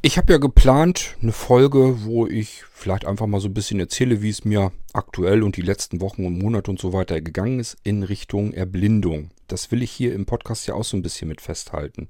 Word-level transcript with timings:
Ich 0.00 0.16
habe 0.16 0.32
ja 0.32 0.38
geplant, 0.38 1.16
eine 1.20 1.32
Folge, 1.32 2.04
wo 2.04 2.24
ich 2.24 2.62
vielleicht 2.72 3.04
einfach 3.04 3.26
mal 3.26 3.40
so 3.40 3.48
ein 3.48 3.54
bisschen 3.54 3.80
erzähle, 3.80 4.22
wie 4.22 4.28
es 4.28 4.44
mir 4.44 4.70
aktuell 4.92 5.42
und 5.42 5.56
die 5.56 5.62
letzten 5.62 6.00
Wochen 6.00 6.24
und 6.24 6.38
Monate 6.38 6.70
und 6.70 6.78
so 6.78 6.92
weiter 6.92 7.20
gegangen 7.20 7.58
ist 7.58 7.76
in 7.82 8.04
Richtung 8.04 8.52
Erblindung. 8.52 9.30
Das 9.48 9.72
will 9.72 9.82
ich 9.82 9.90
hier 9.90 10.14
im 10.14 10.24
Podcast 10.24 10.68
ja 10.68 10.74
auch 10.74 10.84
so 10.84 10.96
ein 10.96 11.02
bisschen 11.02 11.26
mit 11.26 11.40
festhalten. 11.40 12.08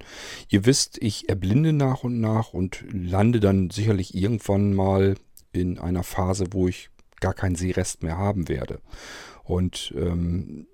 Ihr 0.50 0.66
wisst, 0.66 0.98
ich 1.02 1.30
erblinde 1.30 1.72
nach 1.72 2.04
und 2.04 2.20
nach 2.20 2.52
und 2.52 2.84
lande 2.92 3.40
dann 3.40 3.70
sicherlich 3.70 4.14
irgendwann 4.14 4.74
mal 4.74 5.14
in 5.52 5.78
einer 5.78 6.02
Phase, 6.02 6.48
wo 6.50 6.68
ich 6.68 6.90
gar 7.20 7.32
keinen 7.32 7.56
Sehrest 7.56 8.02
mehr 8.02 8.18
haben 8.18 8.50
werde. 8.50 8.80
Und 9.44 9.94
ähm, 9.96 10.66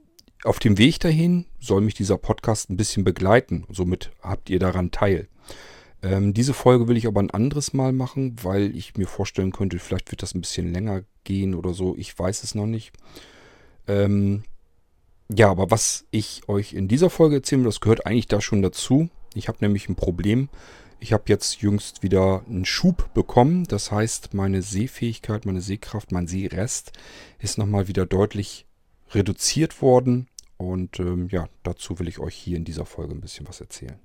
auf 0.43 0.59
dem 0.59 0.79
Weg 0.79 0.99
dahin 0.99 1.47
soll 1.61 1.81
mich 1.81 1.95
dieser 1.95 2.19
Podcast 2.19 2.71
ein 2.71 2.77
bisschen 2.77 3.05
begleiten. 3.05 3.67
Somit 3.71 4.11
habt 4.21 4.51
ihr 4.51 4.59
daran 4.59 4.91
teil. 4.91 5.29
Ähm, 6.05 6.35
diese 6.35 6.53
Folge 6.53 6.87
will 6.87 6.99
ich 6.99 7.07
aber 7.07 7.21
ein 7.21 7.31
anderes 7.31 7.73
Mal 7.73 7.93
machen, 7.93 8.37
weil 8.43 8.77
ich 8.77 8.97
mir 8.97 9.07
vorstellen 9.07 9.53
könnte, 9.53 9.79
vielleicht 9.79 10.11
wird 10.11 10.23
das 10.23 10.35
ein 10.35 10.43
bisschen 10.43 10.71
länger 10.71 11.03
gehen 11.25 11.55
oder 11.55 11.73
so. 11.73 11.97
Ich 11.97 12.17
weiß 12.17 12.45
es 12.45 12.55
noch 12.55 12.67
nicht. 12.67 12.93
Ähm, 13.89 14.45
ja, 15.35 15.51
aber 15.51 15.71
was 15.71 16.05
ich 16.11 16.47
euch 16.47 16.75
in 16.75 16.89
dieser 16.89 17.09
Folge 17.09 17.37
erzählen 17.37 17.63
will, 17.63 17.71
das 17.71 17.81
gehört 17.81 18.05
eigentlich 18.05 18.29
da 18.29 18.43
schon 18.43 18.61
dazu. 18.61 19.09
Ich 19.35 19.49
habe 19.49 19.59
nämlich 19.63 19.89
ein 19.89 19.97
Problem. 19.97 20.51
Ich 21.01 21.15
habe 21.15 21.25
jetzt 21.29 21.63
jüngst 21.63 22.03
wieder 22.03 22.45
einen 22.47 22.67
Schub 22.67 23.13
bekommen. 23.15 23.65
Das 23.65 23.91
heißt, 23.91 24.35
meine 24.35 24.61
Sehfähigkeit, 24.61 25.47
meine 25.47 25.63
Sehkraft, 25.63 26.13
mein 26.13 26.27
Sehrest 26.27 26.93
ist 27.39 27.57
nochmal 27.57 27.89
wieder 27.89 28.05
deutlich 28.05 28.67
reduziert 29.13 29.81
worden. 29.81 30.29
Und 30.59 31.01
ähm, 31.01 31.29
ja, 31.31 31.49
dazu 31.63 31.99
will 31.99 32.09
ich 32.09 32.19
euch 32.19 32.35
hier 32.35 32.59
in 32.59 32.65
dieser 32.65 32.85
Folge 32.85 33.15
ein 33.15 33.23
bisschen 33.23 33.49
was 33.49 33.61
erzählen. 33.63 33.99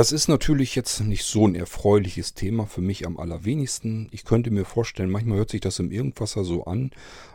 Das 0.00 0.12
ist 0.12 0.28
natürlich 0.28 0.76
jetzt 0.76 1.00
nicht 1.00 1.24
so 1.24 1.46
ein 1.46 1.54
erfreuliches 1.54 2.32
Thema 2.32 2.64
für 2.64 2.80
mich 2.80 3.06
am 3.06 3.18
allerwenigsten. 3.18 4.08
Ich 4.12 4.24
könnte 4.24 4.50
mir 4.50 4.64
vorstellen, 4.64 5.10
manchmal 5.10 5.36
hört 5.36 5.50
sich 5.50 5.60
das 5.60 5.78
im 5.78 5.90
Irgendwasser 5.90 6.42
so 6.42 6.64
an, 6.64 6.90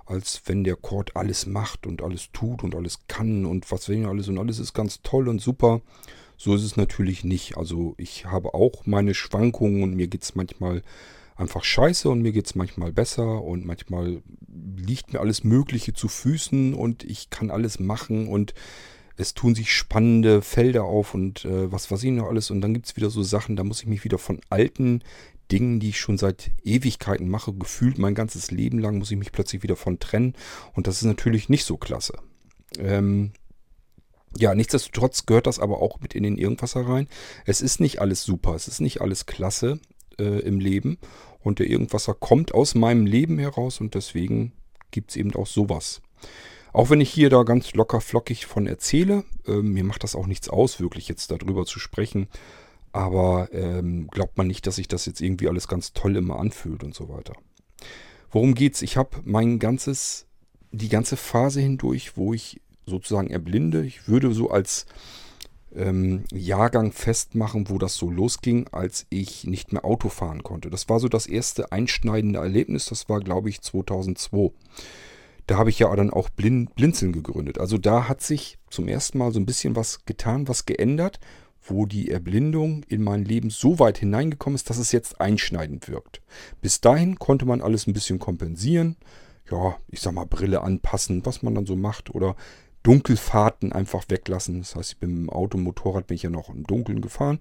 als 0.07 0.41
wenn 0.45 0.63
der 0.63 0.75
Chord 0.75 1.15
alles 1.15 1.45
macht 1.45 1.85
und 1.85 2.01
alles 2.01 2.31
tut 2.33 2.63
und 2.63 2.73
alles 2.73 3.01
kann 3.07 3.45
und 3.45 3.71
was 3.71 3.87
wenn 3.87 4.07
alles 4.07 4.29
und 4.29 4.39
alles 4.39 4.57
ist 4.57 4.73
ganz 4.73 5.03
toll 5.03 5.27
und 5.27 5.41
super. 5.41 5.81
So 6.37 6.55
ist 6.55 6.63
es 6.63 6.77
natürlich 6.77 7.23
nicht. 7.23 7.57
Also 7.57 7.95
ich 7.97 8.25
habe 8.25 8.53
auch 8.53 8.85
meine 8.85 9.13
Schwankungen 9.13 9.83
und 9.83 9.95
mir 9.95 10.07
geht 10.07 10.23
es 10.23 10.35
manchmal 10.35 10.81
einfach 11.35 11.63
scheiße 11.63 12.09
und 12.09 12.21
mir 12.21 12.31
geht 12.31 12.45
es 12.45 12.55
manchmal 12.55 12.91
besser 12.91 13.43
und 13.43 13.65
manchmal 13.65 14.21
liegt 14.47 15.13
mir 15.13 15.19
alles 15.19 15.43
Mögliche 15.43 15.93
zu 15.93 16.07
Füßen 16.07 16.73
und 16.73 17.03
ich 17.03 17.29
kann 17.29 17.51
alles 17.51 17.79
machen 17.79 18.27
und 18.27 18.53
es 19.17 19.33
tun 19.33 19.55
sich 19.55 19.73
spannende 19.73 20.41
Felder 20.41 20.83
auf 20.83 21.13
und 21.13 21.45
äh, 21.45 21.71
was 21.71 21.89
weiß 21.89 22.03
ich 22.03 22.11
noch 22.11 22.27
alles. 22.27 22.51
Und 22.51 22.61
dann 22.61 22.73
gibt 22.73 22.87
es 22.87 22.95
wieder 22.95 23.09
so 23.09 23.23
Sachen, 23.23 23.55
da 23.55 23.63
muss 23.63 23.81
ich 23.81 23.87
mich 23.87 24.03
wieder 24.03 24.17
von 24.17 24.41
alten 24.49 25.01
Dingen, 25.51 25.79
die 25.79 25.89
ich 25.89 25.99
schon 25.99 26.17
seit 26.17 26.51
Ewigkeiten 26.63 27.29
mache, 27.29 27.53
gefühlt 27.53 27.97
mein 27.97 28.15
ganzes 28.15 28.51
Leben 28.51 28.79
lang, 28.79 28.97
muss 28.97 29.11
ich 29.11 29.17
mich 29.17 29.31
plötzlich 29.31 29.63
wieder 29.63 29.75
von 29.75 29.99
trennen. 29.99 30.33
Und 30.73 30.87
das 30.87 30.97
ist 30.97 31.03
natürlich 31.03 31.49
nicht 31.49 31.65
so 31.65 31.77
klasse. 31.77 32.17
Ähm, 32.77 33.31
ja, 34.37 34.53
nichtsdestotrotz 34.53 35.25
gehört 35.25 35.47
das 35.47 35.59
aber 35.59 35.81
auch 35.81 35.99
mit 36.01 36.13
in 36.13 36.23
den 36.23 36.37
Irgendwasser 36.37 36.87
rein. 36.87 37.07
Es 37.45 37.61
ist 37.61 37.79
nicht 37.79 37.99
alles 37.99 38.23
super, 38.23 38.53
es 38.55 38.67
ist 38.67 38.81
nicht 38.81 39.01
alles 39.01 39.25
klasse 39.25 39.79
äh, 40.19 40.39
im 40.39 40.59
Leben. 40.59 40.97
Und 41.39 41.59
der 41.59 41.67
Irgendwasser 41.67 42.13
kommt 42.13 42.53
aus 42.53 42.75
meinem 42.75 43.05
Leben 43.05 43.37
heraus 43.37 43.79
und 43.79 43.93
deswegen 43.93 44.51
gibt 44.91 45.11
es 45.11 45.15
eben 45.15 45.33
auch 45.35 45.47
sowas. 45.47 46.01
Auch 46.73 46.89
wenn 46.89 46.99
ich 46.99 47.09
hier 47.09 47.29
da 47.29 47.43
ganz 47.43 47.73
locker 47.73 48.01
flockig 48.01 48.45
von 48.45 48.67
erzähle, 48.67 49.23
äh, 49.47 49.61
mir 49.61 49.83
macht 49.83 50.03
das 50.03 50.15
auch 50.15 50.27
nichts 50.27 50.49
aus, 50.49 50.79
wirklich 50.79 51.07
jetzt 51.07 51.31
darüber 51.31 51.65
zu 51.65 51.79
sprechen. 51.79 52.27
Aber 52.91 53.49
ähm, 53.53 54.07
glaubt 54.07 54.37
man 54.37 54.47
nicht, 54.47 54.67
dass 54.67 54.75
sich 54.75 54.87
das 54.87 55.05
jetzt 55.05 55.21
irgendwie 55.21 55.47
alles 55.47 55.67
ganz 55.67 55.93
toll 55.93 56.15
immer 56.15 56.39
anfühlt 56.39 56.83
und 56.83 56.95
so 56.95 57.09
weiter. 57.09 57.33
Worum 58.31 58.55
geht's? 58.55 58.81
Ich 58.81 58.97
habe 58.97 59.21
mein 59.23 59.59
ganzes, 59.59 60.27
die 60.71 60.89
ganze 60.89 61.15
Phase 61.15 61.61
hindurch, 61.61 62.17
wo 62.17 62.33
ich 62.33 62.61
sozusagen 62.85 63.29
erblinde. 63.29 63.85
Ich 63.85 64.07
würde 64.07 64.33
so 64.33 64.49
als 64.49 64.85
ähm, 65.75 66.23
Jahrgang 66.31 66.91
festmachen, 66.91 67.69
wo 67.69 67.77
das 67.77 67.95
so 67.95 68.09
losging, 68.09 68.67
als 68.71 69.05
ich 69.09 69.45
nicht 69.45 69.73
mehr 69.73 69.85
Auto 69.85 70.09
fahren 70.09 70.43
konnte. 70.43 70.69
Das 70.69 70.89
war 70.89 70.99
so 70.99 71.07
das 71.07 71.27
erste 71.27 71.71
einschneidende 71.71 72.39
Erlebnis. 72.39 72.85
Das 72.85 73.09
war, 73.09 73.19
glaube 73.19 73.49
ich, 73.49 73.61
2002. 73.61 74.51
Da 75.47 75.57
habe 75.57 75.69
ich 75.69 75.79
ja 75.79 75.95
dann 75.95 76.09
auch 76.09 76.29
Blin 76.29 76.67
Blinzeln 76.75 77.11
gegründet. 77.11 77.59
Also 77.59 77.77
da 77.77 78.07
hat 78.07 78.21
sich 78.21 78.57
zum 78.69 78.87
ersten 78.87 79.19
Mal 79.19 79.31
so 79.31 79.39
ein 79.39 79.45
bisschen 79.45 79.75
was 79.75 80.05
getan, 80.05 80.47
was 80.47 80.65
geändert, 80.65 81.19
wo 81.61 81.85
die 81.85 82.09
Erblindung 82.09 82.83
in 82.87 83.03
mein 83.03 83.25
Leben 83.25 83.49
so 83.49 83.79
weit 83.79 83.97
hineingekommen 83.97 84.55
ist, 84.55 84.69
dass 84.69 84.77
es 84.77 84.91
jetzt 84.91 85.21
einschneidend 85.21 85.87
wirkt. 85.87 86.21
Bis 86.61 86.81
dahin 86.81 87.17
konnte 87.19 87.45
man 87.45 87.61
alles 87.61 87.85
ein 87.85 87.93
bisschen 87.93 88.19
kompensieren. 88.19 88.97
Ja, 89.51 89.77
ich 89.89 90.01
sag 90.01 90.13
mal, 90.13 90.25
Brille 90.25 90.61
anpassen, 90.61 91.25
was 91.25 91.43
man 91.43 91.53
dann 91.53 91.67
so 91.67 91.75
macht. 91.75 92.13
Oder 92.13 92.35
Dunkelfahrten 92.85 93.71
einfach 93.71 94.05
weglassen. 94.09 94.59
Das 94.59 94.75
heißt, 94.75 94.91
ich 94.91 94.99
bin 94.99 95.09
mit 95.09 95.19
dem 95.23 95.29
Auto, 95.31 95.57
Motorrad 95.57 96.05
bin 96.05 96.15
ich 96.15 96.21
ja 96.21 96.29
noch 96.29 96.49
im 96.49 96.67
Dunkeln 96.67 97.01
gefahren 97.01 97.39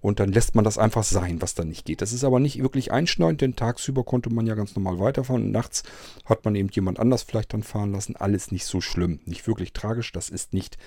und 0.00 0.20
dann 0.20 0.32
lässt 0.32 0.54
man 0.54 0.64
das 0.64 0.78
einfach 0.78 1.04
sein, 1.04 1.42
was 1.42 1.54
da 1.54 1.64
nicht 1.64 1.84
geht. 1.84 2.00
Das 2.00 2.14
ist 2.14 2.24
aber 2.24 2.40
nicht 2.40 2.62
wirklich 2.62 2.92
einschneidend, 2.92 3.42
denn 3.42 3.56
tagsüber 3.56 4.04
konnte 4.04 4.30
man 4.30 4.46
ja 4.46 4.54
ganz 4.54 4.74
normal 4.74 4.98
weiterfahren 4.98 5.44
und 5.44 5.50
nachts 5.50 5.82
hat 6.24 6.46
man 6.46 6.54
eben 6.54 6.70
jemand 6.72 6.98
anders 6.98 7.24
vielleicht 7.24 7.52
dann 7.52 7.62
fahren 7.62 7.92
lassen. 7.92 8.16
Alles 8.16 8.50
nicht 8.50 8.64
so 8.64 8.80
schlimm, 8.80 9.20
nicht 9.26 9.46
wirklich 9.46 9.74
tragisch, 9.74 10.12
das 10.12 10.30
ist 10.30 10.54
nicht 10.54 10.78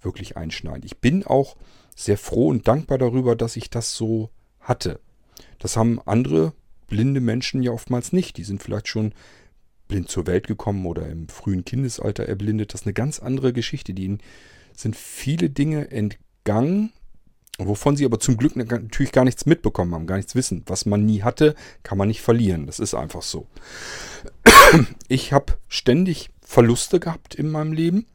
wirklich 0.00 0.36
einschneidend. 0.36 0.84
Ich 0.84 0.98
bin 0.98 1.26
auch 1.26 1.56
sehr 1.96 2.18
froh 2.18 2.46
und 2.46 2.68
dankbar 2.68 2.98
darüber, 2.98 3.34
dass 3.34 3.56
ich 3.56 3.68
das 3.68 3.96
so 3.96 4.30
hatte. 4.60 5.00
Das 5.58 5.76
haben 5.76 6.00
andere 6.04 6.52
blinde 6.86 7.20
Menschen 7.20 7.64
ja 7.64 7.72
oftmals 7.72 8.12
nicht. 8.12 8.36
Die 8.36 8.44
sind 8.44 8.62
vielleicht 8.62 8.86
schon 8.86 9.12
blind 9.88 10.08
zur 10.08 10.26
Welt 10.26 10.46
gekommen 10.46 10.86
oder 10.86 11.08
im 11.08 11.28
frühen 11.28 11.64
Kindesalter 11.64 12.26
erblindet. 12.26 12.72
Das 12.72 12.82
ist 12.82 12.86
eine 12.86 12.94
ganz 12.94 13.18
andere 13.18 13.52
Geschichte. 13.52 13.94
Die 13.94 14.18
sind 14.74 14.96
viele 14.96 15.50
Dinge 15.50 15.90
entgangen, 15.90 16.92
wovon 17.58 17.96
sie 17.96 18.04
aber 18.04 18.20
zum 18.20 18.36
Glück 18.36 18.56
natürlich 18.56 19.12
gar 19.12 19.24
nichts 19.24 19.46
mitbekommen 19.46 19.94
haben, 19.94 20.06
gar 20.06 20.16
nichts 20.16 20.34
wissen. 20.34 20.62
Was 20.66 20.86
man 20.86 21.04
nie 21.04 21.22
hatte, 21.22 21.54
kann 21.82 21.98
man 21.98 22.08
nicht 22.08 22.20
verlieren. 22.20 22.66
Das 22.66 22.78
ist 22.78 22.94
einfach 22.94 23.22
so. 23.22 23.46
Ich 25.08 25.32
habe 25.32 25.54
ständig 25.68 26.30
Verluste 26.40 26.98
gehabt 26.98 27.36
in 27.36 27.48
meinem 27.48 27.72
Leben. 27.72 28.06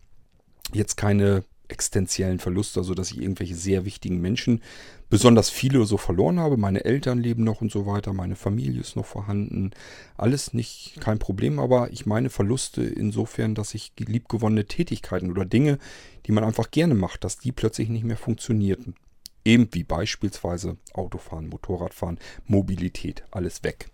Jetzt 0.73 0.97
keine 0.97 1.45
existenziellen 1.69 2.39
Verluste, 2.39 2.81
also 2.81 2.93
dass 2.93 3.11
ich 3.11 3.21
irgendwelche 3.21 3.55
sehr 3.55 3.85
wichtigen 3.85 4.19
Menschen 4.19 4.61
besonders 5.11 5.49
viele 5.49 5.85
so 5.85 5.97
verloren 5.97 6.39
habe. 6.39 6.55
Meine 6.57 6.85
Eltern 6.85 7.19
leben 7.19 7.43
noch 7.43 7.61
und 7.61 7.69
so 7.69 7.85
weiter, 7.85 8.13
meine 8.13 8.37
Familie 8.37 8.79
ist 8.79 8.95
noch 8.95 9.05
vorhanden. 9.05 9.71
Alles 10.17 10.53
nicht 10.53 10.95
kein 11.01 11.19
Problem, 11.19 11.59
aber 11.59 11.91
ich 11.91 12.05
meine 12.05 12.29
Verluste 12.29 12.81
insofern, 12.81 13.53
dass 13.53 13.75
ich 13.75 13.91
liebgewonnene 13.99 14.65
Tätigkeiten 14.65 15.29
oder 15.29 15.43
Dinge, 15.43 15.79
die 16.25 16.31
man 16.31 16.45
einfach 16.45 16.71
gerne 16.71 16.95
macht, 16.95 17.25
dass 17.25 17.37
die 17.37 17.51
plötzlich 17.51 17.89
nicht 17.89 18.05
mehr 18.05 18.15
funktionierten. 18.15 18.95
Eben 19.43 19.67
wie 19.73 19.83
beispielsweise 19.83 20.77
Autofahren, 20.93 21.49
Motorradfahren, 21.49 22.17
Mobilität, 22.47 23.25
alles 23.31 23.63
weg. 23.63 23.89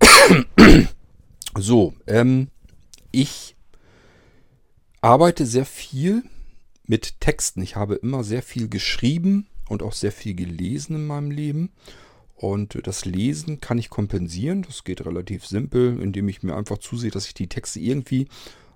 so, 1.58 1.92
ähm, 2.06 2.48
ich 3.10 3.54
arbeite 5.02 5.44
sehr 5.44 5.66
viel 5.66 6.22
mit 6.86 7.20
Texten. 7.20 7.60
Ich 7.60 7.76
habe 7.76 7.96
immer 7.96 8.24
sehr 8.24 8.42
viel 8.42 8.68
geschrieben 8.68 9.46
und 9.70 9.84
auch 9.84 9.92
sehr 9.92 10.12
viel 10.12 10.34
gelesen 10.34 10.96
in 10.96 11.06
meinem 11.06 11.30
Leben. 11.30 11.70
Und 12.34 12.86
das 12.86 13.04
Lesen 13.04 13.60
kann 13.60 13.78
ich 13.78 13.88
kompensieren. 13.88 14.62
Das 14.62 14.82
geht 14.82 15.06
relativ 15.06 15.46
simpel, 15.46 16.00
indem 16.02 16.28
ich 16.28 16.42
mir 16.42 16.56
einfach 16.56 16.78
zusehe, 16.78 17.10
dass 17.10 17.26
ich 17.26 17.34
die 17.34 17.46
Texte 17.46 17.78
irgendwie 17.78 18.26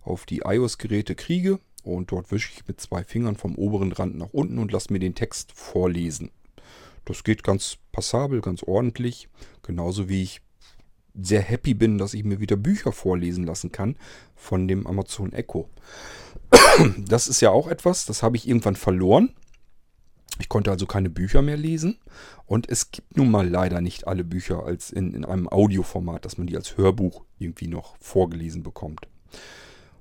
auf 0.03 0.25
die 0.25 0.43
iOS-Geräte 0.45 1.15
kriege. 1.17 1.59
Und 1.83 2.13
dort 2.13 2.31
wische 2.31 2.53
ich 2.55 2.67
mit 2.69 2.81
zwei 2.81 3.03
Fingern 3.03 3.37
vom 3.37 3.57
oberen 3.57 3.91
Rand 3.93 4.17
nach 4.17 4.33
unten 4.33 4.59
und 4.59 4.71
lasse 4.71 4.93
mir 4.93 5.01
den 5.01 5.17
Text 5.17 5.53
vorlesen. 5.53 6.31
Das 7.05 7.25
geht 7.25 7.43
ganz 7.43 7.77
passabel, 7.91 8.41
ganz 8.41 8.63
ordentlich. 8.63 9.29
Genauso 9.63 10.09
wie 10.09 10.23
ich 10.23 10.43
sehr 11.21 11.43
happy 11.43 11.75
bin, 11.75 11.99
dass 11.99 12.15
ich 12.15 12.23
mir 12.23 12.39
wieder 12.39 12.57
Bücher 12.57 12.93
vorlesen 12.93 13.45
lassen 13.45 13.73
kann 13.73 13.97
von 14.37 14.69
dem 14.69 14.87
Amazon 14.87 15.33
Echo. 15.33 15.69
Das 16.99 17.27
ist 17.29 17.41
ja 17.41 17.51
auch 17.51 17.67
etwas, 17.67 18.05
das 18.05 18.23
habe 18.23 18.37
ich 18.37 18.47
irgendwann 18.47 18.77
verloren. 18.77 19.35
Ich 20.39 20.49
konnte 20.49 20.71
also 20.71 20.87
keine 20.87 21.11
Bücher 21.11 21.43
mehr 21.43 21.57
lesen. 21.57 21.99
Und 22.47 22.69
es 22.69 22.91
gibt 22.91 23.17
nun 23.17 23.31
mal 23.31 23.49
leider 23.49 23.81
nicht 23.81 24.07
alle 24.07 24.25
Bücher 24.25 24.65
als 24.65 24.91
in, 24.91 25.15
in 25.15 25.25
einem 25.25 25.49
Audioformat, 25.49 26.25
dass 26.25 26.39
man 26.39 26.47
die 26.47 26.57
als 26.57 26.77
Hörbuch 26.77 27.25
irgendwie 27.39 27.69
noch 27.69 27.97
vorgelesen 27.99 28.63
bekommt. 28.63 29.07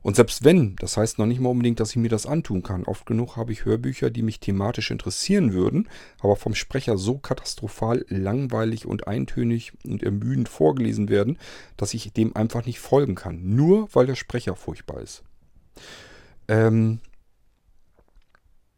Und 0.04 0.18
selbst 0.18 0.44
wenn, 0.44 0.76
das 0.76 0.98
heißt 0.98 1.18
noch 1.18 1.26
nicht 1.26 1.40
mal 1.40 1.50
unbedingt, 1.50 1.80
dass 1.80 1.92
ich 1.92 1.96
mir 1.96 2.10
das 2.10 2.26
antun 2.26 2.62
kann. 2.62 2.84
Oft 2.84 3.06
genug 3.06 3.38
habe 3.38 3.54
ich 3.54 3.64
Hörbücher, 3.64 4.10
die 4.10 4.22
mich 4.22 4.42
thematisch 4.42 4.92
interessieren 4.92 5.54
würden, 5.54 5.88
aber 6.20 6.36
vom 6.36 6.56
Sprecher 6.56 6.98
so 6.98 7.18
katastrophal 7.18 8.06
langweilig 8.10 8.86
und 8.86 9.08
eintönig 9.08 9.72
und 9.86 10.04
ermüdend 10.04 10.50
vorgelesen 10.50 11.08
werden, 11.08 11.40
dass 11.78 11.94
ich 11.94 12.12
dem 12.12 12.36
einfach 12.36 12.66
nicht 12.66 12.80
folgen 12.80 13.16
kann. 13.16 13.56
Nur 13.56 13.88
weil 13.94 14.06
der 14.06 14.16
Sprecher 14.16 14.58
furchtbar 14.58 15.00
ist. 15.00 15.24
Ähm, 16.50 17.00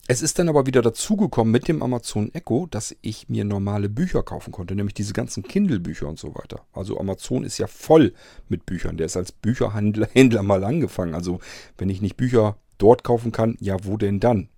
es 0.08 0.22
ist 0.22 0.38
dann 0.38 0.50
aber 0.50 0.68
wieder 0.68 0.84
dazugekommen 0.84 1.52
mit 1.52 1.68
dem 1.68 1.82
Amazon 1.82 2.32
Echo, 2.34 2.68
dass 2.70 2.96
ich 3.02 3.28
mir 3.28 3.44
normale 3.44 3.90
Bücher 3.90 4.22
kaufen 4.22 4.52
konnte, 4.52 4.76
nämlich 4.76 4.94
diese 4.94 5.14
ganzen 5.14 5.42
Kindle-Bücher 5.42 6.08
und 6.08 6.20
so 6.20 6.36
weiter. 6.36 6.62
Also 6.74 7.00
Amazon 7.00 7.44
ist 7.44 7.58
ja 7.58 7.66
voll 7.66 8.14
mit 8.48 8.68
Büchern. 8.68 8.98
Der 8.98 9.08
ist 9.08 9.18
als 9.18 9.32
Bücherhändler 9.32 10.08
Händler 10.14 10.44
mal 10.44 10.64
angefangen. 10.64 11.16
Also 11.16 11.40
wenn 11.80 11.90
ich 11.90 12.02
nicht 12.02 12.18
Bücher 12.18 12.58
dort 12.78 13.04
kaufen 13.04 13.32
kann, 13.32 13.58
ja, 13.60 13.78
wo 13.84 13.98
denn 13.98 14.20
dann? 14.20 14.50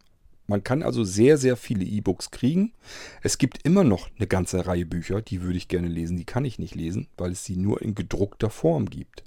Man 0.47 0.63
kann 0.63 0.81
also 0.81 1.03
sehr, 1.03 1.37
sehr 1.37 1.57
viele 1.57 1.83
E-Books 1.83 2.31
kriegen. 2.31 2.71
Es 3.21 3.37
gibt 3.37 3.65
immer 3.65 3.83
noch 3.83 4.09
eine 4.17 4.27
ganze 4.27 4.65
Reihe 4.65 4.85
Bücher, 4.85 5.21
die 5.21 5.41
würde 5.41 5.57
ich 5.57 5.67
gerne 5.67 5.89
lesen. 5.89 6.15
Die 6.15 6.25
kann 6.25 6.45
ich 6.45 6.57
nicht 6.57 6.73
lesen, 6.73 7.07
weil 7.17 7.33
es 7.33 7.43
sie 7.43 7.57
nur 7.57 7.81
in 7.81 7.95
gedruckter 7.95 8.49
Form 8.49 8.89
gibt. 8.89 9.23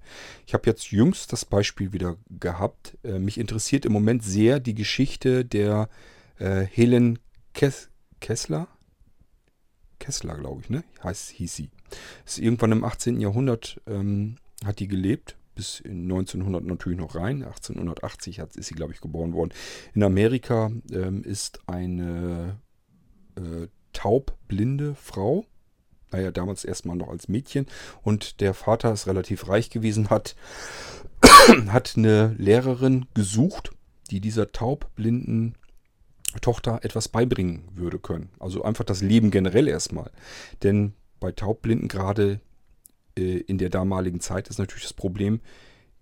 Ich 0.46 0.54
habe 0.54 0.68
jetzt 0.68 0.90
jüngst 0.90 1.32
das 1.32 1.44
Beispiel 1.44 1.92
wieder 1.92 2.16
gehabt. 2.30 2.96
Äh, 3.04 3.18
mich 3.18 3.36
interessiert 3.38 3.84
im 3.84 3.92
Moment 3.92 4.24
sehr 4.24 4.60
die 4.60 4.74
Geschichte 4.74 5.44
der 5.44 5.90
äh, 6.38 6.62
Helen 6.62 7.18
Kes 7.52 7.90
Kessler. 8.20 8.68
Kessler, 9.98 10.36
glaube 10.36 10.62
ich, 10.62 10.70
ne? 10.70 10.84
Heißt, 11.04 11.30
hieß 11.30 11.54
sie. 11.54 11.70
Ist 12.24 12.38
irgendwann 12.38 12.72
im 12.72 12.84
18. 12.84 13.20
Jahrhundert 13.20 13.80
ähm, 13.86 14.36
hat 14.64 14.78
die 14.78 14.88
gelebt 14.88 15.36
bis 15.54 15.80
in 15.80 16.02
1900 16.02 16.64
natürlich 16.64 16.98
noch 16.98 17.14
rein. 17.14 17.42
1880 17.42 18.40
hat, 18.40 18.56
ist 18.56 18.66
sie, 18.66 18.74
glaube 18.74 18.92
ich, 18.92 19.00
geboren 19.00 19.32
worden. 19.32 19.52
In 19.94 20.02
Amerika 20.02 20.70
ähm, 20.92 21.22
ist 21.22 21.60
eine 21.66 22.58
äh, 23.36 23.68
taubblinde 23.92 24.94
Frau. 24.94 25.44
Naja, 26.12 26.30
damals 26.30 26.64
erstmal 26.64 26.96
noch 26.96 27.08
als 27.08 27.28
Mädchen. 27.28 27.66
Und 28.02 28.40
der 28.40 28.54
Vater 28.54 28.92
ist 28.92 29.06
relativ 29.06 29.48
reich 29.48 29.70
gewesen, 29.70 30.10
hat, 30.10 30.34
hat 31.68 31.94
eine 31.96 32.34
Lehrerin 32.38 33.06
gesucht, 33.14 33.70
die 34.10 34.20
dieser 34.20 34.50
taubblinden 34.52 35.54
Tochter 36.40 36.80
etwas 36.82 37.08
beibringen 37.08 37.68
würde 37.74 37.98
können. 37.98 38.30
Also 38.38 38.62
einfach 38.62 38.84
das 38.84 39.02
Leben 39.02 39.30
generell 39.30 39.68
erstmal. 39.68 40.10
Denn 40.62 40.94
bei 41.18 41.32
Taubblinden 41.32 41.88
gerade 41.88 42.40
in 43.22 43.58
der 43.58 43.70
damaligen 43.70 44.20
Zeit 44.20 44.48
ist 44.48 44.58
natürlich 44.58 44.84
das 44.84 44.92
Problem, 44.92 45.40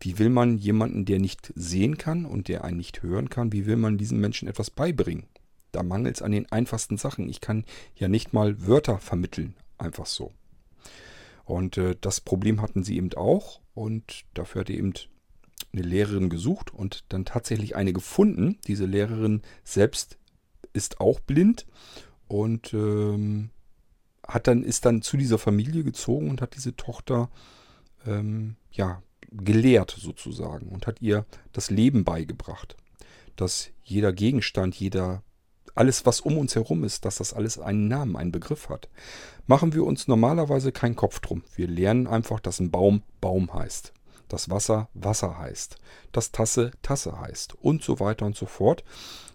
wie 0.00 0.18
will 0.18 0.30
man 0.30 0.58
jemanden, 0.58 1.04
der 1.04 1.18
nicht 1.18 1.52
sehen 1.56 1.98
kann 1.98 2.24
und 2.24 2.48
der 2.48 2.64
einen 2.64 2.76
nicht 2.76 3.02
hören 3.02 3.30
kann, 3.30 3.52
wie 3.52 3.66
will 3.66 3.76
man 3.76 3.98
diesen 3.98 4.20
Menschen 4.20 4.48
etwas 4.48 4.70
beibringen? 4.70 5.26
Da 5.72 5.82
mangelt 5.82 6.16
es 6.16 6.22
an 6.22 6.32
den 6.32 6.50
einfachsten 6.50 6.96
Sachen. 6.96 7.28
Ich 7.28 7.40
kann 7.40 7.64
ja 7.94 8.08
nicht 8.08 8.32
mal 8.32 8.66
Wörter 8.66 8.98
vermitteln, 8.98 9.54
einfach 9.76 10.06
so. 10.06 10.32
Und 11.44 11.78
äh, 11.78 11.96
das 12.00 12.20
Problem 12.20 12.62
hatten 12.62 12.84
sie 12.84 12.96
eben 12.96 13.12
auch 13.14 13.60
und 13.74 14.24
dafür 14.34 14.60
hat 14.60 14.70
er 14.70 14.76
eben 14.76 14.92
eine 15.72 15.82
Lehrerin 15.82 16.30
gesucht 16.30 16.72
und 16.72 17.04
dann 17.08 17.24
tatsächlich 17.24 17.74
eine 17.74 17.92
gefunden. 17.92 18.58
Diese 18.66 18.86
Lehrerin 18.86 19.42
selbst 19.64 20.18
ist 20.72 21.00
auch 21.00 21.20
blind 21.20 21.66
und 22.28 22.72
ähm, 22.72 23.50
hat 24.28 24.46
dann, 24.46 24.62
ist 24.62 24.84
dann 24.84 25.02
zu 25.02 25.16
dieser 25.16 25.38
Familie 25.38 25.82
gezogen 25.82 26.30
und 26.30 26.42
hat 26.42 26.54
diese 26.54 26.76
Tochter 26.76 27.30
ähm, 28.06 28.56
ja, 28.70 29.02
gelehrt 29.30 29.96
sozusagen 29.98 30.68
und 30.68 30.86
hat 30.86 31.00
ihr 31.00 31.24
das 31.52 31.70
Leben 31.70 32.04
beigebracht. 32.04 32.76
Dass 33.36 33.70
jeder 33.82 34.12
Gegenstand, 34.12 34.74
jeder, 34.74 35.22
alles, 35.74 36.04
was 36.04 36.20
um 36.20 36.36
uns 36.36 36.54
herum 36.54 36.84
ist, 36.84 37.04
dass 37.04 37.16
das 37.16 37.32
alles 37.32 37.58
einen 37.58 37.88
Namen, 37.88 38.16
einen 38.16 38.32
Begriff 38.32 38.68
hat. 38.68 38.88
Machen 39.46 39.72
wir 39.72 39.84
uns 39.84 40.08
normalerweise 40.08 40.72
keinen 40.72 40.96
Kopf 40.96 41.20
drum. 41.20 41.42
Wir 41.54 41.68
lernen 41.68 42.06
einfach, 42.06 42.40
dass 42.40 42.60
ein 42.60 42.70
Baum 42.70 43.02
Baum 43.20 43.54
heißt. 43.54 43.92
Dass 44.28 44.50
Wasser 44.50 44.90
Wasser 44.92 45.38
heißt. 45.38 45.78
Dass 46.12 46.32
Tasse 46.32 46.72
Tasse 46.82 47.18
heißt. 47.18 47.54
Und 47.54 47.82
so 47.82 48.00
weiter 48.00 48.26
und 48.26 48.36
so 48.36 48.44
fort. 48.44 48.84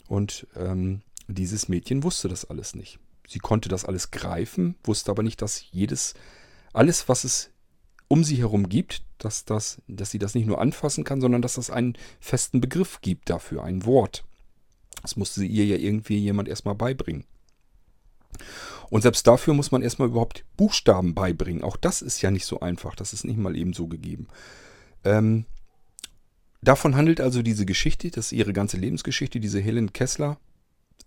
Und 0.07 0.45
ähm, 0.55 1.01
dieses 1.27 1.69
Mädchen 1.69 2.03
wusste 2.03 2.27
das 2.27 2.45
alles 2.45 2.75
nicht. 2.75 2.99
Sie 3.33 3.39
konnte 3.39 3.67
das 3.67 3.83
alles 3.83 4.11
greifen, 4.11 4.75
wusste 4.83 5.09
aber 5.09 5.23
nicht, 5.23 5.41
dass 5.41 5.65
jedes, 5.71 6.13
alles, 6.71 7.09
was 7.09 7.23
es 7.23 7.49
um 8.07 8.23
sie 8.23 8.35
herum 8.35 8.69
gibt, 8.69 9.01
dass, 9.17 9.43
das, 9.43 9.81
dass 9.87 10.11
sie 10.11 10.19
das 10.19 10.35
nicht 10.35 10.45
nur 10.45 10.61
anfassen 10.61 11.03
kann, 11.03 11.19
sondern 11.19 11.41
dass 11.41 11.55
das 11.55 11.71
einen 11.71 11.97
festen 12.19 12.61
Begriff 12.61 13.01
gibt 13.01 13.31
dafür, 13.31 13.63
ein 13.63 13.87
Wort. 13.87 14.23
Das 15.01 15.15
musste 15.15 15.39
sie 15.39 15.47
ihr 15.47 15.65
ja 15.65 15.77
irgendwie 15.77 16.19
jemand 16.19 16.47
erstmal 16.47 16.75
beibringen. 16.75 17.25
Und 18.91 19.01
selbst 19.01 19.25
dafür 19.25 19.55
muss 19.55 19.71
man 19.71 19.81
erstmal 19.81 20.09
überhaupt 20.09 20.45
Buchstaben 20.55 21.15
beibringen. 21.15 21.63
Auch 21.63 21.75
das 21.75 22.03
ist 22.03 22.21
ja 22.21 22.29
nicht 22.29 22.45
so 22.45 22.59
einfach. 22.59 22.93
Das 22.93 23.13
ist 23.13 23.25
nicht 23.25 23.39
mal 23.39 23.57
eben 23.57 23.73
so 23.73 23.87
gegeben. 23.87 24.27
Ähm, 25.03 25.45
davon 26.61 26.95
handelt 26.95 27.19
also 27.19 27.41
diese 27.41 27.65
Geschichte, 27.65 28.11
das 28.11 28.27
ist 28.27 28.33
ihre 28.33 28.53
ganze 28.53 28.77
Lebensgeschichte, 28.77 29.39
diese 29.39 29.59
Helen 29.59 29.91
Kessler, 29.91 30.37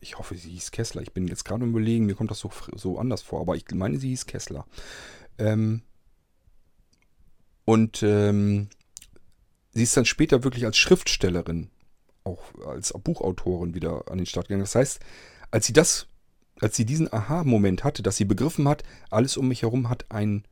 ich 0.01 0.19
hoffe, 0.19 0.37
sie 0.37 0.51
hieß 0.51 0.71
Kessler. 0.71 1.03
Ich 1.03 1.13
bin 1.13 1.27
jetzt 1.27 1.45
gerade 1.45 1.65
überlegen, 1.65 2.07
mir 2.07 2.15
kommt 2.15 2.31
das 2.31 2.39
so, 2.39 2.51
so 2.75 2.99
anders 2.99 3.23
vor, 3.23 3.41
aber 3.41 3.57
ich 3.57 3.65
meine, 3.73 3.99
sie 3.99 4.09
hieß 4.09 4.27
Kessler. 4.27 4.67
Ähm, 5.39 5.83
und 7.65 8.03
ähm, 8.03 8.69
sie 9.73 9.83
ist 9.83 9.97
dann 9.97 10.05
später 10.05 10.45
wirklich 10.45 10.65
als 10.65 10.77
Schriftstellerin, 10.77 11.71
auch 12.25 12.43
als 12.67 12.93
Buchautorin 12.93 13.75
wieder 13.75 14.11
an 14.11 14.19
den 14.19 14.27
Start 14.27 14.49
gegangen. 14.49 14.63
Das 14.63 14.75
heißt, 14.75 15.01
als 15.51 15.67
sie 15.67 15.73
das, 15.73 16.07
als 16.61 16.77
sie 16.77 16.85
diesen 16.85 17.13
Aha-Moment 17.13 17.83
hatte, 17.83 18.03
dass 18.03 18.17
sie 18.17 18.25
begriffen 18.25 18.69
hat, 18.69 18.85
alles 19.11 19.37
um 19.37 19.49
mich 19.49 19.63
herum 19.63 19.89
hat 19.89 20.11
einen 20.11 20.45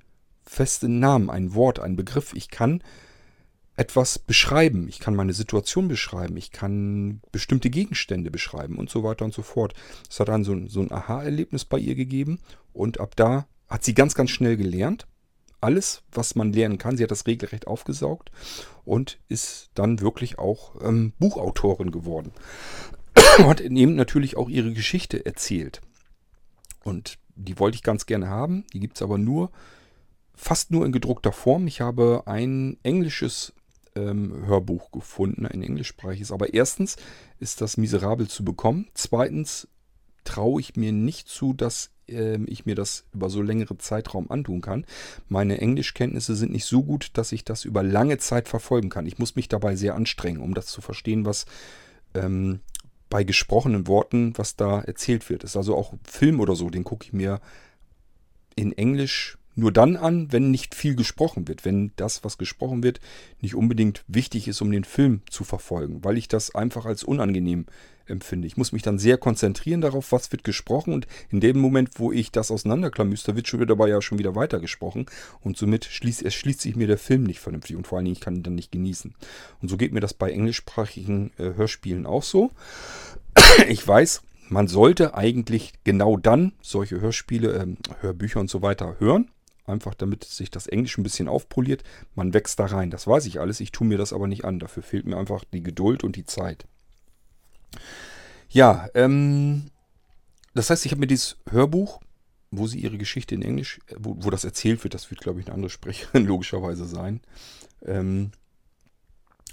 festen 0.43 0.99
Namen, 0.99 1.31
ein 1.31 1.55
Wort, 1.55 1.79
einen 1.79 1.97
Begriff. 1.97 2.35
Ich 2.35 2.49
kann 2.49 2.83
etwas 3.77 4.19
beschreiben. 4.19 4.89
Ich 4.89 5.01
kann 5.01 5.17
meine 5.17 5.33
Situation 5.33 5.89
beschreiben. 5.89 6.37
Ich 6.37 6.53
kann 6.53 7.21
bestimmte 7.33 7.71
Gegenstände 7.71 8.31
beschreiben 8.31 8.77
und 8.77 8.89
so 8.89 9.03
weiter 9.03 9.25
und 9.25 9.35
so 9.35 9.43
fort. 9.43 9.75
Es 10.09 10.21
hat 10.21 10.29
dann 10.29 10.45
so, 10.45 10.57
so 10.69 10.81
ein 10.81 10.93
Aha-Erlebnis 10.93 11.65
bei 11.65 11.79
ihr 11.79 11.95
gegeben 11.95 12.39
und 12.73 13.01
ab 13.01 13.17
da 13.17 13.47
hat 13.69 13.85
sie 13.85 13.95
ganz, 13.95 14.15
ganz 14.15 14.31
schnell 14.31 14.57
gelernt. 14.57 15.07
Alles, 15.61 16.03
was 16.13 16.35
man 16.35 16.53
lernen 16.53 16.79
kann. 16.79 16.97
Sie 16.97 17.03
hat 17.03 17.11
das 17.11 17.27
regelrecht 17.27 17.67
aufgesaugt 17.67 18.31
und 18.85 19.19
ist 19.29 19.71
dann 19.75 20.01
wirklich 20.01 20.39
auch 20.39 20.81
ähm, 20.83 21.13
Buchautorin 21.19 21.91
geworden. 21.91 22.33
hat 23.39 23.61
eben 23.61 23.95
natürlich 23.95 24.37
auch 24.37 24.49
ihre 24.49 24.73
Geschichte 24.73 25.25
erzählt. 25.25 25.81
Und 26.85 27.19
die 27.35 27.59
wollte 27.59 27.77
ich 27.77 27.83
ganz 27.83 28.07
gerne 28.07 28.29
haben. 28.29 28.65
Die 28.73 28.81
gibt 28.81 28.97
es 28.97 29.03
aber 29.03 29.19
nur, 29.19 29.51
fast 30.35 30.71
nur 30.71 30.85
in 30.85 30.93
gedruckter 30.93 31.33
Form. 31.33 31.67
Ich 31.67 31.81
habe 31.81 32.23
ein 32.27 32.77
englisches 32.83 33.55
ähm, 33.95 34.47
Hörbuch 34.47 34.91
gefunden, 34.91 35.47
ein 35.47 35.63
englischsprachiges. 35.63 36.33
Aber 36.33 36.55
erstens 36.55 36.97
ist 37.39 37.61
das 37.61 37.77
miserabel 37.77 38.29
zu 38.29 38.45
bekommen. 38.45 38.89
Zweitens 38.95 39.69
traue 40.25 40.61
ich 40.61 40.77
mir 40.77 40.93
nicht 40.93 41.29
zu, 41.29 41.53
dass 41.53 41.91
äh, 42.09 42.39
ich 42.45 42.67
mir 42.67 42.75
das 42.75 43.05
über 43.13 43.31
so 43.31 43.43
längere 43.43 43.79
Zeitraum 43.79 44.31
antun 44.31 44.61
kann. 44.61 44.87
Meine 45.29 45.61
Englischkenntnisse 45.61 46.35
sind 46.35 46.53
nicht 46.53 46.65
so 46.65 46.83
gut, 46.83 47.11
dass 47.15 47.33
ich 47.33 47.45
das 47.45 47.65
über 47.65 47.83
lange 47.83 48.19
Zeit 48.19 48.49
verfolgen 48.49 48.89
kann. 48.89 49.07
Ich 49.07 49.19
muss 49.19 49.37
mich 49.37 49.49
dabei 49.49 49.77
sehr 49.77 49.95
anstrengen, 49.95 50.41
um 50.41 50.55
das 50.55 50.67
zu 50.67 50.81
verstehen, 50.81 51.25
was 51.25 51.47
ähm, 52.15 52.61
bei 53.11 53.23
gesprochenen 53.23 53.87
Worten, 53.87 54.33
was 54.37 54.57
da 54.57 54.81
erzählt 54.81 55.29
wird. 55.31 55.45
Ist 55.45 55.57
also 55.57 55.77
auch 55.77 55.95
Film 56.05 56.41
oder 56.41 56.57
so, 56.57 56.71
den 56.71 56.85
gucke 56.85 57.07
ich 57.07 57.13
mir 57.13 57.41
in 58.57 58.73
Englisch 58.73 59.39
nur 59.55 59.73
dann 59.73 59.97
an, 59.97 60.33
wenn 60.33 60.51
nicht 60.51 60.75
viel 60.75 60.97
gesprochen 60.97 61.49
wird, 61.49 61.65
wenn 61.65 61.93
das, 61.97 62.25
was 62.25 62.39
gesprochen 62.39 62.83
wird, 62.83 63.01
nicht 63.41 63.55
unbedingt 63.55 64.05
wichtig 64.09 64.49
ist, 64.49 64.61
um 64.61 64.71
den 64.71 64.85
Film 64.85 65.23
zu 65.31 65.45
verfolgen, 65.45 66.05
weil 66.05 66.19
ich 66.19 66.29
das 66.29 66.55
einfach 66.55 66.87
als 66.87 67.05
unangenehm 67.05 67.67
empfinde. 68.07 68.47
Ich 68.47 68.57
muss 68.57 68.73
mich 68.73 68.83
dann 68.83 68.99
sehr 68.99 69.17
konzentrieren 69.17 69.81
darauf, 69.81 70.13
was 70.13 70.31
wird 70.33 70.45
gesprochen 70.45 70.93
und 70.93 71.07
in 71.31 71.41
dem 71.41 71.59
Moment, 71.59 71.99
wo 71.99 72.13
ich 72.13 72.31
das 72.31 72.51
auseinanderklamüster, 72.51 73.37
wird 73.37 73.49
schon 73.49 73.61
wieder 73.61 73.75
dabei 73.75 73.89
ja 73.89 74.03
schon 74.03 74.19
wieder 74.19 74.35
weitergesprochen 74.35 75.07
und 75.41 75.57
somit 75.57 75.85
schließt, 75.85 76.23
erschließt 76.23 76.61
sich 76.61 76.77
mir 76.77 76.87
der 76.87 76.99
Film 76.99 77.25
nicht 77.25 77.41
vernünftig 77.41 77.77
und 77.77 77.87
vor 77.87 77.99
allen 77.99 78.05
Dingen, 78.05 78.17
ich 78.17 78.21
kann 78.21 78.37
ihn 78.37 78.43
dann 78.43 78.55
nicht 78.55 78.73
genießen. 78.73 79.15
Und 79.63 79.69
so 79.69 79.77
geht 79.77 79.93
mir 79.93 80.01
das 80.01 80.15
bei 80.15 80.31
englischsprachigen 80.31 81.33
äh, 81.39 81.55
Hörspielen 81.55 82.07
auch 82.07 82.23
so. 82.23 82.51
Ich 83.69 83.87
weiß, 83.87 84.23
man 84.49 84.69
sollte 84.69 85.15
eigentlich 85.15 85.73
genau 85.85 86.17
dann 86.17 86.53
solche 86.61 87.01
Hörspiele, 87.01 87.53
äh, 87.55 88.03
Hörbücher 88.03 88.41
und 88.41 88.51
so 88.51 88.63
weiter 88.63 88.97
hören, 88.99 89.31
Einfach 89.67 89.95
damit 89.95 90.25
sich 90.25 90.51
das 90.51 90.67
Englisch 90.67 90.99
ein 90.99 91.03
bisschen 91.03 91.29
aufpoliert. 91.29 91.83
Man 92.15 92.35
wächst 92.35 92.59
da 92.59 92.67
rein. 92.67 92.91
Das 92.91 93.07
weiß 93.07 93.25
ich 93.27 93.41
alles. 93.41 93.61
Ich 93.61 93.73
tue 93.73 93.87
mir 93.87 93.97
das 93.97 94.13
aber 94.13 94.27
nicht 94.27 94.45
an. 94.45 94.59
Dafür 94.59 94.83
fehlt 94.83 95.07
mir 95.07 95.17
einfach 95.17 95.45
die 95.53 95.63
Geduld 95.63 96.05
und 96.05 96.17
die 96.17 96.27
Zeit. 96.27 96.67
Ja, 98.51 98.89
ähm, 98.95 99.71
das 100.55 100.71
heißt, 100.71 100.85
ich 100.85 100.93
habe 100.93 101.01
mir 101.01 101.07
dieses 101.07 101.39
Hörbuch, 101.51 102.01
wo 102.51 102.67
sie 102.67 102.79
ihre 102.79 102.99
Geschichte 102.99 103.35
in 103.35 103.43
Englisch, 103.43 103.81
wo, 103.97 104.17
wo 104.19 104.31
das 104.31 104.45
erzählt 104.45 104.85
wird, 104.85 104.95
das 104.95 105.11
wird, 105.11 105.21
glaube 105.21 105.41
ich, 105.41 105.47
eine 105.47 105.55
andere 105.55 105.71
Sprecherin 105.71 106.27
logischerweise 106.27 106.87
sein, 106.87 107.21
ähm, 107.83 108.31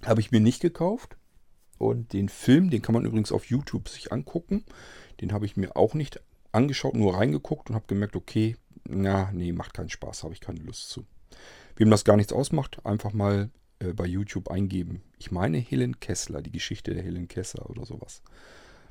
Habe 0.03 0.21
ich 0.21 0.31
mir 0.31 0.39
nicht 0.39 0.61
gekauft. 0.61 1.17
Und 1.77 2.13
den 2.13 2.29
Film, 2.29 2.69
den 2.69 2.83
kann 2.83 2.93
man 2.93 3.05
übrigens 3.05 3.31
auf 3.31 3.45
YouTube 3.45 3.89
sich 3.89 4.11
angucken. 4.11 4.63
Den 5.19 5.33
habe 5.33 5.47
ich 5.47 5.57
mir 5.57 5.75
auch 5.75 5.95
nicht 5.95 6.21
angeschaut, 6.51 6.95
nur 6.95 7.15
reingeguckt 7.15 7.69
und 7.69 7.75
habe 7.75 7.87
gemerkt, 7.87 8.15
okay, 8.15 8.55
na, 8.87 9.31
nee, 9.33 9.51
macht 9.51 9.73
keinen 9.73 9.89
Spaß, 9.89 10.23
habe 10.23 10.33
ich 10.33 10.41
keine 10.41 10.59
Lust 10.59 10.89
zu. 10.89 11.05
Wem 11.75 11.89
das 11.89 12.03
gar 12.03 12.17
nichts 12.17 12.33
ausmacht, 12.33 12.85
einfach 12.85 13.13
mal 13.13 13.49
äh, 13.79 13.93
bei 13.93 14.05
YouTube 14.05 14.49
eingeben. 14.49 15.01
Ich 15.17 15.31
meine 15.31 15.57
Helen 15.57 15.99
Kessler, 15.99 16.41
die 16.41 16.51
Geschichte 16.51 16.93
der 16.93 17.03
Helen 17.03 17.27
Kessler 17.27 17.69
oder 17.69 17.85
sowas. 17.85 18.21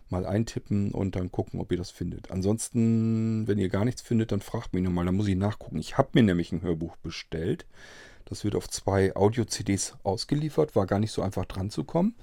Mal 0.09 0.26
eintippen 0.26 0.90
und 0.90 1.14
dann 1.14 1.30
gucken, 1.30 1.61
ob 1.61 1.70
ihr 1.70 1.78
das 1.78 1.90
findet. 1.90 2.30
Ansonsten, 2.30 3.47
wenn 3.47 3.59
ihr 3.59 3.68
gar 3.68 3.85
nichts 3.85 4.02
findet, 4.02 4.32
dann 4.32 4.40
fragt 4.40 4.75
mich 4.75 4.82
nochmal, 4.82 5.04
dann 5.04 5.14
muss 5.14 5.28
ich 5.28 5.37
nachgucken. 5.37 5.78
Ich 5.78 5.99
habe 5.99 6.11
mir 6.14 6.25
nämlich 6.25 6.50
ein 6.50 6.62
Hörbuch 6.62 6.97
bestellt. 6.97 7.66
Das 8.25 8.44
wird 8.44 8.56
auf 8.56 8.68
zwei 8.68 9.14
Audio-CDs 9.14 9.94
ausgeliefert, 10.02 10.75
war 10.76 10.87
gar 10.87 10.99
nicht 10.99 11.12
so 11.12 11.23
einfach 11.23 11.47
dran 11.47 11.70
zu 11.70 11.85
kommen. 11.85 12.16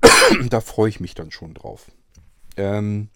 da 0.48 0.60
freue 0.60 0.88
ich 0.88 1.00
mich 1.00 1.14
dann 1.14 1.30
schon 1.30 1.54
drauf. 1.54 1.90
Ähm, 2.56 3.08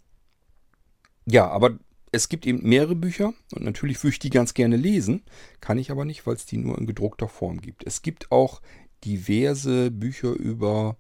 ja, 1.27 1.49
aber 1.49 1.79
es 2.17 2.29
gibt 2.29 2.47
eben 2.47 2.69
mehrere 2.69 2.97
Bücher 2.97 3.33
und 3.55 3.65
natürlich 3.65 4.03
würde 4.03 4.13
ich 4.13 4.19
die 4.19 4.31
ganz 4.31 4.55
gerne 4.55 4.77
lesen, 4.77 5.23
kann 5.61 5.79
ich 5.79 5.91
aber 5.91 6.05
nicht, 6.05 6.27
weil 6.27 6.35
es 6.35 6.47
die 6.47 6.57
nur 6.57 6.77
in 6.79 6.87
gedruckter 6.87 7.29
Form 7.29 7.61
gibt. 7.61 7.87
Es 7.87 8.03
gibt 8.03 8.33
auch 8.33 8.61
diverse 9.05 9.91
Bücher 9.91 10.33
über 10.33 10.97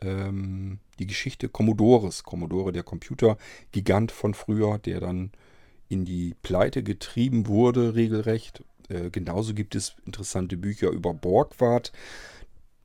ähm, 0.00 0.78
die 0.98 1.06
Geschichte 1.06 1.48
Commodores. 1.48 2.24
Commodore, 2.24 2.72
der 2.72 2.82
Computergigant 2.82 4.10
von 4.10 4.34
früher, 4.34 4.78
der 4.78 5.00
dann 5.00 5.32
in 5.88 6.04
die 6.04 6.34
Pleite 6.42 6.82
getrieben 6.82 7.46
wurde, 7.46 7.94
regelrecht. 7.94 8.64
Äh, 8.88 9.10
genauso 9.10 9.54
gibt 9.54 9.74
es 9.74 9.96
interessante 10.06 10.56
Bücher 10.56 10.90
über 10.90 11.14
Borgward, 11.14 11.92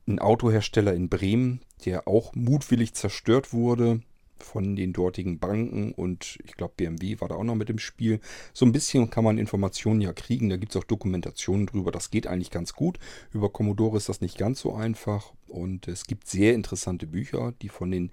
ein 0.07 0.19
Autohersteller 0.19 0.93
in 0.93 1.09
Bremen, 1.09 1.61
der 1.85 2.07
auch 2.07 2.33
mutwillig 2.35 2.93
zerstört 2.93 3.53
wurde 3.53 4.01
von 4.43 4.75
den 4.75 4.93
dortigen 4.93 5.39
Banken 5.39 5.91
und 5.91 6.39
ich 6.43 6.55
glaube 6.55 6.73
BMW 6.77 7.19
war 7.19 7.27
da 7.27 7.35
auch 7.35 7.43
noch 7.43 7.55
mit 7.55 7.69
im 7.69 7.79
Spiel. 7.79 8.19
So 8.53 8.65
ein 8.65 8.71
bisschen 8.71 9.09
kann 9.09 9.23
man 9.23 9.37
Informationen 9.37 10.01
ja 10.01 10.13
kriegen, 10.13 10.49
da 10.49 10.57
gibt 10.57 10.73
es 10.73 10.77
auch 10.77 10.83
Dokumentationen 10.83 11.65
drüber, 11.65 11.91
das 11.91 12.11
geht 12.11 12.27
eigentlich 12.27 12.51
ganz 12.51 12.73
gut. 12.73 12.99
Über 13.33 13.49
Commodore 13.49 13.97
ist 13.97 14.09
das 14.09 14.21
nicht 14.21 14.37
ganz 14.37 14.59
so 14.59 14.73
einfach 14.73 15.33
und 15.47 15.87
es 15.87 16.05
gibt 16.05 16.27
sehr 16.27 16.53
interessante 16.53 17.07
Bücher, 17.07 17.53
die 17.61 17.69
von 17.69 17.91
den 17.91 18.11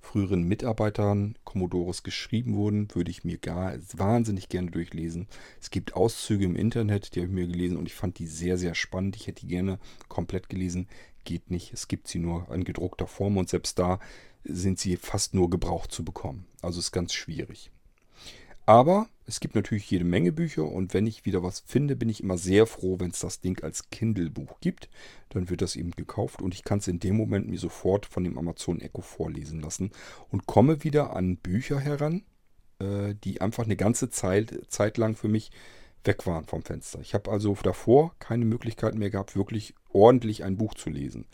früheren 0.00 0.42
Mitarbeitern 0.44 1.34
Commodores 1.44 2.02
geschrieben 2.02 2.54
wurden, 2.54 2.88
würde 2.94 3.10
ich 3.10 3.24
mir 3.24 3.36
gar 3.36 3.74
wahnsinnig 3.94 4.48
gerne 4.48 4.70
durchlesen. 4.70 5.26
Es 5.60 5.70
gibt 5.70 5.94
Auszüge 5.94 6.46
im 6.46 6.56
Internet, 6.56 7.14
die 7.14 7.20
habe 7.20 7.28
ich 7.28 7.34
mir 7.34 7.46
gelesen 7.46 7.76
und 7.76 7.86
ich 7.86 7.94
fand 7.94 8.18
die 8.18 8.26
sehr, 8.26 8.56
sehr 8.56 8.74
spannend. 8.74 9.16
Ich 9.16 9.26
hätte 9.26 9.42
die 9.42 9.48
gerne 9.48 9.78
komplett 10.08 10.48
gelesen. 10.48 10.88
Geht 11.24 11.50
nicht. 11.50 11.74
Es 11.74 11.88
gibt 11.88 12.08
sie 12.08 12.20
nur 12.20 12.46
in 12.50 12.64
gedruckter 12.64 13.06
Form 13.06 13.36
und 13.36 13.50
selbst 13.50 13.78
da 13.78 14.00
sind 14.48 14.78
sie 14.78 14.96
fast 14.96 15.34
nur 15.34 15.50
gebraucht 15.50 15.92
zu 15.92 16.04
bekommen. 16.04 16.46
Also 16.62 16.80
ist 16.80 16.92
ganz 16.92 17.12
schwierig. 17.12 17.70
Aber 18.66 19.08
es 19.24 19.40
gibt 19.40 19.54
natürlich 19.54 19.90
jede 19.90 20.04
Menge 20.04 20.32
Bücher 20.32 20.64
und 20.64 20.92
wenn 20.92 21.06
ich 21.06 21.24
wieder 21.24 21.42
was 21.42 21.60
finde, 21.60 21.96
bin 21.96 22.08
ich 22.08 22.22
immer 22.22 22.36
sehr 22.36 22.66
froh, 22.66 22.98
wenn 22.98 23.10
es 23.10 23.20
das 23.20 23.40
Ding 23.40 23.62
als 23.62 23.90
Kindle-Buch 23.90 24.60
gibt. 24.60 24.88
Dann 25.30 25.48
wird 25.48 25.62
das 25.62 25.76
eben 25.76 25.92
gekauft 25.92 26.42
und 26.42 26.54
ich 26.54 26.64
kann 26.64 26.78
es 26.78 26.88
in 26.88 26.98
dem 26.98 27.16
Moment 27.16 27.48
mir 27.48 27.58
sofort 27.58 28.06
von 28.06 28.24
dem 28.24 28.36
Amazon 28.38 28.80
Echo 28.80 29.02
vorlesen 29.02 29.60
lassen 29.60 29.90
und 30.30 30.46
komme 30.46 30.84
wieder 30.84 31.14
an 31.14 31.36
Bücher 31.36 31.78
heran, 31.78 32.24
äh, 32.78 33.14
die 33.22 33.40
einfach 33.40 33.64
eine 33.64 33.76
ganze 33.76 34.10
Zeit, 34.10 34.66
Zeit 34.68 34.98
lang 34.98 35.14
für 35.14 35.28
mich 35.28 35.50
weg 36.04 36.26
waren 36.26 36.46
vom 36.46 36.62
Fenster. 36.62 37.00
Ich 37.00 37.12
habe 37.12 37.30
also 37.30 37.56
davor 37.62 38.14
keine 38.18 38.44
Möglichkeit 38.44 38.94
mehr 38.94 39.10
gehabt, 39.10 39.36
wirklich 39.36 39.74
ordentlich 39.90 40.42
ein 40.42 40.56
Buch 40.56 40.72
zu 40.72 40.90
lesen. 40.90 41.26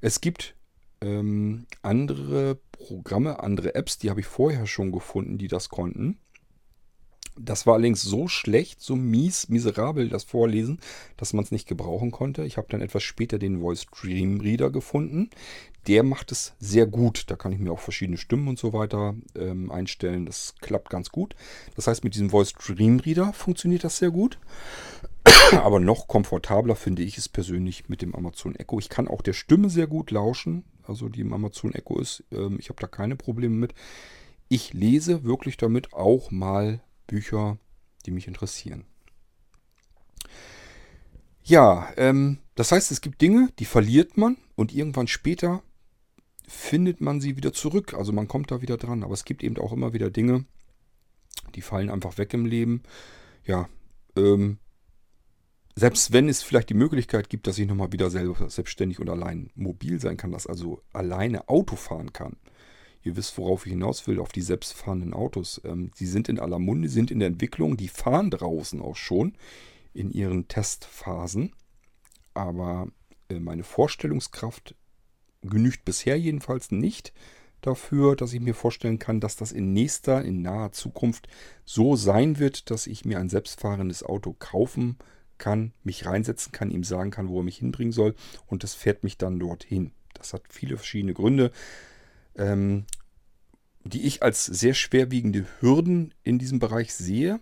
Es 0.00 0.20
gibt 0.20 0.55
ähm, 1.00 1.66
andere 1.82 2.58
Programme, 2.72 3.40
andere 3.40 3.74
Apps, 3.74 3.98
die 3.98 4.10
habe 4.10 4.20
ich 4.20 4.26
vorher 4.26 4.66
schon 4.66 4.92
gefunden, 4.92 5.38
die 5.38 5.48
das 5.48 5.68
konnten. 5.68 6.18
Das 7.38 7.66
war 7.66 7.74
allerdings 7.74 8.00
so 8.00 8.28
schlecht, 8.28 8.80
so 8.80 8.96
mies, 8.96 9.50
miserabel, 9.50 10.08
das 10.08 10.24
Vorlesen, 10.24 10.80
dass 11.18 11.34
man 11.34 11.44
es 11.44 11.50
nicht 11.50 11.68
gebrauchen 11.68 12.10
konnte. 12.10 12.44
Ich 12.44 12.56
habe 12.56 12.68
dann 12.70 12.80
etwas 12.80 13.02
später 13.02 13.38
den 13.38 13.60
Voice 13.60 13.84
Dream 13.86 14.40
Reader 14.40 14.70
gefunden. 14.70 15.28
Der 15.86 16.02
macht 16.02 16.32
es 16.32 16.54
sehr 16.58 16.86
gut. 16.86 17.24
Da 17.28 17.36
kann 17.36 17.52
ich 17.52 17.58
mir 17.58 17.72
auch 17.72 17.78
verschiedene 17.78 18.16
Stimmen 18.16 18.48
und 18.48 18.58
so 18.58 18.72
weiter 18.72 19.14
ähm, 19.34 19.70
einstellen. 19.70 20.24
Das 20.24 20.54
klappt 20.60 20.88
ganz 20.88 21.10
gut. 21.10 21.36
Das 21.74 21.86
heißt, 21.86 22.04
mit 22.04 22.14
diesem 22.14 22.30
Voice 22.30 22.54
Dream 22.54 23.00
Reader 23.00 23.34
funktioniert 23.34 23.84
das 23.84 23.98
sehr 23.98 24.10
gut. 24.10 24.38
Aber 25.52 25.80
noch 25.80 26.08
komfortabler 26.08 26.76
finde 26.76 27.02
ich 27.02 27.18
es 27.18 27.28
persönlich 27.28 27.88
mit 27.88 28.02
dem 28.02 28.14
Amazon 28.14 28.54
Echo. 28.56 28.78
Ich 28.78 28.88
kann 28.88 29.08
auch 29.08 29.22
der 29.22 29.32
Stimme 29.32 29.70
sehr 29.70 29.86
gut 29.86 30.10
lauschen 30.10 30.64
also 30.88 31.08
die 31.08 31.20
im 31.20 31.32
Amazon 31.32 31.72
Echo 31.72 31.98
ist. 31.98 32.24
Ähm, 32.30 32.56
ich 32.58 32.68
habe 32.68 32.80
da 32.80 32.86
keine 32.86 33.16
Probleme 33.16 33.54
mit. 33.54 33.74
Ich 34.48 34.72
lese 34.72 35.24
wirklich 35.24 35.56
damit 35.56 35.92
auch 35.92 36.30
mal 36.30 36.80
Bücher, 37.06 37.58
die 38.04 38.10
mich 38.10 38.28
interessieren. 38.28 38.84
Ja, 41.42 41.92
ähm, 41.96 42.38
das 42.54 42.72
heißt, 42.72 42.90
es 42.90 43.00
gibt 43.00 43.20
Dinge, 43.20 43.50
die 43.58 43.64
verliert 43.64 44.16
man 44.16 44.36
und 44.54 44.74
irgendwann 44.74 45.06
später 45.06 45.62
findet 46.48 47.00
man 47.00 47.20
sie 47.20 47.36
wieder 47.36 47.52
zurück. 47.52 47.94
Also 47.94 48.12
man 48.12 48.28
kommt 48.28 48.50
da 48.50 48.62
wieder 48.62 48.76
dran. 48.76 49.02
Aber 49.02 49.14
es 49.14 49.24
gibt 49.24 49.42
eben 49.42 49.58
auch 49.58 49.72
immer 49.72 49.92
wieder 49.92 50.10
Dinge, 50.10 50.44
die 51.54 51.62
fallen 51.62 51.90
einfach 51.90 52.18
weg 52.18 52.34
im 52.34 52.46
Leben. 52.46 52.82
Ja, 53.44 53.68
ähm, 54.16 54.58
selbst 55.78 56.12
wenn 56.14 56.30
es 56.30 56.42
vielleicht 56.42 56.70
die 56.70 56.74
Möglichkeit 56.74 57.28
gibt, 57.28 57.46
dass 57.46 57.58
ich 57.58 57.68
nochmal 57.68 57.92
wieder 57.92 58.08
selbstständig 58.10 58.98
und 58.98 59.10
allein 59.10 59.50
mobil 59.54 60.00
sein 60.00 60.16
kann, 60.16 60.32
dass 60.32 60.46
also 60.46 60.82
alleine 60.94 61.50
Auto 61.50 61.76
fahren 61.76 62.14
kann. 62.14 62.36
Ihr 63.02 63.14
wisst, 63.14 63.36
worauf 63.36 63.66
ich 63.66 63.72
hinaus 63.72 64.06
will, 64.06 64.18
auf 64.18 64.32
die 64.32 64.40
selbstfahrenden 64.40 65.12
Autos. 65.12 65.60
Ähm, 65.64 65.90
die 66.00 66.06
sind 66.06 66.30
in 66.30 66.40
aller 66.40 66.58
Munde, 66.58 66.88
sind 66.88 67.10
in 67.10 67.18
der 67.18 67.28
Entwicklung, 67.28 67.76
die 67.76 67.88
fahren 67.88 68.30
draußen 68.30 68.80
auch 68.80 68.96
schon 68.96 69.34
in 69.92 70.10
ihren 70.10 70.48
Testphasen. 70.48 71.52
Aber 72.32 72.88
äh, 73.28 73.38
meine 73.38 73.62
Vorstellungskraft 73.62 74.74
genügt 75.42 75.84
bisher 75.84 76.18
jedenfalls 76.18 76.72
nicht 76.72 77.12
dafür, 77.60 78.16
dass 78.16 78.32
ich 78.32 78.40
mir 78.40 78.54
vorstellen 78.54 78.98
kann, 78.98 79.20
dass 79.20 79.36
das 79.36 79.52
in 79.52 79.74
nächster, 79.74 80.24
in 80.24 80.40
naher 80.40 80.72
Zukunft 80.72 81.28
so 81.66 81.96
sein 81.96 82.38
wird, 82.38 82.70
dass 82.70 82.86
ich 82.86 83.04
mir 83.04 83.20
ein 83.20 83.28
selbstfahrendes 83.28 84.02
Auto 84.02 84.34
kaufen 84.38 84.96
kann 84.96 85.15
kann, 85.38 85.72
mich 85.82 86.06
reinsetzen 86.06 86.52
kann, 86.52 86.70
ihm 86.70 86.84
sagen 86.84 87.10
kann, 87.10 87.28
wo 87.28 87.40
er 87.40 87.44
mich 87.44 87.58
hinbringen 87.58 87.92
soll 87.92 88.14
und 88.46 88.62
das 88.62 88.74
fährt 88.74 89.04
mich 89.04 89.18
dann 89.18 89.38
dorthin. 89.38 89.92
Das 90.14 90.32
hat 90.32 90.42
viele 90.48 90.76
verschiedene 90.76 91.14
Gründe, 91.14 91.50
ähm, 92.36 92.84
die 93.84 94.02
ich 94.02 94.22
als 94.22 94.44
sehr 94.44 94.74
schwerwiegende 94.74 95.46
Hürden 95.60 96.14
in 96.22 96.38
diesem 96.38 96.58
Bereich 96.58 96.94
sehe 96.94 97.40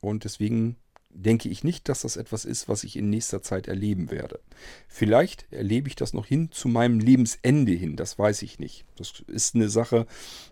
und 0.00 0.24
deswegen 0.24 0.76
denke 1.10 1.48
ich 1.48 1.64
nicht, 1.64 1.88
dass 1.88 2.02
das 2.02 2.16
etwas 2.16 2.44
ist, 2.44 2.68
was 2.68 2.84
ich 2.84 2.96
in 2.96 3.08
nächster 3.08 3.40
Zeit 3.40 3.68
erleben 3.68 4.10
werde. 4.10 4.40
Vielleicht 4.86 5.50
erlebe 5.50 5.88
ich 5.88 5.96
das 5.96 6.12
noch 6.12 6.26
hin 6.26 6.50
zu 6.52 6.68
meinem 6.68 7.00
Lebensende 7.00 7.72
hin, 7.72 7.96
das 7.96 8.18
weiß 8.18 8.42
ich 8.42 8.58
nicht. 8.58 8.84
Das 8.96 9.22
ist 9.26 9.54
eine 9.54 9.70
Sache, 9.70 10.06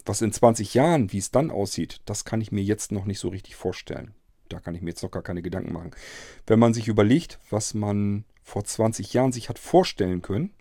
was 0.07 0.23
in 0.23 0.33
20 0.33 0.73
Jahren, 0.73 1.13
wie 1.13 1.19
es 1.19 1.31
dann 1.31 1.51
aussieht, 1.51 2.01
das 2.07 2.25
kann 2.25 2.41
ich 2.41 2.51
mir 2.51 2.63
jetzt 2.63 2.93
noch 2.93 3.05
nicht 3.05 3.19
so 3.19 3.29
richtig 3.29 3.57
vorstellen 3.57 4.15
da 4.49 4.61
kann 4.61 4.75
ich 4.75 4.83
mir 4.83 4.91
jetzt 4.91 5.03
noch 5.03 5.11
gar 5.11 5.23
keine 5.23 5.43
Gedanken 5.43 5.73
machen. 5.73 5.93
Wenn 6.47 6.59
man 6.59 6.75
sich 6.75 6.89
überlegt, 6.89 7.39
was 7.51 7.75
man 7.75 8.25
vor 8.43 8.65
20 8.65 9.13
Jahren 9.13 9.33
sich 9.33 9.49
hat 9.49 9.59
vorstellen 9.59 10.23
können, 10.23 10.53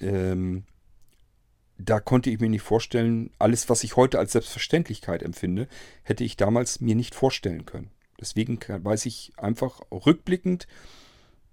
ähm, 0.00 0.64
da 1.78 2.00
konnte 2.00 2.30
ich 2.30 2.40
mir 2.40 2.48
nicht 2.48 2.62
vorstellen, 2.62 3.30
alles, 3.38 3.68
was 3.68 3.84
ich 3.84 3.96
heute 3.96 4.18
als 4.18 4.32
Selbstverständlichkeit 4.32 5.22
empfinde, 5.22 5.68
hätte 6.02 6.24
ich 6.24 6.36
damals 6.36 6.80
mir 6.80 6.96
nicht 6.96 7.14
vorstellen 7.14 7.66
können. 7.66 7.90
Deswegen 8.20 8.58
weiß 8.60 9.06
ich 9.06 9.32
einfach 9.36 9.80
rückblickend, 9.92 10.66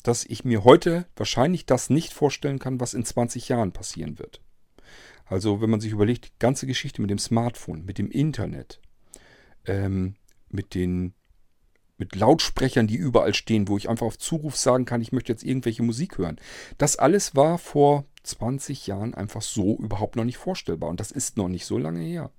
dass 0.01 0.25
ich 0.25 0.43
mir 0.43 0.63
heute 0.63 1.05
wahrscheinlich 1.15 1.65
das 1.65 1.89
nicht 1.89 2.11
vorstellen 2.11 2.59
kann, 2.59 2.79
was 2.79 2.95
in 2.95 3.05
20 3.05 3.49
Jahren 3.49 3.71
passieren 3.71 4.17
wird. 4.17 4.41
Also 5.25 5.61
wenn 5.61 5.69
man 5.69 5.79
sich 5.79 5.91
überlegt, 5.91 6.25
die 6.25 6.39
ganze 6.39 6.67
Geschichte 6.67 7.01
mit 7.01 7.09
dem 7.09 7.19
Smartphone, 7.19 7.85
mit 7.85 7.97
dem 7.97 8.09
Internet, 8.09 8.79
ähm, 9.65 10.15
mit 10.55 10.73
den 10.73 11.13
mit 11.97 12.15
Lautsprechern, 12.15 12.87
die 12.87 12.95
überall 12.95 13.33
stehen, 13.33 13.67
wo 13.67 13.77
ich 13.77 13.87
einfach 13.87 14.05
auf 14.05 14.17
Zuruf 14.17 14.57
sagen 14.57 14.85
kann, 14.85 15.01
ich 15.01 15.13
möchte 15.13 15.31
jetzt 15.31 15.43
irgendwelche 15.43 15.83
Musik 15.83 16.17
hören. 16.17 16.37
Das 16.77 16.97
alles 16.97 17.35
war 17.35 17.57
vor 17.57 18.05
20 18.23 18.87
Jahren 18.87 19.13
einfach 19.13 19.41
so 19.41 19.77
überhaupt 19.77 20.15
noch 20.17 20.25
nicht 20.25 20.37
vorstellbar. 20.37 20.89
Und 20.89 20.99
das 20.99 21.11
ist 21.11 21.37
noch 21.37 21.47
nicht 21.47 21.65
so 21.65 21.77
lange 21.77 22.01
her. 22.01 22.31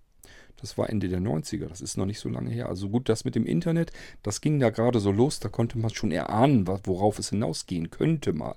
Das 0.61 0.77
war 0.79 0.91
Ende 0.91 1.09
der 1.09 1.21
90er, 1.21 1.69
das 1.69 1.83
ist 1.83 1.99
noch 1.99 2.07
nicht 2.07 2.19
so 2.19 2.29
lange 2.29 2.51
her. 2.51 2.69
Also 2.69 2.89
gut, 2.89 3.09
das 3.09 3.25
mit 3.25 3.35
dem 3.35 3.47
Internet, 3.47 3.93
das 4.23 4.41
ging 4.41 4.59
da 4.59 4.71
gerade 4.71 5.01
so 5.01 5.11
los, 5.11 5.39
da 5.39 5.49
konnte 5.49 5.79
man 5.79 5.95
schon 5.95 6.13
erahnen, 6.13 6.67
worauf 6.67 7.19
es 7.19 7.29
hinausgehen 7.29 7.91
könnte 7.91 8.33
mal. 8.33 8.57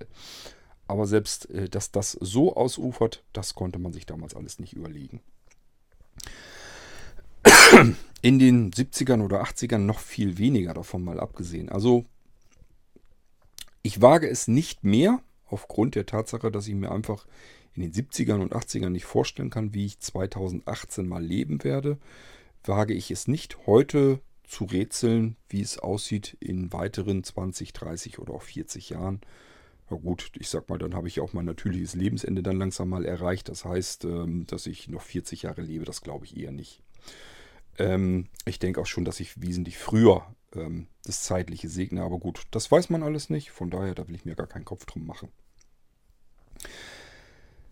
Aber 0.88 1.08
selbst, 1.08 1.50
äh, 1.50 1.70
dass 1.70 1.92
das 1.92 2.14
so 2.14 2.56
ausufert, 2.56 3.24
das 3.34 3.54
konnte 3.54 3.80
man 3.80 3.92
sich 3.94 4.06
damals 4.06 4.36
alles 4.36 4.60
nicht 4.60 4.74
überlegen 4.74 5.22
in 8.22 8.40
den 8.40 8.72
70ern 8.72 9.24
oder 9.24 9.44
80ern 9.44 9.80
noch 9.80 10.00
viel 10.00 10.38
weniger 10.38 10.74
davon 10.74 11.04
mal 11.04 11.20
abgesehen. 11.20 11.70
Also 11.70 12.06
ich 13.82 14.02
wage 14.02 14.30
es 14.30 14.48
nicht 14.48 14.84
mehr 14.84 15.22
aufgrund 15.46 15.96
der 15.96 16.06
Tatsache, 16.06 16.52
dass 16.52 16.68
ich 16.68 16.76
mir 16.76 16.92
einfach 16.92 17.26
in 17.74 17.82
den 17.82 17.94
70ern 17.94 18.42
und 18.42 18.54
80ern 18.54 18.90
nicht 18.90 19.06
vorstellen 19.06 19.50
kann, 19.50 19.74
wie 19.74 19.86
ich 19.86 20.00
2018 20.00 21.08
mal 21.08 21.24
leben 21.24 21.64
werde, 21.64 21.98
wage 22.64 22.94
ich 22.94 23.10
es 23.12 23.28
nicht, 23.28 23.66
heute 23.66 24.20
zu 24.44 24.66
rätseln, 24.66 25.38
wie 25.48 25.62
es 25.62 25.80
aussieht 25.80 26.36
in 26.40 26.74
weiteren 26.74 27.24
20, 27.24 27.72
30 27.72 28.20
oder 28.20 28.34
auch 28.34 28.42
40 28.42 28.90
Jahren. 28.90 29.22
Na 29.90 29.98
gut, 29.98 30.32
ich 30.38 30.50
sag 30.50 30.70
mal, 30.70 30.78
dann 30.78 30.94
habe 30.94 31.08
ich 31.08 31.20
auch 31.20 31.34
mein 31.34 31.46
natürliches 31.46 31.94
Lebensende 31.96 32.44
dann 32.44 32.58
langsam 32.58 32.90
mal 32.90 33.06
erreicht. 33.06 33.48
Das 33.50 33.66
heißt, 33.66 34.06
ähm, 34.06 34.46
dass 34.48 34.66
ich 34.66 34.88
noch 34.88 35.02
40 35.02 35.44
Jahre 35.44 35.62
lebe, 35.62 35.86
das 35.86 36.02
glaube 36.02 36.26
ich 36.26 36.38
eher 36.38 36.52
nicht. 36.52 36.82
Ähm, 37.80 38.28
ich 38.46 38.60
denke 38.60 38.82
auch 38.82 38.86
schon, 38.86 39.06
dass 39.06 39.20
ich 39.20 39.42
wesentlich 39.42 39.78
früher 39.78 40.36
ähm, 40.54 40.88
das 41.04 41.24
Zeitliche 41.24 41.70
segne. 41.70 42.04
Aber 42.04 42.20
gut, 42.20 42.44
das 42.52 42.72
weiß 42.72 42.90
man 42.90 43.02
alles 43.02 43.30
nicht. 43.30 43.52
Von 43.52 43.72
daher, 43.72 43.96
da 43.96 44.08
will 44.08 44.16
ich 44.16 44.26
mir 44.26 44.36
gar 44.36 44.48
keinen 44.48 44.66
Kopf 44.66 44.86
drum 44.86 45.08
machen. 45.08 45.30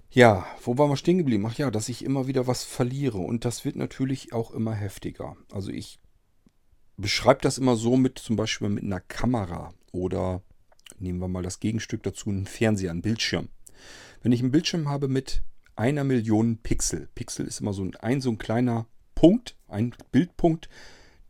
Ja, 0.09 0.47
wo 0.63 0.77
waren 0.77 0.89
wir 0.89 0.97
stehen 0.97 1.17
geblieben? 1.17 1.45
Ach 1.45 1.57
ja, 1.57 1.69
dass 1.69 1.89
ich 1.89 2.03
immer 2.03 2.27
wieder 2.27 2.47
was 2.47 2.63
verliere. 2.63 3.19
Und 3.19 3.45
das 3.45 3.65
wird 3.65 3.75
natürlich 3.75 4.33
auch 4.33 4.51
immer 4.51 4.73
heftiger. 4.73 5.35
Also 5.51 5.69
ich 5.69 5.99
beschreibe 6.95 7.41
das 7.41 7.57
immer 7.57 7.75
so 7.75 7.97
mit 7.97 8.17
zum 8.17 8.35
Beispiel 8.35 8.69
mit 8.69 8.83
einer 8.83 9.01
Kamera 9.01 9.73
oder 9.91 10.41
nehmen 10.97 11.19
wir 11.19 11.27
mal 11.27 11.43
das 11.43 11.59
Gegenstück 11.59 12.01
dazu, 12.03 12.29
einen 12.29 12.47
Fernseher, 12.47 12.91
einen 12.91 13.01
Bildschirm. 13.01 13.49
Wenn 14.23 14.31
ich 14.31 14.39
einen 14.41 14.51
Bildschirm 14.51 14.89
habe 14.89 15.07
mit 15.07 15.43
einer 15.75 16.03
Million 16.03 16.57
Pixel, 16.57 17.07
Pixel 17.13 17.45
ist 17.45 17.61
immer 17.61 17.73
so 17.73 17.83
ein, 17.83 17.95
ein 17.97 18.21
so 18.21 18.31
ein 18.31 18.39
kleiner 18.39 18.87
Punkt, 19.17 19.55
ein 19.67 19.95
Bildpunkt, 20.11 20.69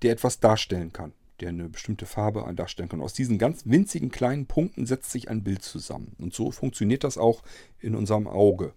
der 0.02 0.12
etwas 0.12 0.42
darstellen 0.42 0.92
kann, 0.92 1.14
der 1.40 1.50
eine 1.50 1.70
bestimmte 1.70 2.06
Farbe 2.06 2.46
darstellen 2.54 2.90
kann. 2.90 3.00
Aus 3.00 3.14
diesen 3.14 3.38
ganz 3.38 3.66
winzigen 3.66 4.12
kleinen 4.12 4.46
Punkten 4.46 4.86
setzt 4.86 5.10
sich 5.10 5.30
ein 5.30 5.42
Bild 5.42 5.64
zusammen. 5.64 6.14
Und 6.20 6.34
so 6.34 6.52
funktioniert 6.52 7.06
das 7.06 7.18
auch 7.18 7.44
in 7.80 7.96
unserem 7.96 8.28
Auge. 8.28 8.74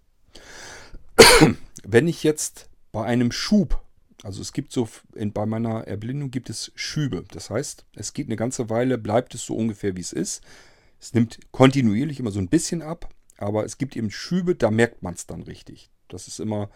Wenn 1.82 2.06
ich 2.06 2.22
jetzt 2.22 2.70
bei 2.92 3.04
einem 3.04 3.32
Schub, 3.32 3.82
also 4.22 4.40
es 4.40 4.52
gibt 4.52 4.70
so, 4.70 4.88
in, 5.16 5.32
bei 5.32 5.44
meiner 5.44 5.88
Erblindung 5.88 6.30
gibt 6.30 6.48
es 6.48 6.70
Schübe. 6.76 7.24
Das 7.32 7.50
heißt, 7.50 7.86
es 7.96 8.12
geht 8.12 8.28
eine 8.28 8.36
ganze 8.36 8.70
Weile, 8.70 8.96
bleibt 8.96 9.34
es 9.34 9.44
so 9.44 9.56
ungefähr 9.56 9.96
wie 9.96 10.02
es 10.02 10.12
ist. 10.12 10.40
Es 11.00 11.14
nimmt 11.14 11.40
kontinuierlich 11.50 12.20
immer 12.20 12.30
so 12.30 12.38
ein 12.38 12.48
bisschen 12.48 12.80
ab, 12.80 13.12
aber 13.38 13.64
es 13.64 13.76
gibt 13.76 13.96
eben 13.96 14.12
Schübe, 14.12 14.54
da 14.54 14.70
merkt 14.70 15.02
man 15.02 15.14
es 15.14 15.26
dann 15.26 15.42
richtig. 15.42 15.90
Das 16.06 16.28
ist 16.28 16.38
immer 16.38 16.70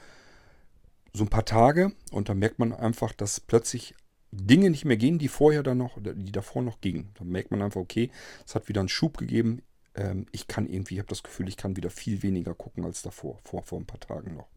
so 1.14 1.24
ein 1.24 1.30
paar 1.30 1.44
Tage 1.44 1.92
und 2.10 2.28
dann 2.28 2.38
merkt 2.38 2.58
man 2.58 2.72
einfach, 2.72 3.12
dass 3.12 3.40
plötzlich 3.40 3.94
Dinge 4.32 4.68
nicht 4.68 4.84
mehr 4.84 4.96
gehen, 4.96 5.18
die 5.18 5.28
vorher 5.28 5.62
dann 5.62 5.78
noch, 5.78 5.96
die 6.02 6.32
davor 6.32 6.62
noch 6.62 6.80
gingen. 6.80 7.10
Dann 7.18 7.28
merkt 7.28 7.52
man 7.52 7.62
einfach, 7.62 7.80
okay, 7.80 8.10
es 8.44 8.54
hat 8.56 8.68
wieder 8.68 8.80
einen 8.80 8.88
Schub 8.88 9.16
gegeben. 9.16 9.62
Ähm, 9.94 10.26
ich 10.32 10.48
kann 10.48 10.66
irgendwie, 10.66 10.94
ich 10.94 10.98
habe 10.98 11.08
das 11.08 11.22
Gefühl, 11.22 11.48
ich 11.48 11.56
kann 11.56 11.76
wieder 11.76 11.88
viel 11.88 12.22
weniger 12.24 12.52
gucken 12.54 12.84
als 12.84 13.02
davor, 13.02 13.38
vor, 13.44 13.62
vor 13.62 13.78
ein 13.78 13.86
paar 13.86 14.00
Tagen 14.00 14.34
noch. 14.34 14.48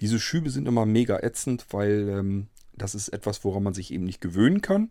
Diese 0.00 0.18
Schübe 0.18 0.50
sind 0.50 0.66
immer 0.66 0.86
mega 0.86 1.20
ätzend, 1.20 1.66
weil 1.70 2.08
ähm, 2.08 2.48
das 2.74 2.96
ist 2.96 3.08
etwas, 3.10 3.44
woran 3.44 3.62
man 3.62 3.74
sich 3.74 3.92
eben 3.92 4.04
nicht 4.04 4.20
gewöhnen 4.20 4.60
kann. 4.60 4.90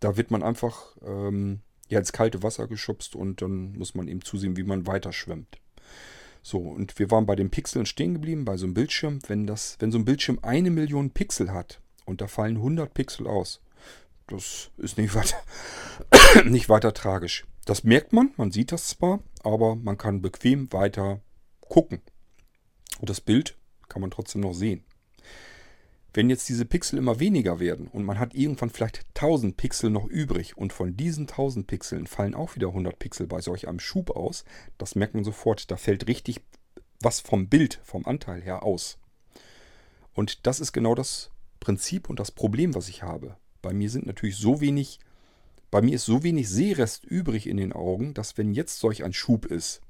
Da 0.00 0.18
wird 0.18 0.30
man 0.30 0.42
einfach 0.42 0.96
ähm, 1.02 1.60
ja, 1.88 1.98
ins 1.98 2.12
kalte 2.12 2.42
Wasser 2.42 2.66
geschubst 2.66 3.16
und 3.16 3.40
dann 3.40 3.72
muss 3.72 3.94
man 3.94 4.06
eben 4.06 4.22
zusehen, 4.22 4.58
wie 4.58 4.64
man 4.64 4.86
weiter 4.86 5.12
schwimmt. 5.12 5.58
So, 6.48 6.58
und 6.60 6.96
wir 7.00 7.10
waren 7.10 7.26
bei 7.26 7.34
den 7.34 7.50
Pixeln 7.50 7.86
stehen 7.86 8.14
geblieben, 8.14 8.44
bei 8.44 8.56
so 8.56 8.66
einem 8.66 8.74
Bildschirm. 8.74 9.18
Wenn, 9.26 9.48
das, 9.48 9.74
wenn 9.80 9.90
so 9.90 9.98
ein 9.98 10.04
Bildschirm 10.04 10.38
eine 10.42 10.70
Million 10.70 11.10
Pixel 11.10 11.52
hat 11.52 11.80
und 12.04 12.20
da 12.20 12.28
fallen 12.28 12.58
100 12.58 12.94
Pixel 12.94 13.26
aus, 13.26 13.60
das 14.28 14.70
ist 14.76 14.96
nicht 14.96 15.16
weiter, 15.16 15.36
nicht 16.48 16.68
weiter 16.68 16.94
tragisch. 16.94 17.44
Das 17.64 17.82
merkt 17.82 18.12
man, 18.12 18.30
man 18.36 18.52
sieht 18.52 18.70
das 18.70 18.86
zwar, 18.86 19.24
aber 19.42 19.74
man 19.74 19.98
kann 19.98 20.22
bequem 20.22 20.72
weiter 20.72 21.20
gucken. 21.62 22.00
Und 23.00 23.10
das 23.10 23.20
Bild 23.20 23.58
kann 23.88 24.00
man 24.00 24.12
trotzdem 24.12 24.42
noch 24.42 24.54
sehen. 24.54 24.84
Wenn 26.16 26.30
jetzt 26.30 26.48
diese 26.48 26.64
Pixel 26.64 26.98
immer 26.98 27.20
weniger 27.20 27.60
werden 27.60 27.88
und 27.88 28.02
man 28.02 28.18
hat 28.18 28.34
irgendwann 28.34 28.70
vielleicht 28.70 29.04
1000 29.16 29.58
Pixel 29.58 29.90
noch 29.90 30.06
übrig 30.06 30.56
und 30.56 30.72
von 30.72 30.96
diesen 30.96 31.28
1000 31.28 31.66
Pixeln 31.66 32.06
fallen 32.06 32.34
auch 32.34 32.56
wieder 32.56 32.68
100 32.68 32.98
Pixel 32.98 33.26
bei 33.26 33.42
solch 33.42 33.68
einem 33.68 33.80
Schub 33.80 34.08
aus, 34.16 34.46
das 34.78 34.94
merkt 34.94 35.12
man 35.12 35.24
sofort, 35.24 35.70
da 35.70 35.76
fällt 35.76 36.08
richtig 36.08 36.40
was 37.02 37.20
vom 37.20 37.50
Bild, 37.50 37.80
vom 37.84 38.06
Anteil 38.06 38.40
her 38.40 38.62
aus. 38.62 38.96
Und 40.14 40.46
das 40.46 40.58
ist 40.58 40.72
genau 40.72 40.94
das 40.94 41.32
Prinzip 41.60 42.08
und 42.08 42.18
das 42.18 42.30
Problem, 42.30 42.74
was 42.74 42.88
ich 42.88 43.02
habe. 43.02 43.36
Bei 43.60 43.74
mir 43.74 43.90
sind 43.90 44.06
natürlich 44.06 44.36
so 44.36 44.62
wenig, 44.62 45.00
bei 45.70 45.82
mir 45.82 45.96
ist 45.96 46.06
so 46.06 46.22
wenig 46.22 46.48
Sehrest 46.48 47.04
übrig 47.04 47.46
in 47.46 47.58
den 47.58 47.74
Augen, 47.74 48.14
dass 48.14 48.38
wenn 48.38 48.54
jetzt 48.54 48.78
solch 48.78 49.04
ein 49.04 49.12
Schub 49.12 49.44
ist, 49.44 49.82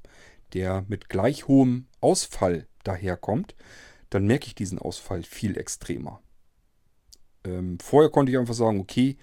der 0.51 0.83
mit 0.89 1.07
gleich 1.07 1.47
hohem 1.47 1.87
Ausfall 2.01 2.67
daherkommt, 2.83 3.55
dann 4.09 4.25
merke 4.25 4.47
ich 4.47 4.55
diesen 4.55 4.79
Ausfall 4.79 5.23
viel 5.23 5.57
extremer. 5.57 6.21
Ähm, 7.43 7.79
vorher 7.79 8.09
konnte 8.09 8.31
ich 8.31 8.37
einfach 8.37 8.53
sagen, 8.53 8.79
okay, 8.79 9.17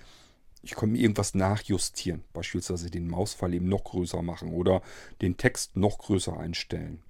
ich 0.62 0.75
konnte 0.75 0.94
mir 0.94 1.03
irgendwas 1.03 1.35
nachjustieren. 1.35 2.25
Beispielsweise 2.33 2.90
den 2.90 3.09
Mausfall 3.09 3.55
eben 3.55 3.68
noch 3.68 3.85
größer 3.85 4.23
machen 4.23 4.53
oder 4.53 4.83
den 5.20 5.37
Text 5.37 5.77
noch 5.77 5.99
größer 5.99 6.38
einstellen. 6.38 7.03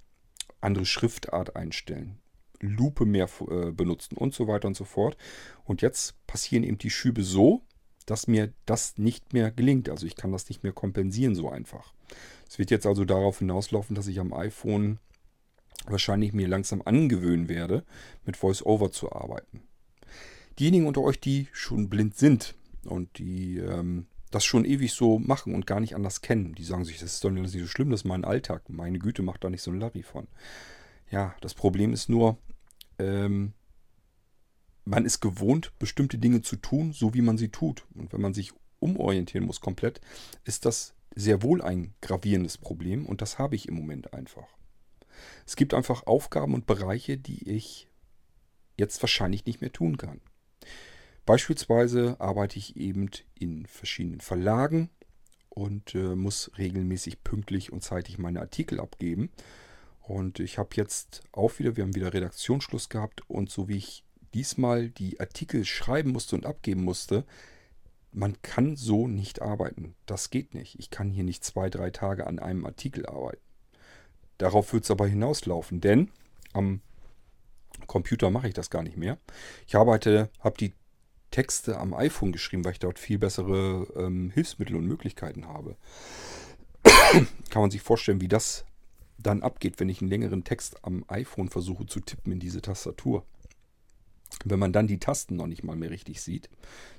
Andere 0.61 0.85
Schriftart 0.85 1.55
einstellen. 1.55 2.19
Lupe 2.59 3.05
mehr 3.05 3.29
äh, 3.49 3.71
benutzen 3.71 4.17
und 4.17 4.33
so 4.33 4.47
weiter 4.47 4.67
und 4.67 4.75
so 4.75 4.85
fort. 4.85 5.17
Und 5.63 5.81
jetzt 5.81 6.15
passieren 6.27 6.63
eben 6.63 6.77
die 6.77 6.89
Schübe 6.89 7.23
so, 7.23 7.61
dass 8.05 8.27
mir 8.27 8.53
das 8.65 8.97
nicht 8.97 9.33
mehr 9.33 9.51
gelingt. 9.51 9.89
Also 9.89 10.05
ich 10.05 10.15
kann 10.15 10.31
das 10.31 10.49
nicht 10.49 10.63
mehr 10.63 10.73
kompensieren 10.73 11.35
so 11.35 11.49
einfach. 11.49 11.93
Es 12.47 12.59
wird 12.59 12.71
jetzt 12.71 12.85
also 12.85 13.05
darauf 13.05 13.39
hinauslaufen, 13.39 13.95
dass 13.95 14.07
ich 14.07 14.19
am 14.19 14.33
iPhone 14.33 14.99
wahrscheinlich 15.87 16.33
mir 16.33 16.47
langsam 16.47 16.81
angewöhnen 16.83 17.49
werde, 17.49 17.83
mit 18.25 18.41
VoiceOver 18.41 18.91
zu 18.91 19.11
arbeiten. 19.11 19.61
Diejenigen 20.59 20.87
unter 20.87 21.01
euch, 21.01 21.19
die 21.19 21.47
schon 21.51 21.89
blind 21.89 22.17
sind 22.17 22.55
und 22.85 23.17
die 23.17 23.57
ähm, 23.57 24.07
das 24.31 24.43
schon 24.43 24.65
ewig 24.65 24.91
so 24.93 25.17
machen 25.19 25.55
und 25.55 25.65
gar 25.65 25.79
nicht 25.79 25.95
anders 25.95 26.21
kennen, 26.21 26.55
die 26.55 26.63
sagen 26.63 26.83
sich, 26.83 26.99
das 26.99 27.13
ist 27.13 27.23
doch 27.23 27.29
nicht 27.31 27.49
so 27.49 27.67
schlimm, 27.67 27.89
das 27.89 28.01
ist 28.01 28.05
mein 28.05 28.25
Alltag. 28.25 28.69
Meine 28.69 28.99
Güte, 28.99 29.21
macht 29.21 29.43
da 29.43 29.49
nicht 29.49 29.61
so 29.61 29.71
ein 29.71 29.79
Larry 29.79 30.03
von. 30.03 30.27
Ja, 31.09 31.35
das 31.41 31.53
Problem 31.53 31.93
ist 31.93 32.09
nur, 32.09 32.37
ähm, 32.99 33.53
man 34.83 35.05
ist 35.05 35.21
gewohnt, 35.21 35.71
bestimmte 35.79 36.17
Dinge 36.17 36.41
zu 36.41 36.57
tun, 36.57 36.91
so 36.91 37.13
wie 37.13 37.21
man 37.21 37.37
sie 37.37 37.49
tut. 37.49 37.85
Und 37.95 38.11
wenn 38.13 38.21
man 38.21 38.33
sich 38.33 38.51
umorientieren 38.79 39.45
muss 39.45 39.61
komplett, 39.61 40.01
ist 40.43 40.65
das 40.65 40.93
sehr 41.15 41.41
wohl 41.41 41.61
ein 41.61 41.93
gravierendes 42.01 42.57
Problem 42.57 43.05
und 43.05 43.21
das 43.21 43.39
habe 43.39 43.55
ich 43.55 43.67
im 43.69 43.75
Moment 43.75 44.13
einfach. 44.13 44.47
Es 45.45 45.55
gibt 45.55 45.73
einfach 45.73 46.07
Aufgaben 46.07 46.53
und 46.53 46.65
Bereiche, 46.65 47.17
die 47.17 47.49
ich 47.49 47.89
jetzt 48.77 49.01
wahrscheinlich 49.01 49.45
nicht 49.45 49.61
mehr 49.61 49.71
tun 49.71 49.97
kann. 49.97 50.21
Beispielsweise 51.25 52.17
arbeite 52.19 52.59
ich 52.59 52.75
eben 52.75 53.09
in 53.33 53.65
verschiedenen 53.65 54.21
Verlagen 54.21 54.89
und 55.49 55.95
äh, 55.95 56.15
muss 56.15 56.51
regelmäßig 56.57 57.23
pünktlich 57.23 57.71
und 57.71 57.83
zeitig 57.83 58.17
meine 58.17 58.41
Artikel 58.41 58.79
abgeben. 58.79 59.31
Und 60.01 60.39
ich 60.39 60.59
habe 60.59 60.69
jetzt 60.73 61.23
auch 61.31 61.57
wieder, 61.57 61.75
wir 61.75 61.83
haben 61.83 61.95
wieder 61.95 62.13
Redaktionsschluss 62.13 62.89
gehabt 62.89 63.27
und 63.27 63.49
so 63.49 63.67
wie 63.67 63.77
ich 63.77 64.03
diesmal 64.35 64.89
die 64.89 65.19
Artikel 65.19 65.65
schreiben 65.65 66.11
musste 66.11 66.35
und 66.35 66.45
abgeben 66.45 66.83
musste, 66.83 67.25
man 68.11 68.41
kann 68.41 68.75
so 68.75 69.07
nicht 69.07 69.41
arbeiten. 69.41 69.95
Das 70.05 70.29
geht 70.29 70.53
nicht. 70.53 70.77
Ich 70.79 70.89
kann 70.89 71.09
hier 71.09 71.23
nicht 71.23 71.43
zwei, 71.43 71.69
drei 71.69 71.89
Tage 71.89 72.27
an 72.27 72.39
einem 72.39 72.65
Artikel 72.65 73.05
arbeiten. 73.07 73.41
Darauf 74.37 74.73
wird 74.73 74.83
es 74.83 74.91
aber 74.91 75.07
hinauslaufen, 75.07 75.81
denn 75.81 76.11
am 76.53 76.81
Computer 77.87 78.29
mache 78.29 78.47
ich 78.47 78.53
das 78.53 78.69
gar 78.69 78.83
nicht 78.83 78.97
mehr. 78.97 79.17
Ich 79.67 79.75
arbeite, 79.75 80.29
habe 80.39 80.57
die 80.57 80.73
Texte 81.31 81.77
am 81.77 81.93
iPhone 81.93 82.31
geschrieben, 82.31 82.63
weil 82.63 82.73
ich 82.73 82.79
dort 82.79 82.99
viel 82.99 83.17
bessere 83.17 83.87
ähm, 83.95 84.31
Hilfsmittel 84.31 84.75
und 84.75 84.85
Möglichkeiten 84.85 85.47
habe. 85.47 85.75
Kann 87.49 87.61
man 87.61 87.71
sich 87.71 87.81
vorstellen, 87.81 88.21
wie 88.21 88.27
das 88.27 88.65
dann 89.17 89.43
abgeht, 89.43 89.79
wenn 89.79 89.89
ich 89.89 90.01
einen 90.01 90.09
längeren 90.09 90.43
Text 90.43 90.83
am 90.83 91.03
iPhone 91.07 91.49
versuche 91.49 91.85
zu 91.85 91.99
tippen 91.99 92.31
in 92.31 92.39
diese 92.39 92.61
Tastatur. 92.61 93.25
Wenn 94.43 94.59
man 94.59 94.73
dann 94.73 94.87
die 94.87 94.99
Tasten 94.99 95.35
noch 95.35 95.47
nicht 95.47 95.63
mal 95.63 95.75
mehr 95.75 95.89
richtig 95.89 96.21
sieht, 96.21 96.49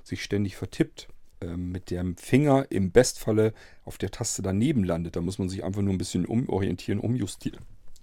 sich 0.03 0.23
ständig 0.23 0.55
vertippt, 0.55 1.07
mit 1.55 1.91
dem 1.91 2.17
Finger 2.17 2.65
im 2.69 2.91
Bestfalle 2.91 3.53
auf 3.85 3.97
der 3.97 4.11
Taste 4.11 4.41
daneben 4.41 4.83
landet. 4.83 5.15
Da 5.15 5.21
muss 5.21 5.39
man 5.39 5.49
sich 5.49 5.63
einfach 5.63 5.81
nur 5.81 5.93
ein 5.93 5.99
bisschen 5.99 6.25
umorientieren, 6.25 6.99
umjustieren, 6.99 7.59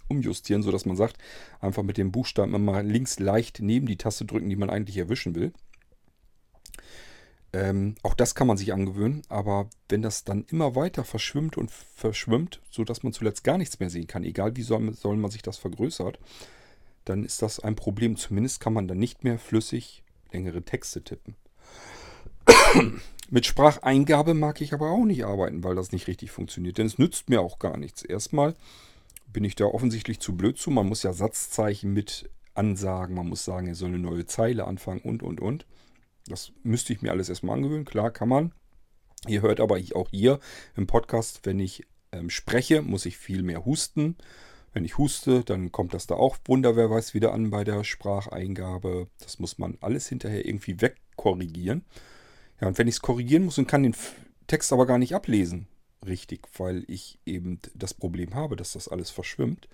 umjustieren, 0.09 0.63
sodass 0.63 0.87
man 0.87 0.97
sagt, 0.97 1.19
einfach 1.61 1.83
mit 1.83 1.99
dem 1.99 2.13
Buchstaben 2.13 2.55
immer 2.55 2.83
links 2.83 3.19
leicht 3.19 3.61
neben 3.61 3.87
die 3.87 3.97
Taste 3.97 4.25
drücken, 4.25 4.49
die 4.49 4.57
man 4.57 4.71
eigentlich 4.71 4.97
erwischen 4.97 5.35
will. 5.35 5.53
Ähm, 7.53 7.95
auch 8.03 8.15
das 8.15 8.35
kann 8.35 8.49
man 8.49 8.57
sich 8.57 8.73
angewöhnen, 8.73 9.23
aber 9.29 9.71
wenn 9.89 10.03
das 10.03 10.25
dann 10.25 10.45
immer 10.51 10.75
weiter 10.75 11.05
verschwimmt 11.05 11.57
und 11.57 11.71
verschwimmt, 11.71 12.61
sodass 12.69 13.05
man 13.05 13.13
zuletzt 13.13 13.45
gar 13.45 13.59
nichts 13.59 13.79
mehr 13.79 13.91
sehen 13.91 14.09
kann, 14.09 14.25
egal 14.25 14.57
wie 14.57 14.63
soll, 14.63 14.93
soll 14.93 15.17
man 15.17 15.31
sich 15.31 15.43
das 15.43 15.57
vergrößert, 15.59 16.19
dann 17.05 17.25
ist 17.25 17.43
das 17.43 17.61
ein 17.61 17.77
Problem. 17.77 18.17
Zumindest 18.17 18.61
kann 18.61 18.73
man 18.73 18.89
dann 18.89 18.99
nicht 18.99 19.23
mehr 19.23 19.39
flüssig 19.39 20.03
längere 20.33 20.63
Texte 20.63 21.03
tippen. 21.03 21.37
Mit 23.31 23.47
Spracheingabe 23.47 24.35
mag 24.35 24.61
ich 24.61 24.73
aber 24.75 24.91
auch 24.91 25.05
nicht 25.05 25.25
arbeiten, 25.25 25.65
weil 25.65 25.75
das 25.75 25.93
nicht 25.93 26.07
richtig 26.07 26.31
funktioniert. 26.31 26.79
Denn 26.79 26.87
es 26.87 26.99
nützt 26.99 27.31
mir 27.31 27.41
auch 27.41 27.59
gar 27.59 27.77
nichts. 27.77 28.03
Erstmal 28.03 28.55
bin 29.33 29.45
ich 29.45 29.57
da 29.57 29.65
offensichtlich 29.65 30.21
zu 30.21 30.37
blöd 30.37 30.59
zu. 30.59 30.71
Man 30.71 30.87
muss 30.87 31.03
ja 31.03 31.13
Satzzeichen 31.13 31.93
mit 31.93 32.31
ansagen. 32.55 33.15
Man 33.15 33.29
muss 33.29 33.45
sagen, 33.45 33.67
er 33.67 33.75
soll 33.75 33.89
eine 33.89 33.99
neue 33.99 34.27
Zeile 34.27 34.67
anfangen 34.67 35.01
und, 35.01 35.23
und, 35.23 35.41
und. 35.41 35.67
Das 36.27 36.53
müsste 36.63 36.93
ich 36.93 37.03
mir 37.03 37.11
alles 37.11 37.29
erstmal 37.29 37.57
angewöhnen. 37.57 37.85
Klar, 37.85 38.11
kann 38.11 38.29
man. 38.29 38.53
Ihr 39.27 39.43
hört 39.43 39.61
aber 39.61 39.79
auch 39.95 40.09
hier 40.11 40.39
im 40.77 40.87
Podcast, 40.87 41.41
wenn 41.45 41.59
ich 41.59 41.87
ähm, 42.13 42.31
spreche, 42.31 42.83
muss 42.83 43.07
ich 43.07 43.17
viel 43.17 43.43
mehr 43.43 43.65
husten. 43.65 44.17
Wenn 44.73 44.85
ich 44.85 44.99
huste, 44.99 45.45
dann 45.45 45.73
kommt 45.73 45.95
das 45.95 46.07
da 46.07 46.15
auch 46.15 46.37
Wunder, 46.47 46.77
wer 46.77 46.91
weiß, 46.91 47.15
wieder 47.15 47.33
an 47.33 47.51
bei 47.51 47.65
der 47.65 47.85
Spracheingabe. 47.85 49.09
Das 49.21 49.39
muss 49.39 49.59
man 49.59 49.79
alles 49.81 50.09
hinterher 50.09 50.47
irgendwie 50.47 50.81
wegkorrigieren. 50.81 51.85
Ja, 52.61 52.69
und 52.69 52.79
wenn 52.79 52.89
ich 52.89 52.97
es 52.97 53.03
korrigieren 53.03 53.45
muss 53.45 53.59
und 53.59 53.67
kann 53.67 53.83
den 53.83 53.97
Text 54.47 54.73
aber 54.73 54.87
gar 54.87 54.99
nicht 54.99 55.15
ablesen, 55.15 55.67
richtig, 56.07 56.47
weil 56.57 56.85
ich 56.89 57.19
eben 57.27 57.61
das 57.75 57.95
Problem 57.95 58.35
habe, 58.35 58.57
dass 58.57 58.73
das 58.73 58.89
alles 58.89 59.11
verschwimmt, 59.11 59.69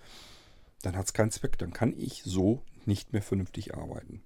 dann 0.82 0.96
hat 0.96 1.06
es 1.06 1.12
keinen 1.12 1.30
Zweck. 1.30 1.58
Dann 1.58 1.72
kann 1.72 1.94
ich 1.96 2.22
so 2.24 2.62
nicht 2.86 3.12
mehr 3.12 3.22
vernünftig 3.22 3.74
arbeiten. 3.74 4.22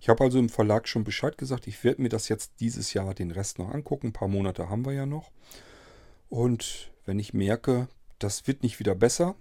Ich 0.00 0.08
habe 0.08 0.24
also 0.24 0.38
im 0.38 0.48
Verlag 0.48 0.88
schon 0.88 1.04
Bescheid 1.04 1.38
gesagt, 1.38 1.66
ich 1.66 1.82
werde 1.84 2.02
mir 2.02 2.08
das 2.08 2.28
jetzt 2.28 2.52
dieses 2.60 2.92
Jahr 2.92 3.14
den 3.14 3.30
Rest 3.30 3.58
noch 3.58 3.70
angucken. 3.70 4.08
Ein 4.08 4.12
paar 4.12 4.28
Monate 4.28 4.68
haben 4.68 4.84
wir 4.84 4.92
ja 4.92 5.06
noch. 5.06 5.30
Und 6.28 6.90
wenn 7.06 7.18
ich 7.18 7.32
merke, 7.32 7.88
das 8.18 8.46
wird 8.46 8.62
nicht 8.62 8.78
wieder 8.80 8.94
besser, 8.94 9.36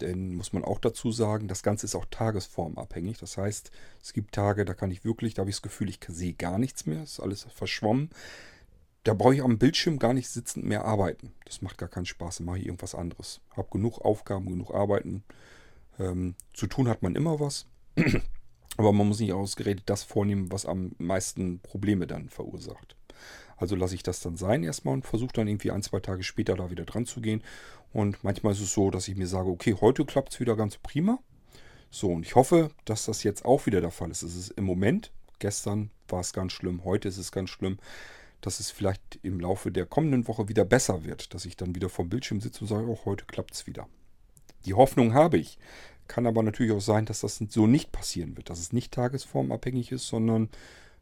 denn 0.00 0.34
muss 0.34 0.52
man 0.52 0.64
auch 0.64 0.78
dazu 0.78 1.12
sagen, 1.12 1.48
das 1.48 1.62
Ganze 1.62 1.86
ist 1.86 1.94
auch 1.94 2.06
tagesformabhängig. 2.10 3.18
Das 3.18 3.36
heißt, 3.36 3.70
es 4.02 4.12
gibt 4.12 4.34
Tage, 4.34 4.64
da 4.64 4.74
kann 4.74 4.90
ich 4.90 5.04
wirklich, 5.04 5.34
da 5.34 5.40
habe 5.40 5.50
ich 5.50 5.56
das 5.56 5.62
Gefühl, 5.62 5.88
ich 5.88 6.00
sehe 6.08 6.34
gar 6.34 6.58
nichts 6.58 6.86
mehr, 6.86 7.02
ist 7.02 7.20
alles 7.20 7.44
verschwommen. 7.44 8.10
Da 9.04 9.14
brauche 9.14 9.34
ich 9.34 9.42
am 9.42 9.58
Bildschirm 9.58 9.98
gar 9.98 10.12
nicht 10.12 10.28
sitzend 10.28 10.66
mehr 10.66 10.84
arbeiten. 10.84 11.32
Das 11.44 11.62
macht 11.62 11.78
gar 11.78 11.88
keinen 11.88 12.06
Spaß, 12.06 12.38
dann 12.38 12.46
mache 12.46 12.58
ich 12.58 12.66
irgendwas 12.66 12.94
anderes. 12.94 13.40
Habe 13.56 13.68
genug 13.70 14.00
Aufgaben, 14.00 14.46
genug 14.46 14.74
Arbeiten. 14.74 15.24
Ähm, 15.98 16.34
zu 16.52 16.66
tun 16.66 16.88
hat 16.88 17.02
man 17.02 17.14
immer 17.14 17.40
was. 17.40 17.66
Aber 18.76 18.92
man 18.92 19.08
muss 19.08 19.20
nicht 19.20 19.32
ausgerechnet 19.32 19.88
das 19.88 20.02
vornehmen, 20.02 20.52
was 20.52 20.66
am 20.66 20.92
meisten 20.98 21.60
Probleme 21.60 22.06
dann 22.06 22.28
verursacht. 22.28 22.97
Also 23.58 23.76
lasse 23.76 23.94
ich 23.94 24.02
das 24.02 24.20
dann 24.20 24.36
sein 24.36 24.62
erstmal 24.62 24.94
und 24.94 25.06
versuche 25.06 25.32
dann 25.32 25.48
irgendwie 25.48 25.70
ein, 25.70 25.82
zwei 25.82 26.00
Tage 26.00 26.22
später 26.22 26.56
da 26.56 26.70
wieder 26.70 26.84
dran 26.84 27.06
zu 27.06 27.20
gehen. 27.20 27.42
Und 27.92 28.22
manchmal 28.22 28.52
ist 28.52 28.60
es 28.60 28.72
so, 28.72 28.90
dass 28.90 29.08
ich 29.08 29.16
mir 29.16 29.26
sage, 29.26 29.48
okay, 29.48 29.74
heute 29.80 30.04
klappt 30.04 30.32
es 30.32 30.40
wieder 30.40 30.56
ganz 30.56 30.76
prima. 30.78 31.18
So, 31.90 32.08
und 32.08 32.24
ich 32.24 32.34
hoffe, 32.34 32.70
dass 32.84 33.06
das 33.06 33.22
jetzt 33.22 33.44
auch 33.44 33.66
wieder 33.66 33.80
der 33.80 33.90
Fall 33.90 34.10
ist. 34.10 34.22
Es 34.22 34.36
ist 34.36 34.50
im 34.50 34.64
Moment, 34.64 35.10
gestern 35.38 35.90
war 36.06 36.20
es 36.20 36.32
ganz 36.32 36.52
schlimm, 36.52 36.84
heute 36.84 37.08
ist 37.08 37.18
es 37.18 37.32
ganz 37.32 37.50
schlimm, 37.50 37.78
dass 38.40 38.60
es 38.60 38.70
vielleicht 38.70 39.18
im 39.22 39.40
Laufe 39.40 39.72
der 39.72 39.86
kommenden 39.86 40.28
Woche 40.28 40.48
wieder 40.48 40.64
besser 40.64 41.04
wird, 41.04 41.34
dass 41.34 41.44
ich 41.44 41.56
dann 41.56 41.74
wieder 41.74 41.88
vom 41.88 42.08
Bildschirm 42.08 42.40
sitze 42.40 42.60
und 42.60 42.68
sage, 42.68 42.86
oh, 42.86 42.98
heute 43.04 43.24
klappt 43.24 43.54
es 43.54 43.66
wieder. 43.66 43.88
Die 44.64 44.74
Hoffnung 44.74 45.14
habe 45.14 45.38
ich. 45.38 45.58
Kann 46.06 46.26
aber 46.26 46.42
natürlich 46.42 46.72
auch 46.72 46.80
sein, 46.80 47.04
dass 47.04 47.20
das 47.20 47.36
so 47.36 47.66
nicht 47.66 47.92
passieren 47.92 48.36
wird, 48.36 48.48
dass 48.48 48.60
es 48.60 48.72
nicht 48.72 48.92
tagesformabhängig 48.92 49.92
ist, 49.92 50.08
sondern 50.08 50.48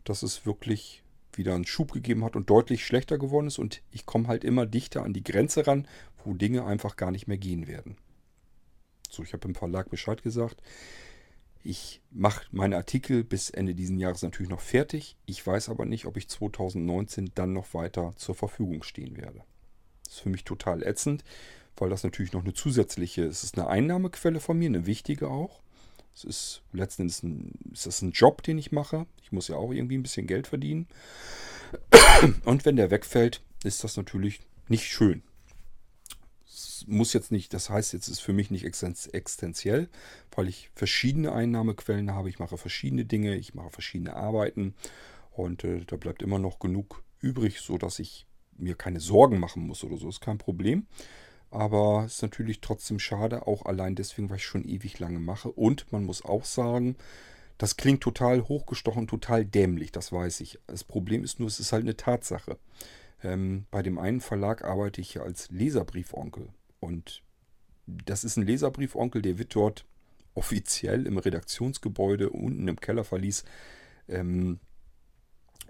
dass 0.05 0.23
es 0.23 0.47
wirklich 0.47 1.05
wieder 1.37 1.55
einen 1.55 1.67
Schub 1.67 1.93
gegeben 1.93 2.25
hat 2.25 2.37
und 2.37 2.51
deutlich 2.51 2.85
schlechter 2.85 3.19
geworden 3.19 3.47
ist 3.47 3.59
und 3.59 3.83
ich 3.91 4.07
komme 4.07 4.29
halt 4.29 4.45
immer 4.45 4.67
dichter 4.67 5.03
an 5.03 5.13
die 5.13 5.25
Grenze 5.25 5.67
ran, 5.67 5.87
wo 6.25 6.35
Dinge 6.35 6.65
einfach 6.65 6.97
gar 6.97 7.11
nicht 7.11 7.27
mehr 7.27 7.39
gehen 7.39 7.67
werden. 7.67 7.97
So, 9.11 9.23
ich 9.23 9.33
habe 9.33 9.49
im 9.49 9.55
Verlag 9.55 9.91
Bescheid 9.91 10.23
gesagt. 10.23 10.63
Ich 11.63 12.01
mache 12.11 12.47
meine 12.53 12.77
Artikel 12.77 13.25
bis 13.25 13.51
Ende 13.51 13.75
dieses 13.75 13.99
Jahres 13.99 14.23
natürlich 14.23 14.51
noch 14.51 14.61
fertig. 14.61 15.17
Ich 15.27 15.45
weiß 15.45 15.69
aber 15.69 15.85
nicht, 15.85 16.07
ob 16.07 16.17
ich 16.17 16.29
2019 16.29 17.33
dann 17.35 17.53
noch 17.53 17.75
weiter 17.75 18.13
zur 18.17 18.35
Verfügung 18.35 18.83
stehen 18.83 19.17
werde. 19.17 19.43
Das 20.05 20.15
ist 20.15 20.21
für 20.21 20.29
mich 20.29 20.45
total 20.45 20.85
ätzend, 20.85 21.25
weil 21.77 21.91
das 21.91 22.05
natürlich 22.05 22.33
noch 22.33 22.45
eine 22.45 22.55
zusätzliche, 22.55 23.25
es 23.25 23.43
ist 23.43 23.59
eine 23.59 23.69
Einnahmequelle 23.69 24.39
von 24.39 24.59
mir, 24.59 24.69
eine 24.69 24.87
wichtige 24.87 25.29
auch. 25.29 25.61
Es 26.17 26.25
ist 26.25 26.63
letzten 26.73 27.03
Endes 27.03 27.23
ein, 27.23 27.53
ist 27.73 27.85
das 27.85 28.01
ein 28.01 28.13
Job, 28.13 28.43
den 28.43 28.57
ich 28.57 28.73
mache. 28.73 29.07
Ich 29.23 29.33
muss 29.33 29.49
ja 29.49 29.57
auch 29.57 29.71
irgendwie 29.71 29.99
ein 29.99 30.03
bisschen 30.03 30.27
Geld 30.27 30.47
verdienen. 30.47 30.89
Und 32.47 32.65
wenn 32.65 32.77
der 32.77 32.91
wegfällt, 32.91 33.43
ist 33.65 33.85
das 33.85 33.99
natürlich 33.99 34.41
nicht 34.69 34.87
schön. 34.87 35.23
Es 36.47 36.85
muss 36.87 37.13
jetzt 37.13 37.33
nicht, 37.33 37.53
das 37.53 37.69
heißt, 37.69 37.93
jetzt 37.93 38.09
ist 38.09 38.21
für 38.21 38.33
mich 38.33 38.51
nicht 38.51 38.65
existenziell, 38.65 39.91
weil 40.35 40.49
ich 40.49 40.71
verschiedene 40.75 41.33
Einnahmequellen 41.33 42.11
habe. 42.13 42.31
Ich 42.31 42.39
mache 42.39 42.57
verschiedene 42.57 43.05
Dinge, 43.05 43.37
ich 43.37 43.55
mache 43.55 43.71
verschiedene 43.71 44.17
Arbeiten 44.17 44.75
und 45.33 45.65
äh, 45.65 45.85
da 45.85 45.97
bleibt 45.97 46.23
immer 46.23 46.39
noch 46.39 46.61
genug 46.61 47.03
übrig, 47.21 47.61
sodass 47.61 47.99
ich 47.99 48.27
mir 48.57 48.75
keine 48.75 49.01
Sorgen 49.01 49.39
machen 49.39 49.67
muss 49.67 49.85
oder 49.85 49.99
so. 49.99 50.09
Ist 50.09 50.23
kein 50.23 50.39
Problem. 50.39 50.87
Aber 51.51 52.05
es 52.07 52.17
ist 52.17 52.23
natürlich 52.23 52.61
trotzdem 52.61 52.99
schade, 52.99 53.47
auch 53.47 53.65
allein 53.67 53.95
deswegen, 53.95 54.29
weil 54.31 54.37
ich 54.37 54.45
schon 54.45 54.65
ewig 54.65 54.99
lange 54.99 55.21
mache. 55.21 55.51
Und 55.51 55.91
man 55.93 56.05
muss 56.05 56.25
auch 56.25 56.45
sagen, 56.45 56.97
das 57.59 57.77
klingt 57.77 58.03
total 58.03 58.43
hochgestochen, 58.43 59.07
total 59.07 59.45
dämlich, 59.45 59.93
das 59.93 60.13
weiß 60.13 60.41
ich. 60.41 60.59
Das 60.67 60.85
Problem 60.85 61.25
ist 61.25 61.39
nur, 61.39 61.49
es 61.49 61.61
ist 61.61 61.73
halt 61.73 61.85
eine 61.85 61.97
Tatsache. 61.97 62.59
Ähm, 63.23 63.67
bei 63.71 63.83
dem 63.83 63.99
einen 63.99 64.21
Verlag 64.21 64.65
arbeite 64.65 65.01
ich 65.01 65.21
als 65.21 65.51
Leserbriefonkel. 65.51 66.49
Und 66.81 67.23
das 67.87 68.25
ist 68.25 68.37
ein 68.37 68.47
Leserbriefonkel, 68.47 69.23
der 69.23 69.39
wird 69.39 69.55
dort 69.55 69.87
offiziell 70.35 71.07
im 71.07 71.17
Redaktionsgebäude 71.17 72.31
unten 72.31 72.69
im 72.69 72.79
Kellerverlies 72.79 73.45
ähm, 74.09 74.61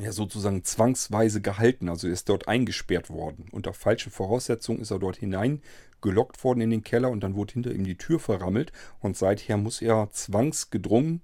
ja 0.01 0.13
sozusagen 0.13 0.65
zwangsweise 0.65 1.41
gehalten. 1.41 1.89
Also 1.89 2.07
er 2.07 2.13
ist 2.13 2.29
dort 2.29 2.49
eingesperrt 2.49 3.11
worden. 3.11 3.47
Unter 3.53 3.73
falschen 3.73 4.13
Voraussetzungen 4.13 4.81
ist 4.81 4.91
er 4.91 4.99
dort 4.99 5.17
hineingelockt 5.17 6.43
worden 6.45 6.61
in 6.61 6.71
den 6.71 6.85
Keller 6.85 7.11
und 7.11 7.21
dann 7.21 7.35
wurde 7.35 7.55
hinter 7.55 7.73
ihm 7.73 7.85
die 7.85 7.97
Tür 7.97 8.19
verrammelt. 8.21 8.73
Und 9.01 9.17
seither 9.17 9.57
muss 9.57 9.81
er 9.81 10.11
zwangsgedrungen, 10.11 11.23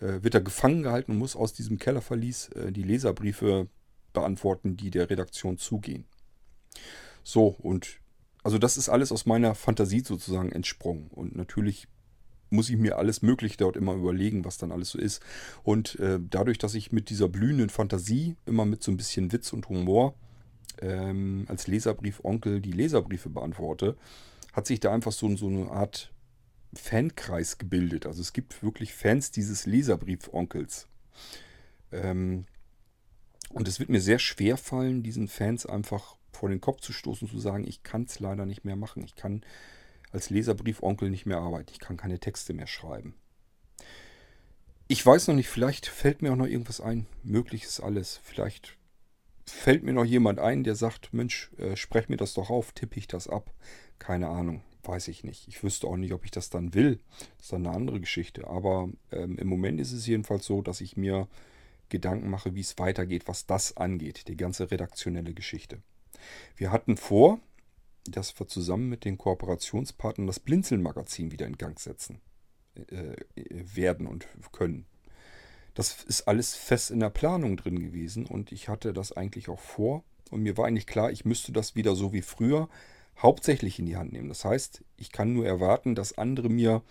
äh, 0.00 0.22
wird 0.22 0.34
er 0.34 0.40
gefangen 0.40 0.82
gehalten 0.82 1.12
und 1.12 1.18
muss 1.18 1.36
aus 1.36 1.52
diesem 1.52 1.78
Kellerverlies 1.78 2.48
äh, 2.50 2.72
die 2.72 2.82
Leserbriefe 2.82 3.68
beantworten, 4.12 4.76
die 4.76 4.90
der 4.90 5.10
Redaktion 5.10 5.58
zugehen. 5.58 6.04
So, 7.22 7.48
und 7.58 8.00
also 8.42 8.58
das 8.58 8.76
ist 8.76 8.88
alles 8.88 9.12
aus 9.12 9.26
meiner 9.26 9.54
Fantasie 9.54 10.00
sozusagen 10.00 10.52
entsprungen. 10.52 11.08
Und 11.08 11.36
natürlich 11.36 11.88
muss 12.50 12.70
ich 12.70 12.76
mir 12.76 12.98
alles 12.98 13.22
Mögliche 13.22 13.56
dort 13.56 13.76
immer 13.76 13.94
überlegen, 13.94 14.44
was 14.44 14.58
dann 14.58 14.72
alles 14.72 14.90
so 14.90 14.98
ist. 14.98 15.22
Und 15.62 15.98
äh, 15.98 16.18
dadurch, 16.20 16.58
dass 16.58 16.74
ich 16.74 16.92
mit 16.92 17.10
dieser 17.10 17.28
blühenden 17.28 17.70
Fantasie 17.70 18.36
immer 18.46 18.64
mit 18.64 18.82
so 18.82 18.90
ein 18.90 18.96
bisschen 18.96 19.32
Witz 19.32 19.52
und 19.52 19.68
Humor 19.68 20.14
ähm, 20.80 21.44
als 21.48 21.66
Leserbrief-Onkel 21.66 22.60
die 22.60 22.72
Leserbriefe 22.72 23.28
beantworte, 23.28 23.96
hat 24.52 24.66
sich 24.66 24.80
da 24.80 24.92
einfach 24.92 25.12
so, 25.12 25.34
so 25.36 25.48
eine 25.48 25.70
Art 25.70 26.12
Fankreis 26.74 27.58
gebildet. 27.58 28.06
Also 28.06 28.20
es 28.20 28.32
gibt 28.32 28.62
wirklich 28.62 28.94
Fans 28.94 29.30
dieses 29.30 29.66
Leserbrief-Onkels. 29.66 30.88
Ähm, 31.92 32.44
und 33.50 33.66
es 33.66 33.80
wird 33.80 33.88
mir 33.88 34.00
sehr 34.00 34.18
schwer 34.18 34.56
fallen, 34.56 35.02
diesen 35.02 35.28
Fans 35.28 35.64
einfach 35.64 36.16
vor 36.32 36.48
den 36.48 36.60
Kopf 36.60 36.80
zu 36.80 36.92
stoßen, 36.92 37.28
zu 37.28 37.38
sagen, 37.38 37.66
ich 37.66 37.82
kann 37.82 38.04
es 38.04 38.20
leider 38.20 38.46
nicht 38.46 38.64
mehr 38.64 38.76
machen. 38.76 39.02
Ich 39.02 39.16
kann 39.16 39.42
als 40.12 40.30
Leserbriefonkel 40.30 41.10
nicht 41.10 41.26
mehr 41.26 41.38
arbeiten. 41.38 41.70
Ich 41.72 41.80
kann 41.80 41.96
keine 41.96 42.18
Texte 42.18 42.52
mehr 42.52 42.66
schreiben. 42.66 43.14
Ich 44.86 45.04
weiß 45.04 45.28
noch 45.28 45.34
nicht, 45.34 45.48
vielleicht 45.48 45.86
fällt 45.86 46.22
mir 46.22 46.32
auch 46.32 46.36
noch 46.36 46.46
irgendwas 46.46 46.80
ein. 46.80 47.06
Möglich 47.22 47.64
ist 47.64 47.80
alles. 47.80 48.20
Vielleicht 48.22 48.78
fällt 49.44 49.82
mir 49.82 49.92
noch 49.92 50.04
jemand 50.04 50.38
ein, 50.38 50.64
der 50.64 50.74
sagt, 50.74 51.12
Mensch, 51.12 51.50
äh, 51.58 51.76
sprech 51.76 52.08
mir 52.08 52.16
das 52.16 52.34
doch 52.34 52.50
auf, 52.50 52.72
tippe 52.72 52.98
ich 52.98 53.06
das 53.06 53.28
ab. 53.28 53.52
Keine 53.98 54.28
Ahnung, 54.28 54.62
weiß 54.84 55.08
ich 55.08 55.24
nicht. 55.24 55.46
Ich 55.48 55.62
wüsste 55.62 55.86
auch 55.86 55.96
nicht, 55.96 56.12
ob 56.12 56.24
ich 56.24 56.30
das 56.30 56.48
dann 56.48 56.72
will. 56.74 57.00
Das 57.18 57.46
ist 57.46 57.52
dann 57.52 57.66
eine 57.66 57.76
andere 57.76 58.00
Geschichte. 58.00 58.46
Aber 58.46 58.88
ähm, 59.12 59.36
im 59.36 59.48
Moment 59.48 59.80
ist 59.80 59.92
es 59.92 60.06
jedenfalls 60.06 60.46
so, 60.46 60.62
dass 60.62 60.80
ich 60.80 60.96
mir 60.96 61.28
Gedanken 61.88 62.30
mache, 62.30 62.54
wie 62.54 62.60
es 62.60 62.78
weitergeht, 62.78 63.28
was 63.28 63.46
das 63.46 63.76
angeht, 63.76 64.28
die 64.28 64.36
ganze 64.36 64.70
redaktionelle 64.70 65.34
Geschichte. 65.34 65.82
Wir 66.56 66.72
hatten 66.72 66.96
vor, 66.96 67.40
dass 68.10 68.38
wir 68.38 68.48
zusammen 68.48 68.88
mit 68.88 69.04
den 69.04 69.18
Kooperationspartnern 69.18 70.26
das 70.26 70.40
Blinzeln-Magazin 70.40 71.32
wieder 71.32 71.46
in 71.46 71.58
Gang 71.58 71.78
setzen 71.78 72.20
äh, 72.74 73.16
werden 73.36 74.06
und 74.06 74.26
können. 74.52 74.86
Das 75.74 76.02
ist 76.04 76.26
alles 76.26 76.54
fest 76.54 76.90
in 76.90 77.00
der 77.00 77.10
Planung 77.10 77.56
drin 77.56 77.78
gewesen 77.78 78.26
und 78.26 78.50
ich 78.50 78.68
hatte 78.68 78.92
das 78.92 79.12
eigentlich 79.12 79.48
auch 79.48 79.60
vor. 79.60 80.02
Und 80.30 80.42
mir 80.42 80.56
war 80.56 80.66
eigentlich 80.66 80.86
klar, 80.86 81.10
ich 81.10 81.24
müsste 81.24 81.52
das 81.52 81.76
wieder 81.76 81.94
so 81.94 82.12
wie 82.12 82.22
früher 82.22 82.68
hauptsächlich 83.16 83.78
in 83.78 83.86
die 83.86 83.96
Hand 83.96 84.12
nehmen. 84.12 84.28
Das 84.28 84.44
heißt, 84.44 84.84
ich 84.96 85.12
kann 85.12 85.32
nur 85.32 85.46
erwarten, 85.46 85.94
dass 85.94 86.18
andere 86.18 86.48
mir 86.48 86.82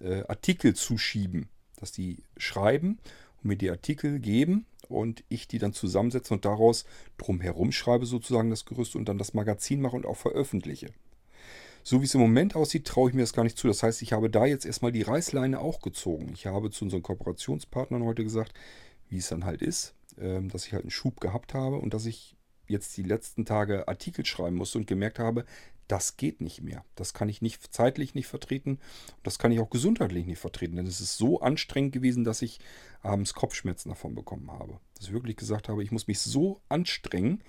äh, 0.00 0.24
Artikel 0.26 0.74
zuschieben, 0.74 1.48
dass 1.76 1.92
die 1.92 2.18
schreiben 2.36 2.98
mir 3.44 3.56
die 3.56 3.70
Artikel 3.70 4.18
geben 4.18 4.66
und 4.88 5.24
ich 5.28 5.48
die 5.48 5.58
dann 5.58 5.72
zusammensetze 5.72 6.34
und 6.34 6.44
daraus 6.44 6.84
drumherum 7.18 7.72
schreibe 7.72 8.06
sozusagen 8.06 8.50
das 8.50 8.64
Gerüst 8.64 8.96
und 8.96 9.08
dann 9.08 9.18
das 9.18 9.34
Magazin 9.34 9.80
mache 9.80 9.96
und 9.96 10.06
auch 10.06 10.16
veröffentliche. 10.16 10.90
So 11.84 12.00
wie 12.00 12.04
es 12.04 12.14
im 12.14 12.20
Moment 12.20 12.54
aussieht, 12.54 12.86
traue 12.86 13.08
ich 13.08 13.14
mir 13.14 13.22
das 13.22 13.32
gar 13.32 13.42
nicht 13.42 13.58
zu. 13.58 13.66
Das 13.66 13.82
heißt, 13.82 14.02
ich 14.02 14.12
habe 14.12 14.30
da 14.30 14.46
jetzt 14.46 14.66
erstmal 14.66 14.92
die 14.92 15.02
Reißleine 15.02 15.58
auch 15.58 15.80
gezogen. 15.80 16.30
Ich 16.34 16.46
habe 16.46 16.70
zu 16.70 16.84
unseren 16.84 17.02
Kooperationspartnern 17.02 18.04
heute 18.04 18.22
gesagt, 18.22 18.54
wie 19.08 19.18
es 19.18 19.28
dann 19.28 19.44
halt 19.44 19.62
ist. 19.62 19.94
ähm, 20.18 20.48
dass 20.48 20.66
ich 20.66 20.72
halt 20.72 20.84
einen 20.84 20.90
Schub 20.90 21.20
gehabt 21.20 21.54
habe 21.54 21.76
und 21.76 21.94
dass 21.94 22.06
ich 22.06 22.36
jetzt 22.68 22.96
die 22.96 23.02
letzten 23.02 23.44
Tage 23.44 23.88
Artikel 23.88 24.24
schreiben 24.24 24.56
musste 24.56 24.78
und 24.78 24.86
gemerkt 24.86 25.18
habe, 25.18 25.44
das 25.88 26.16
geht 26.16 26.40
nicht 26.40 26.62
mehr. 26.62 26.84
Das 26.94 27.14
kann 27.14 27.28
ich 27.28 27.42
nicht 27.42 27.74
zeitlich 27.74 28.14
nicht 28.14 28.26
vertreten. 28.26 28.78
Das 29.22 29.38
kann 29.38 29.52
ich 29.52 29.60
auch 29.60 29.70
gesundheitlich 29.70 30.26
nicht 30.26 30.38
vertreten. 30.38 30.76
Denn 30.76 30.86
es 30.86 31.00
ist 31.00 31.16
so 31.16 31.40
anstrengend 31.40 31.92
gewesen, 31.92 32.24
dass 32.24 32.42
ich 32.42 32.60
abends 33.02 33.34
Kopfschmerzen 33.34 33.90
davon 33.90 34.14
bekommen 34.14 34.50
habe. 34.50 34.80
Dass 34.96 35.06
ich 35.08 35.12
wirklich 35.12 35.36
gesagt 35.36 35.68
habe, 35.68 35.82
ich 35.82 35.90
muss 35.90 36.06
mich 36.06 36.20
so 36.20 36.60
anstrengen, 36.68 37.42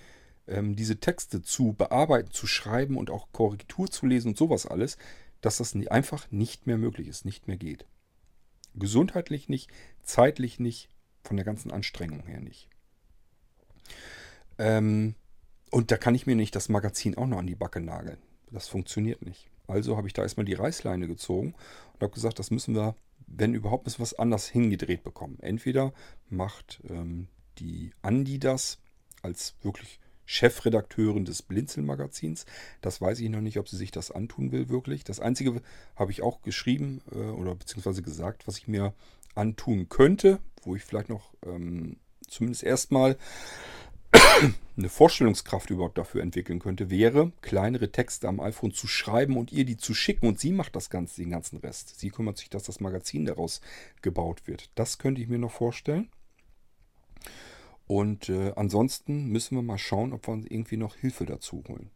ähm, 0.48 0.76
diese 0.76 1.00
Texte 1.00 1.42
zu 1.42 1.74
bearbeiten, 1.74 2.32
zu 2.32 2.48
schreiben 2.48 2.98
und 2.98 3.10
auch 3.10 3.32
Korrektur 3.32 3.90
zu 3.90 4.06
lesen 4.06 4.30
und 4.30 4.38
sowas 4.38 4.66
alles, 4.66 4.98
dass 5.42 5.58
das 5.58 5.76
einfach 5.88 6.30
nicht 6.32 6.68
mehr 6.68 6.78
möglich 6.78 7.08
ist, 7.08 7.26
nicht 7.26 7.48
mehr 7.48 7.58
geht. 7.58 7.86
Gesundheitlich 8.76 9.50
nicht, 9.50 9.72
zeitlich 10.02 10.60
nicht, 10.60 10.90
von 11.24 11.38
der 11.38 11.46
ganzen 11.46 11.72
Anstrengung 11.72 12.26
her 12.26 12.42
nicht. 12.42 12.70
Ähm, 14.58 15.16
und 15.74 15.90
da 15.90 15.98
kann 15.98 16.14
ich 16.14 16.28
mir 16.28 16.36
nicht 16.36 16.56
das 16.56 16.70
Magazin 16.70 17.18
auch 17.18 17.26
noch 17.26 17.40
an 17.40 17.48
die 17.48 17.56
Backe 17.56 17.82
nageln. 17.82 18.20
Das 18.52 18.68
funktioniert 18.68 19.26
nicht. 19.26 19.50
Also 19.66 19.98
habe 19.98 20.06
ich 20.06 20.14
da 20.14 20.22
erstmal 20.22 20.46
die 20.46 20.54
Reißleine 20.54 21.08
gezogen 21.08 21.56
und 21.94 22.02
habe 22.02 22.14
gesagt, 22.14 22.38
das 22.38 22.52
müssen 22.52 22.76
wir, 22.76 22.96
wenn 23.26 23.56
überhaupt, 23.56 23.86
müssen 23.86 23.98
wir 23.98 24.04
was 24.04 24.20
anders 24.20 24.48
hingedreht 24.48 25.04
bekommen. 25.04 25.40
Entweder 25.42 25.92
macht 26.30 26.80
ähm, 26.88 27.28
die 27.58 27.92
Andi 28.04 28.38
das 28.38 28.78
als 29.24 29.56
wirklich 29.64 30.00
Chefredakteurin 30.26 31.26
des 31.26 31.42
Blinzelmagazins. 31.42 32.46
Das 32.82 33.02
weiß 33.02 33.20
ich 33.20 33.30
noch 33.30 33.42
nicht, 33.42 33.58
ob 33.58 33.68
sie 33.68 33.78
sich 33.78 33.90
das 33.90 34.12
antun 34.12 34.52
will, 34.52 34.70
wirklich. 34.70 35.04
Das 35.04 35.20
Einzige 35.20 35.60
habe 35.96 36.12
ich 36.12 36.22
auch 36.22 36.44
geschrieben 36.44 37.02
äh, 37.12 37.18
oder 37.18 37.56
beziehungsweise 37.56 38.04
gesagt, 38.04 38.48
was 38.48 38.60
ich 38.60 38.68
mir 38.68 38.94
antun 39.34 39.90
könnte, 39.90 40.38
wo 40.62 40.76
ich 40.76 40.84
vielleicht 40.84 41.10
noch 41.10 41.34
ähm, 41.44 41.98
zumindest 42.28 42.64
erstmal 42.64 43.18
eine 44.78 44.90
Vorstellungskraft 44.90 45.70
überhaupt 45.70 45.98
dafür 45.98 46.22
entwickeln 46.22 46.60
könnte, 46.60 46.90
wäre, 46.90 47.32
kleinere 47.42 47.92
Texte 47.92 48.28
am 48.28 48.40
iPhone 48.40 48.74
zu 48.74 48.88
schreiben 48.88 49.38
und 49.38 49.52
ihr 49.52 49.66
die 49.66 49.78
zu 49.78 49.94
schicken 49.94 50.28
und 50.28 50.40
sie 50.40 50.52
macht 50.52 50.76
das 50.76 50.90
Ganze, 50.90 51.22
den 51.22 51.32
ganzen 51.32 51.58
Rest. 51.58 52.00
Sie 52.00 52.10
kümmert 52.10 52.38
sich, 52.38 52.50
dass 52.50 52.64
das 52.64 52.80
Magazin 52.80 53.26
daraus 53.26 53.62
gebaut 54.02 54.48
wird. 54.48 54.70
Das 54.76 54.98
könnte 54.98 55.22
ich 55.22 55.28
mir 55.28 55.40
noch 55.40 55.52
vorstellen. 55.52 56.10
Und 57.86 58.30
äh, 58.30 58.54
ansonsten 58.56 59.28
müssen 59.28 59.56
wir 59.56 59.62
mal 59.62 59.78
schauen, 59.78 60.14
ob 60.14 60.28
wir 60.28 60.34
uns 60.34 60.46
irgendwie 60.48 60.78
noch 60.78 60.96
Hilfe 60.96 61.26
dazu 61.26 61.64
holen. 61.68 61.90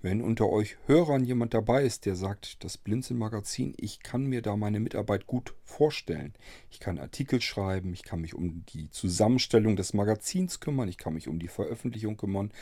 Wenn 0.00 0.20
unter 0.20 0.48
euch 0.48 0.76
Hörern 0.86 1.24
jemand 1.24 1.54
dabei 1.54 1.84
ist, 1.84 2.06
der 2.06 2.16
sagt, 2.16 2.64
das 2.64 2.76
Blinzeln-Magazin, 2.78 3.74
ich 3.76 4.00
kann 4.00 4.26
mir 4.26 4.42
da 4.42 4.56
meine 4.56 4.80
Mitarbeit 4.80 5.26
gut 5.26 5.54
vorstellen. 5.64 6.34
Ich 6.70 6.80
kann 6.80 6.98
Artikel 6.98 7.40
schreiben, 7.40 7.92
ich 7.92 8.02
kann 8.02 8.20
mich 8.20 8.34
um 8.34 8.64
die 8.66 8.90
Zusammenstellung 8.90 9.76
des 9.76 9.94
Magazins 9.94 10.60
kümmern, 10.60 10.88
ich 10.88 10.98
kann 10.98 11.14
mich 11.14 11.28
um 11.28 11.38
die 11.38 11.48
Veröffentlichung 11.48 12.16
kümmern. 12.16 12.52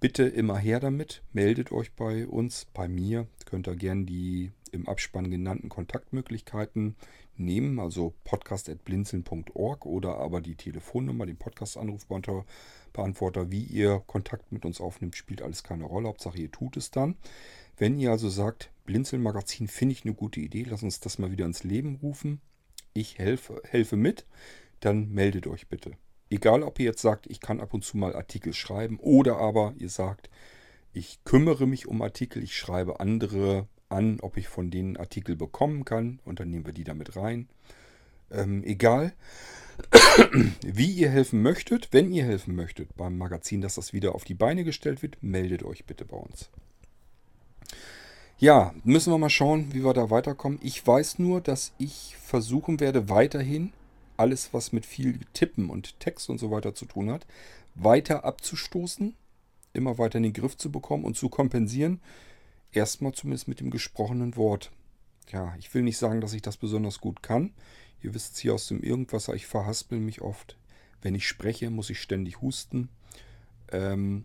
Bitte 0.00 0.22
immer 0.24 0.56
her 0.56 0.78
damit, 0.78 1.22
meldet 1.32 1.72
euch 1.72 1.92
bei 1.92 2.26
uns, 2.26 2.66
bei 2.72 2.88
mir. 2.88 3.26
Könnt 3.46 3.66
ihr 3.66 3.74
gerne 3.74 4.04
die 4.04 4.52
im 4.70 4.88
Abspann 4.88 5.30
genannten 5.30 5.68
Kontaktmöglichkeiten 5.68 6.94
nehmen, 7.38 7.78
also 7.78 8.14
podcast.blinzeln.org 8.24 9.86
oder 9.86 10.18
aber 10.18 10.40
die 10.40 10.56
Telefonnummer, 10.56 11.26
den 11.26 11.36
Podcast-Anrufbeantworter, 11.36 13.50
wie 13.50 13.64
ihr 13.64 14.02
Kontakt 14.06 14.52
mit 14.52 14.64
uns 14.64 14.80
aufnimmt, 14.80 15.16
spielt 15.16 15.42
alles 15.42 15.62
keine 15.62 15.84
Rolle. 15.84 16.08
Hauptsache, 16.08 16.38
ihr 16.38 16.50
tut 16.50 16.76
es 16.76 16.90
dann. 16.90 17.16
Wenn 17.76 17.98
ihr 17.98 18.10
also 18.10 18.28
sagt, 18.28 18.70
Blinzeln-Magazin 18.86 19.68
finde 19.68 19.92
ich 19.92 20.04
eine 20.04 20.14
gute 20.14 20.40
Idee, 20.40 20.66
lass 20.68 20.82
uns 20.82 21.00
das 21.00 21.18
mal 21.18 21.30
wieder 21.30 21.46
ins 21.46 21.64
Leben 21.64 21.96
rufen. 21.96 22.40
Ich 22.92 23.18
helfe, 23.18 23.62
helfe 23.64 23.96
mit, 23.96 24.26
dann 24.80 25.10
meldet 25.10 25.46
euch 25.46 25.68
bitte. 25.68 25.92
Egal, 26.30 26.62
ob 26.62 26.78
ihr 26.78 26.86
jetzt 26.86 27.02
sagt, 27.02 27.26
ich 27.26 27.40
kann 27.40 27.60
ab 27.60 27.72
und 27.72 27.84
zu 27.84 27.96
mal 27.96 28.14
Artikel 28.14 28.52
schreiben 28.52 28.98
oder 28.98 29.38
aber 29.38 29.74
ihr 29.78 29.88
sagt, 29.88 30.28
ich 30.92 31.22
kümmere 31.24 31.66
mich 31.66 31.86
um 31.86 32.02
Artikel, 32.02 32.42
ich 32.42 32.56
schreibe 32.56 33.00
andere 33.00 33.66
an, 33.88 34.20
ob 34.20 34.36
ich 34.36 34.48
von 34.48 34.70
denen 34.70 34.96
Artikel 34.96 35.36
bekommen 35.36 35.84
kann 35.84 36.20
und 36.24 36.40
dann 36.40 36.50
nehmen 36.50 36.66
wir 36.66 36.72
die 36.72 36.84
damit 36.84 37.16
rein. 37.16 37.48
Ähm, 38.30 38.62
egal, 38.64 39.12
wie 40.62 40.90
ihr 40.90 41.08
helfen 41.08 41.42
möchtet, 41.42 41.92
wenn 41.92 42.12
ihr 42.12 42.24
helfen 42.24 42.54
möchtet 42.54 42.96
beim 42.96 43.16
Magazin, 43.16 43.60
dass 43.60 43.76
das 43.76 43.92
wieder 43.92 44.14
auf 44.14 44.24
die 44.24 44.34
Beine 44.34 44.64
gestellt 44.64 45.02
wird, 45.02 45.22
meldet 45.22 45.62
euch 45.62 45.84
bitte 45.84 46.04
bei 46.04 46.16
uns. 46.16 46.50
Ja, 48.38 48.72
müssen 48.84 49.12
wir 49.12 49.18
mal 49.18 49.30
schauen, 49.30 49.74
wie 49.74 49.84
wir 49.84 49.94
da 49.94 50.10
weiterkommen. 50.10 50.60
Ich 50.62 50.86
weiß 50.86 51.18
nur, 51.18 51.40
dass 51.40 51.72
ich 51.78 52.16
versuchen 52.22 52.78
werde, 52.78 53.08
weiterhin 53.08 53.72
alles, 54.16 54.52
was 54.52 54.72
mit 54.72 54.86
viel 54.86 55.20
Tippen 55.32 55.70
und 55.70 55.98
Text 56.00 56.28
und 56.28 56.38
so 56.38 56.50
weiter 56.50 56.74
zu 56.74 56.86
tun 56.86 57.10
hat, 57.10 57.26
weiter 57.74 58.24
abzustoßen, 58.24 59.14
immer 59.72 59.98
weiter 59.98 60.18
in 60.18 60.24
den 60.24 60.32
Griff 60.32 60.56
zu 60.56 60.70
bekommen 60.70 61.04
und 61.04 61.16
zu 61.16 61.28
kompensieren, 61.28 62.00
Erstmal 62.72 63.12
zumindest 63.12 63.48
mit 63.48 63.60
dem 63.60 63.70
gesprochenen 63.70 64.36
Wort. 64.36 64.70
Ja, 65.30 65.54
ich 65.58 65.72
will 65.74 65.82
nicht 65.82 65.98
sagen, 65.98 66.20
dass 66.20 66.32
ich 66.32 66.42
das 66.42 66.56
besonders 66.56 67.00
gut 67.00 67.22
kann. 67.22 67.52
Ihr 68.02 68.14
wisst 68.14 68.34
es 68.34 68.38
hier 68.38 68.54
aus 68.54 68.68
dem 68.68 68.82
Irgendwasser, 68.82 69.34
ich 69.34 69.46
verhaspel 69.46 69.98
mich 69.98 70.20
oft. 70.20 70.56
Wenn 71.02 71.14
ich 71.14 71.26
spreche, 71.26 71.70
muss 71.70 71.90
ich 71.90 72.00
ständig 72.00 72.40
husten. 72.40 72.88
Ähm, 73.70 74.24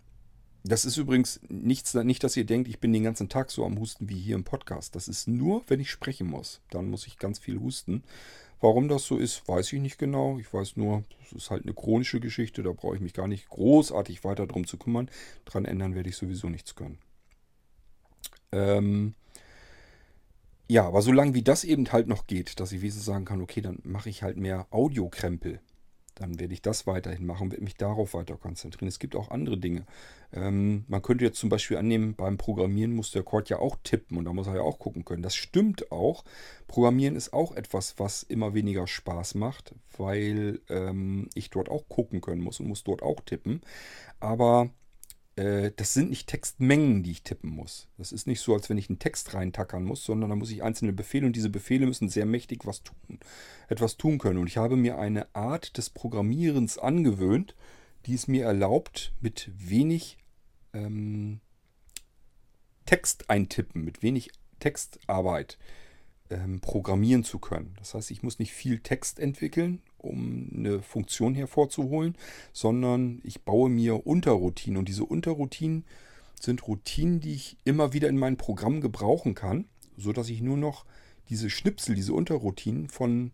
das 0.64 0.86
ist 0.86 0.98
übrigens 0.98 1.42
nichts, 1.50 1.94
nicht, 1.94 2.24
dass 2.24 2.38
ihr 2.38 2.46
denkt, 2.46 2.70
ich 2.70 2.80
bin 2.80 2.94
den 2.94 3.04
ganzen 3.04 3.28
Tag 3.28 3.52
so 3.52 3.66
am 3.66 3.78
Husten 3.80 4.10
wie 4.10 4.20
hier 4.20 4.36
im 4.36 4.46
Podcast. 4.46 4.96
Das 4.96 5.08
ist 5.08 5.28
nur, 5.28 5.64
wenn 5.68 5.82
ich 5.82 5.92
sprechen 5.92 6.28
muss. 6.28 6.62
Dann 6.70 6.90
muss 6.90 7.06
ich 7.06 7.18
ganz 7.18 7.38
viel 7.38 7.60
husten. 7.60 8.04
Warum 8.62 8.88
das 8.88 9.04
so 9.04 9.18
ist, 9.18 9.46
weiß 9.46 9.74
ich 9.74 9.82
nicht 9.82 9.98
genau. 9.98 10.40
Ich 10.40 10.54
weiß 10.54 10.78
nur, 10.78 11.04
es 11.26 11.34
ist 11.34 11.52
halt 11.52 11.64
eine 11.64 11.74
chronische 11.74 12.22
Geschichte. 12.22 12.64
Da 12.64 12.72
brauche 12.72 12.96
ich 12.96 13.02
mich 13.02 13.14
gar 13.14 13.28
nicht 13.28 13.50
großartig 13.50 14.24
weiter 14.24 14.48
drum 14.48 14.66
zu 14.66 14.78
kümmern. 14.78 15.10
Dran 15.44 15.66
ändern 15.66 15.96
werde 15.96 16.08
ich 16.08 16.16
sowieso 16.16 16.48
nichts 16.48 16.76
können. 16.76 16.98
Ähm, 18.54 19.16
ja, 20.70 20.88
aber 20.88 21.02
solange 21.02 21.34
wie 21.34 21.44
das 21.44 21.64
eben 21.64 21.92
halt 21.92 22.08
noch 22.08 22.26
geht, 22.28 22.60
dass 22.60 22.72
ich 22.72 22.82
wesentlich 22.82 23.06
sagen 23.06 23.26
kann, 23.26 23.42
okay, 23.42 23.62
dann 23.62 23.80
mache 23.84 24.10
ich 24.10 24.24
halt 24.24 24.38
mehr 24.38 24.68
Audiokrempel. 24.72 25.60
Dann 26.16 26.40
werde 26.40 26.54
ich 26.54 26.62
das 26.62 26.86
weiterhin 26.86 27.26
machen, 27.26 27.52
werde 27.52 27.64
mich 27.64 27.76
darauf 27.76 28.14
weiter 28.14 28.38
konzentrieren. 28.38 28.88
Es 28.88 29.00
gibt 29.00 29.16
auch 29.16 29.32
andere 29.32 29.58
Dinge. 29.58 29.86
Ähm, 30.32 30.86
man 30.88 31.02
könnte 31.02 31.26
jetzt 31.26 31.40
zum 31.40 31.50
Beispiel 31.50 31.78
annehmen, 31.78 32.16
beim 32.16 32.38
Programmieren 32.38 32.94
muss 32.94 33.12
der 33.12 33.24
Cord 33.24 33.50
ja 33.50 33.58
auch 33.58 33.78
tippen 33.84 34.18
und 34.18 34.26
da 34.26 34.34
muss 34.34 34.48
er 34.48 34.56
ja 34.56 34.62
auch 34.62 34.78
gucken 34.78 35.06
können. 35.06 35.24
Das 35.24 35.36
stimmt 35.36 35.92
auch. 35.92 36.24
Programmieren 36.68 37.16
ist 37.16 37.34
auch 37.34 37.56
etwas, 37.56 37.96
was 37.98 38.22
immer 38.22 38.54
weniger 38.54 38.86
Spaß 38.86 39.36
macht, 39.36 39.74
weil 39.98 40.62
ähm, 40.70 41.30
ich 41.34 41.50
dort 41.50 41.70
auch 41.70 41.90
gucken 41.90 42.22
können 42.22 42.42
muss 42.42 42.60
und 42.60 42.68
muss 42.68 42.84
dort 42.84 43.02
auch 43.02 43.20
tippen. 43.22 43.62
Aber 44.20 44.70
das 45.36 45.96
sind 45.96 46.12
nicht 46.12 46.28
Textmengen, 46.28 47.02
die 47.02 47.10
ich 47.10 47.24
tippen 47.24 47.50
muss. 47.50 47.88
Das 47.98 48.12
ist 48.12 48.28
nicht 48.28 48.40
so, 48.40 48.54
als 48.54 48.70
wenn 48.70 48.78
ich 48.78 48.90
einen 48.90 49.00
Text 49.00 49.34
reintackern 49.34 49.84
muss, 49.84 50.04
sondern 50.04 50.30
da 50.30 50.36
muss 50.36 50.52
ich 50.52 50.62
einzelne 50.62 50.94
Befehle 50.94 51.26
und 51.26 51.36
diese 51.36 51.50
Befehle 51.50 51.88
müssen 51.88 52.08
sehr 52.08 52.28
mächtig 52.28 52.68
was 52.68 52.84
tun, 52.84 53.20
etwas 53.68 53.98
tun 53.98 54.20
können. 54.20 54.38
Und 54.38 54.46
ich 54.46 54.58
habe 54.58 54.76
mir 54.76 55.00
eine 55.00 55.34
Art 55.34 55.78
des 55.78 55.90
Programmierens 55.90 56.78
angewöhnt, 56.78 57.56
die 58.06 58.14
es 58.14 58.28
mir 58.28 58.46
erlaubt, 58.46 59.12
mit 59.22 59.50
wenig 59.56 60.20
ähm, 60.74 61.40
Text 62.86 63.30
eintippen, 63.30 63.84
mit 63.84 64.04
wenig 64.04 64.32
Textarbeit 64.60 65.58
ähm, 66.30 66.60
programmieren 66.62 67.24
zu 67.24 67.40
können. 67.40 67.74
Das 67.80 67.94
heißt, 67.94 68.12
ich 68.12 68.24
muss 68.24 68.40
nicht 68.40 68.54
viel 68.54 68.80
Text 68.80 69.20
entwickeln, 69.20 69.82
um 70.04 70.50
eine 70.56 70.82
Funktion 70.82 71.36
hervorzuholen, 71.36 72.16
sondern 72.52 73.22
ich 73.24 73.44
baue 73.44 73.70
mir 73.70 74.06
Unterroutinen. 74.06 74.78
Und 74.78 74.90
diese 74.90 75.06
Unterroutinen 75.06 75.86
sind 76.40 76.68
Routinen, 76.68 77.20
die 77.20 77.34
ich 77.34 77.58
immer 77.64 77.94
wieder 77.94 78.10
in 78.10 78.18
mein 78.18 78.38
Programm 78.38 78.82
gebrauchen 78.82 79.34
kann, 79.36 79.66
sodass 79.98 80.30
ich 80.30 80.42
nur 80.42 80.58
noch 80.58 80.86
diese 81.30 81.50
Schnipsel, 81.50 81.96
diese 81.96 82.14
Unterroutinen 82.14 82.90
von 82.90 83.32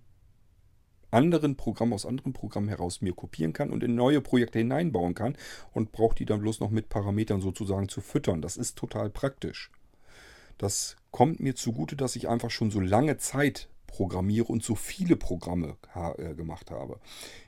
anderen 1.11 1.55
Programmen 1.55 1.93
aus 1.93 2.05
anderen 2.05 2.33
Programmen 2.33 2.67
heraus 2.67 3.01
mir 3.01 3.13
kopieren 3.13 3.53
kann 3.53 3.71
und 3.71 3.83
in 3.83 3.95
neue 3.95 4.21
Projekte 4.21 4.59
hineinbauen 4.59 5.15
kann 5.15 5.35
und 5.71 5.91
brauche 5.91 6.15
die 6.15 6.25
dann 6.25 6.41
bloß 6.41 6.59
noch 6.59 6.69
mit 6.69 6.89
Parametern 6.89 7.41
sozusagen 7.41 7.89
zu 7.89 8.01
füttern. 8.01 8.41
Das 8.41 8.57
ist 8.57 8.77
total 8.77 9.09
praktisch. 9.09 9.71
Das 10.57 10.97
kommt 11.11 11.39
mir 11.39 11.55
zugute, 11.55 11.95
dass 11.95 12.15
ich 12.15 12.27
einfach 12.27 12.51
schon 12.51 12.69
so 12.69 12.79
lange 12.79 13.17
Zeit 13.17 13.69
programmiere 13.89 14.45
und 14.45 14.63
so 14.63 14.75
viele 14.75 15.15
Programme 15.15 15.77
ha 15.93 16.13
äh, 16.17 16.35
gemacht 16.35 16.71
habe. 16.71 16.99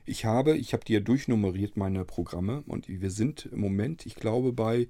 Ich 0.04 0.24
habe, 0.24 0.56
ich 0.56 0.72
habe 0.72 0.84
dir 0.84 1.00
durchnummeriert 1.00 1.76
meine 1.76 2.04
Programme 2.04 2.62
und 2.66 2.88
wir 2.88 3.10
sind 3.10 3.46
im 3.46 3.60
Moment, 3.60 4.06
ich 4.06 4.16
glaube, 4.16 4.52
bei 4.52 4.88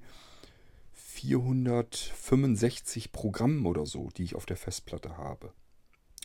465 0.93 3.11
Programmen 3.11 3.65
oder 3.65 3.85
so, 3.85 4.09
die 4.17 4.23
ich 4.23 4.35
auf 4.35 4.45
der 4.45 4.57
Festplatte 4.57 5.17
habe. 5.17 5.51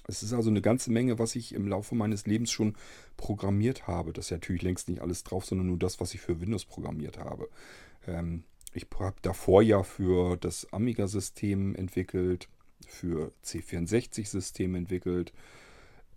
Es 0.07 0.23
ist 0.23 0.33
also 0.33 0.49
eine 0.49 0.63
ganze 0.63 0.91
Menge, 0.91 1.19
was 1.19 1.37
ich 1.37 1.55
im 1.55 1.69
Laufe 1.69 1.95
meines 1.95 2.27
Lebens 2.27 2.51
schon 2.51 2.77
programmiert 3.19 3.87
habe. 3.87 4.15
Das 4.15 4.27
ist 4.27 4.31
natürlich 4.31 4.63
längst 4.63 4.89
nicht 4.89 5.03
alles 5.03 5.23
drauf, 5.23 5.45
sondern 5.45 5.67
nur 5.67 5.79
das, 5.79 6.01
was 6.01 6.15
ich 6.15 6.21
für 6.21 6.41
Windows 6.41 6.65
programmiert 6.65 7.19
habe. 7.19 7.51
Ähm, 8.07 8.45
ich 8.73 8.87
habe 8.99 9.17
davor 9.21 9.63
ja 9.63 9.83
für 9.83 10.39
das 10.39 10.73
Amiga-System 10.73 11.75
entwickelt, 11.75 12.49
für 12.87 13.33
C64-System 13.45 14.75
entwickelt. 14.75 15.33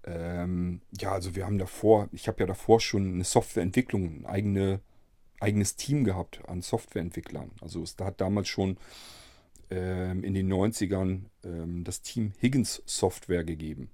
Ähm, 0.03 0.81
ja, 0.99 1.11
also 1.11 1.35
wir 1.35 1.45
haben 1.45 1.57
davor, 1.57 2.09
ich 2.11 2.27
habe 2.27 2.39
ja 2.41 2.47
davor 2.47 2.79
schon 2.79 3.13
eine 3.13 3.23
Softwareentwicklung, 3.23 4.21
ein 4.21 4.25
eigene, 4.25 4.79
eigenes 5.39 5.75
Team 5.75 6.03
gehabt 6.03 6.41
an 6.47 6.61
Softwareentwicklern. 6.61 7.51
Also 7.61 7.83
es 7.83 7.95
hat 7.99 8.19
damals 8.21 8.47
schon 8.47 8.77
ähm, 9.69 10.23
in 10.23 10.33
den 10.33 10.51
90ern 10.51 11.21
ähm, 11.43 11.83
das 11.83 12.01
Team 12.01 12.33
Higgins 12.41 12.81
Software 12.85 13.43
gegeben. 13.43 13.89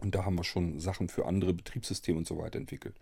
Und 0.00 0.14
da 0.14 0.24
haben 0.24 0.36
wir 0.36 0.44
schon 0.44 0.80
Sachen 0.80 1.08
für 1.08 1.26
andere 1.26 1.54
Betriebssysteme 1.54 2.18
und 2.18 2.26
so 2.26 2.36
weiter 2.38 2.58
entwickelt. 2.58 2.96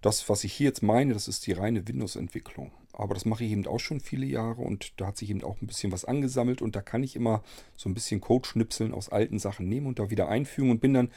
Das, 0.00 0.28
was 0.28 0.44
ich 0.44 0.52
hier 0.52 0.68
jetzt 0.68 0.82
meine, 0.82 1.14
das 1.14 1.28
ist 1.28 1.46
die 1.46 1.52
reine 1.52 1.86
Windows-Entwicklung. 1.86 2.72
Aber 2.96 3.14
das 3.14 3.24
mache 3.24 3.44
ich 3.44 3.50
eben 3.50 3.66
auch 3.66 3.80
schon 3.80 4.00
viele 4.00 4.26
Jahre 4.26 4.62
und 4.62 5.00
da 5.00 5.08
hat 5.08 5.16
sich 5.16 5.30
eben 5.30 5.42
auch 5.42 5.60
ein 5.60 5.66
bisschen 5.66 5.92
was 5.92 6.04
angesammelt 6.04 6.62
und 6.62 6.76
da 6.76 6.80
kann 6.80 7.02
ich 7.02 7.16
immer 7.16 7.42
so 7.76 7.88
ein 7.88 7.94
bisschen 7.94 8.20
Code-Schnipseln 8.20 8.94
aus 8.94 9.08
alten 9.08 9.38
Sachen 9.38 9.68
nehmen 9.68 9.86
und 9.86 9.98
da 9.98 10.10
wieder 10.10 10.28
einfügen 10.28 10.70
und 10.70 10.80
bin 10.80 10.94
dann 10.94 11.10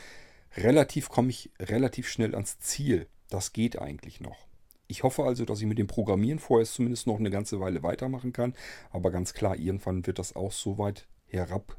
relativ, 0.55 1.09
komme 1.09 1.29
ich 1.29 1.51
relativ 1.59 2.09
schnell 2.09 2.33
ans 2.33 2.59
Ziel. 2.59 3.07
Das 3.29 3.53
geht 3.53 3.79
eigentlich 3.79 4.21
noch. 4.21 4.47
Ich 4.87 5.03
hoffe 5.03 5.23
also, 5.23 5.45
dass 5.45 5.59
ich 5.59 5.67
mit 5.67 5.77
dem 5.77 5.87
Programmieren 5.87 6.39
vorerst 6.39 6.73
zumindest 6.73 7.07
noch 7.07 7.19
eine 7.19 7.29
ganze 7.29 7.59
Weile 7.59 7.83
weitermachen 7.83 8.33
kann. 8.33 8.55
Aber 8.89 9.11
ganz 9.11 9.33
klar, 9.33 9.57
irgendwann 9.57 10.07
wird 10.07 10.17
das 10.17 10.35
auch 10.35 10.51
so 10.51 10.77
weit 10.77 11.07
herab 11.25 11.77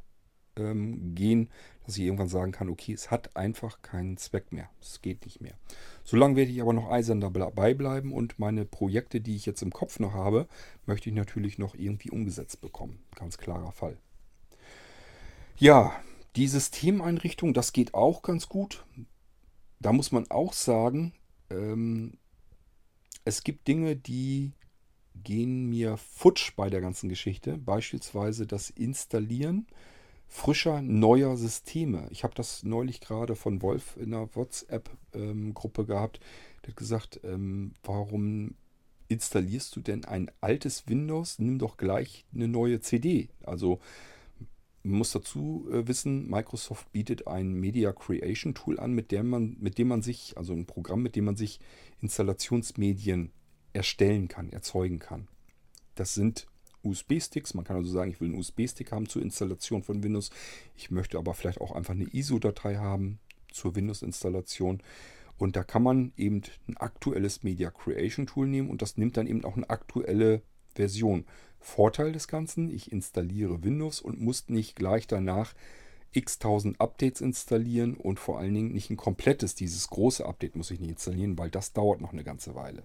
ähm, 0.58 1.14
gehen, 1.14 1.48
dass 1.84 1.96
ich 1.96 2.04
irgendwann 2.04 2.28
sagen 2.28 2.52
kann, 2.52 2.68
okay, 2.68 2.92
es 2.92 3.10
hat 3.10 3.36
einfach 3.36 3.80
keinen 3.82 4.16
Zweck 4.16 4.52
mehr. 4.52 4.68
Es 4.80 5.00
geht 5.00 5.24
nicht 5.24 5.40
mehr. 5.40 5.54
Solange 6.04 6.36
werde 6.36 6.50
ich 6.50 6.60
aber 6.60 6.72
noch 6.72 6.90
eisern 6.90 7.20
dabei 7.20 7.74
bleiben 7.74 8.12
und 8.12 8.38
meine 8.38 8.64
Projekte, 8.64 9.20
die 9.20 9.36
ich 9.36 9.46
jetzt 9.46 9.62
im 9.62 9.72
Kopf 9.72 9.98
noch 10.00 10.12
habe, 10.12 10.48
möchte 10.86 11.08
ich 11.08 11.14
natürlich 11.14 11.58
noch 11.58 11.74
irgendwie 11.74 12.10
umgesetzt 12.10 12.60
bekommen. 12.60 12.98
Ganz 13.14 13.38
klarer 13.38 13.72
Fall. 13.72 13.96
Ja, 15.56 15.92
die 16.36 16.46
Systemeinrichtung, 16.46 17.54
das 17.54 17.72
geht 17.72 17.94
auch 17.94 18.22
ganz 18.22 18.48
gut. 18.48 18.84
Da 19.80 19.92
muss 19.92 20.12
man 20.12 20.30
auch 20.30 20.52
sagen, 20.52 21.12
ähm, 21.50 22.18
es 23.24 23.42
gibt 23.42 23.66
Dinge, 23.66 23.96
die 23.96 24.52
gehen 25.24 25.68
mir 25.68 25.96
futsch 25.96 26.54
bei 26.56 26.70
der 26.70 26.80
ganzen 26.80 27.08
Geschichte. 27.08 27.58
Beispielsweise 27.58 28.46
das 28.46 28.70
Installieren 28.70 29.66
frischer, 30.28 30.82
neuer 30.82 31.36
Systeme. 31.36 32.06
Ich 32.10 32.22
habe 32.22 32.34
das 32.34 32.62
neulich 32.62 33.00
gerade 33.00 33.34
von 33.34 33.62
Wolf 33.62 33.96
in 33.96 34.14
einer 34.14 34.34
WhatsApp-Gruppe 34.34 35.82
ähm, 35.82 35.86
gehabt. 35.86 36.20
Der 36.62 36.68
hat 36.68 36.76
gesagt, 36.76 37.20
ähm, 37.24 37.72
warum 37.82 38.54
installierst 39.08 39.74
du 39.74 39.80
denn 39.80 40.04
ein 40.04 40.30
altes 40.40 40.86
Windows? 40.86 41.38
Nimm 41.38 41.58
doch 41.58 41.78
gleich 41.78 42.26
eine 42.34 42.46
neue 42.46 42.80
CD. 42.80 43.30
Also 43.42 43.80
man 44.82 44.98
muss 44.98 45.12
dazu 45.12 45.66
äh, 45.72 45.88
wissen, 45.88 46.28
Microsoft 46.28 46.92
bietet 46.92 47.26
ein 47.26 47.52
Media 47.52 47.92
Creation 47.92 48.54
Tool 48.54 48.78
an, 48.78 48.92
mit 48.92 49.10
dem 49.10 49.28
man, 49.28 49.56
mit 49.58 49.78
dem 49.78 49.88
man 49.88 50.02
sich, 50.02 50.36
also 50.36 50.52
ein 50.52 50.66
Programm, 50.66 51.02
mit 51.02 51.16
dem 51.16 51.24
man 51.24 51.36
sich 51.36 51.58
Installationsmedien 52.00 53.32
erstellen 53.72 54.28
kann, 54.28 54.50
erzeugen 54.50 54.98
kann. 54.98 55.28
Das 55.94 56.14
sind 56.14 56.46
USB-Sticks. 56.82 57.54
Man 57.54 57.64
kann 57.64 57.76
also 57.76 57.90
sagen, 57.90 58.10
ich 58.10 58.20
will 58.20 58.28
einen 58.28 58.38
USB-Stick 58.38 58.92
haben 58.92 59.08
zur 59.08 59.22
Installation 59.22 59.82
von 59.82 60.02
Windows. 60.02 60.30
Ich 60.76 60.90
möchte 60.90 61.18
aber 61.18 61.34
vielleicht 61.34 61.60
auch 61.60 61.72
einfach 61.72 61.94
eine 61.94 62.08
ISO-Datei 62.12 62.76
haben 62.76 63.18
zur 63.52 63.74
Windows-Installation. 63.74 64.82
Und 65.36 65.56
da 65.56 65.62
kann 65.62 65.82
man 65.82 66.12
eben 66.16 66.42
ein 66.66 66.76
aktuelles 66.76 67.42
Media 67.42 67.70
Creation 67.70 68.26
Tool 68.26 68.48
nehmen 68.48 68.70
und 68.70 68.82
das 68.82 68.96
nimmt 68.96 69.16
dann 69.16 69.26
eben 69.26 69.44
auch 69.44 69.56
eine 69.56 69.70
aktuelle 69.70 70.42
Version. 70.74 71.24
Vorteil 71.60 72.12
des 72.12 72.28
Ganzen, 72.28 72.70
ich 72.70 72.92
installiere 72.92 73.62
Windows 73.62 74.00
und 74.00 74.20
muss 74.20 74.48
nicht 74.48 74.76
gleich 74.76 75.06
danach 75.06 75.54
x 76.12 76.38
tausend 76.38 76.80
Updates 76.80 77.20
installieren 77.20 77.94
und 77.94 78.18
vor 78.18 78.38
allen 78.38 78.54
Dingen 78.54 78.72
nicht 78.72 78.90
ein 78.90 78.96
komplettes, 78.96 79.54
dieses 79.54 79.88
große 79.88 80.24
Update 80.24 80.56
muss 80.56 80.70
ich 80.70 80.80
nicht 80.80 80.90
installieren, 80.90 81.38
weil 81.38 81.50
das 81.50 81.72
dauert 81.72 82.00
noch 82.00 82.12
eine 82.12 82.24
ganze 82.24 82.54
Weile. 82.54 82.84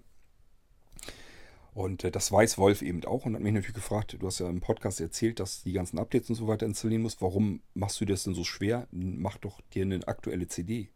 Und 1.73 2.03
äh, 2.03 2.11
das 2.11 2.31
weiß 2.31 2.57
Wolf 2.57 2.81
eben 2.81 3.03
auch 3.05 3.25
und 3.25 3.35
hat 3.35 3.41
mich 3.41 3.53
natürlich 3.53 3.75
gefragt, 3.75 4.15
du 4.19 4.27
hast 4.27 4.39
ja 4.39 4.49
im 4.49 4.61
Podcast 4.61 5.01
erzählt, 5.01 5.39
dass 5.39 5.63
die 5.63 5.73
ganzen 5.73 5.97
Updates 5.97 6.29
und 6.29 6.35
so 6.35 6.47
weiter 6.47 6.65
installieren 6.65 7.01
musst. 7.01 7.21
Warum 7.21 7.61
machst 7.73 7.99
du 7.99 8.05
das 8.05 8.23
denn 8.23 8.35
so 8.35 8.43
schwer? 8.43 8.87
Mach 8.91 9.37
doch 9.37 9.61
dir 9.73 9.83
eine 9.83 10.07
aktuelle 10.07 10.47
CD. 10.47 10.89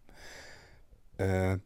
Äh, 1.17 1.57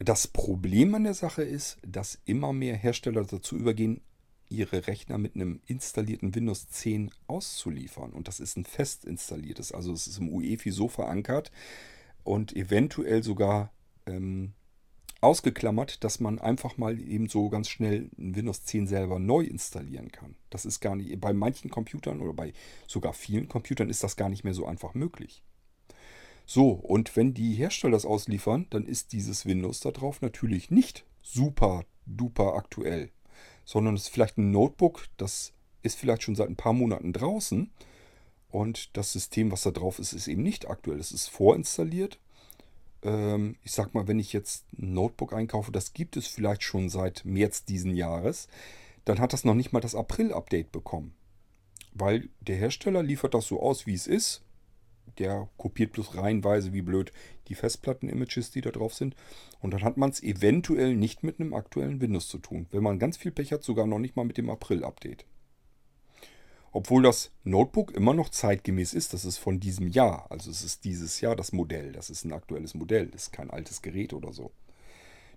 das 0.00 0.28
Problem 0.28 0.94
an 0.94 1.04
der 1.04 1.14
Sache 1.14 1.42
ist, 1.42 1.78
dass 1.86 2.20
immer 2.24 2.52
mehr 2.52 2.76
Hersteller 2.76 3.24
dazu 3.24 3.56
übergehen, 3.56 4.00
ihre 4.50 4.86
Rechner 4.86 5.18
mit 5.18 5.34
einem 5.34 5.60
installierten 5.66 6.34
Windows 6.34 6.68
10 6.68 7.10
auszuliefern. 7.26 8.12
Und 8.12 8.28
das 8.28 8.40
ist 8.40 8.56
ein 8.56 8.64
fest 8.64 9.04
installiertes. 9.04 9.72
Also 9.72 9.92
es 9.92 10.06
ist 10.06 10.18
im 10.18 10.28
UEFI 10.28 10.70
so 10.70 10.88
verankert 10.88 11.50
und 12.22 12.54
eventuell 12.56 13.22
sogar 13.22 13.72
ähm, 14.06 14.54
ausgeklammert, 15.20 16.04
dass 16.04 16.20
man 16.20 16.38
einfach 16.38 16.76
mal 16.76 17.00
eben 17.00 17.28
so 17.28 17.48
ganz 17.48 17.68
schnell 17.68 18.08
Windows 18.16 18.64
10 18.64 18.86
selber 18.86 19.18
neu 19.18 19.42
installieren 19.42 20.12
kann. 20.12 20.36
Das 20.50 20.64
ist 20.64 20.80
gar 20.80 20.94
nicht, 20.94 21.20
bei 21.20 21.32
manchen 21.32 21.70
Computern 21.70 22.20
oder 22.20 22.32
bei 22.32 22.52
sogar 22.86 23.12
vielen 23.12 23.48
Computern 23.48 23.90
ist 23.90 24.04
das 24.04 24.16
gar 24.16 24.28
nicht 24.28 24.44
mehr 24.44 24.54
so 24.54 24.66
einfach 24.66 24.94
möglich. 24.94 25.42
So, 26.46 26.70
und 26.70 27.14
wenn 27.16 27.34
die 27.34 27.54
Hersteller 27.54 27.92
das 27.92 28.06
ausliefern, 28.06 28.66
dann 28.70 28.86
ist 28.86 29.12
dieses 29.12 29.44
Windows 29.44 29.80
da 29.80 29.90
drauf 29.90 30.22
natürlich 30.22 30.70
nicht 30.70 31.04
super 31.20 31.84
duper 32.06 32.54
aktuell, 32.54 33.10
sondern 33.64 33.96
es 33.96 34.04
ist 34.04 34.08
vielleicht 34.08 34.38
ein 34.38 34.50
Notebook, 34.50 35.08
das 35.18 35.52
ist 35.82 35.98
vielleicht 35.98 36.22
schon 36.22 36.36
seit 36.36 36.48
ein 36.48 36.56
paar 36.56 36.72
Monaten 36.72 37.12
draußen 37.12 37.70
und 38.48 38.96
das 38.96 39.12
System, 39.12 39.52
was 39.52 39.62
da 39.62 39.72
drauf 39.72 39.98
ist, 39.98 40.12
ist 40.12 40.28
eben 40.28 40.42
nicht 40.42 40.70
aktuell. 40.70 40.98
Es 40.98 41.12
ist 41.12 41.28
vorinstalliert 41.28 42.18
ich 43.00 43.72
sag 43.72 43.94
mal, 43.94 44.08
wenn 44.08 44.18
ich 44.18 44.32
jetzt 44.32 44.66
ein 44.76 44.92
Notebook 44.92 45.32
einkaufe, 45.32 45.70
das 45.70 45.92
gibt 45.92 46.16
es 46.16 46.26
vielleicht 46.26 46.64
schon 46.64 46.88
seit 46.88 47.24
März 47.24 47.64
diesen 47.64 47.94
Jahres, 47.94 48.48
dann 49.04 49.20
hat 49.20 49.32
das 49.32 49.44
noch 49.44 49.54
nicht 49.54 49.72
mal 49.72 49.80
das 49.80 49.94
April-Update 49.94 50.72
bekommen. 50.72 51.14
Weil 51.94 52.28
der 52.40 52.56
Hersteller 52.56 53.02
liefert 53.02 53.34
das 53.34 53.46
so 53.46 53.62
aus, 53.62 53.86
wie 53.86 53.94
es 53.94 54.06
ist. 54.06 54.42
Der 55.18 55.48
kopiert 55.56 55.92
bloß 55.92 56.16
reihenweise 56.16 56.72
wie 56.72 56.82
blöd 56.82 57.12
die 57.48 57.54
Festplatten-Images, 57.54 58.50
die 58.50 58.60
da 58.60 58.70
drauf 58.70 58.94
sind. 58.94 59.16
Und 59.60 59.72
dann 59.72 59.82
hat 59.82 59.96
man 59.96 60.10
es 60.10 60.22
eventuell 60.22 60.94
nicht 60.94 61.22
mit 61.22 61.40
einem 61.40 61.54
aktuellen 61.54 62.00
Windows 62.00 62.28
zu 62.28 62.38
tun. 62.38 62.66
Wenn 62.70 62.82
man 62.82 62.98
ganz 62.98 63.16
viel 63.16 63.32
Pech 63.32 63.52
hat, 63.52 63.64
sogar 63.64 63.86
noch 63.86 63.98
nicht 63.98 64.16
mal 64.16 64.24
mit 64.24 64.38
dem 64.38 64.50
April-Update. 64.50 65.24
Obwohl 66.72 67.02
das 67.02 67.30
Notebook 67.44 67.92
immer 67.92 68.14
noch 68.14 68.28
zeitgemäß 68.28 68.94
ist. 68.94 69.12
Das 69.14 69.24
ist 69.24 69.38
von 69.38 69.60
diesem 69.60 69.88
Jahr. 69.88 70.26
Also 70.30 70.50
es 70.50 70.62
ist 70.62 70.84
dieses 70.84 71.20
Jahr 71.20 71.36
das 71.36 71.52
Modell. 71.52 71.92
Das 71.92 72.10
ist 72.10 72.24
ein 72.24 72.32
aktuelles 72.32 72.74
Modell. 72.74 73.08
Ist 73.14 73.32
kein 73.32 73.50
altes 73.50 73.82
Gerät 73.82 74.12
oder 74.12 74.32
so. 74.32 74.52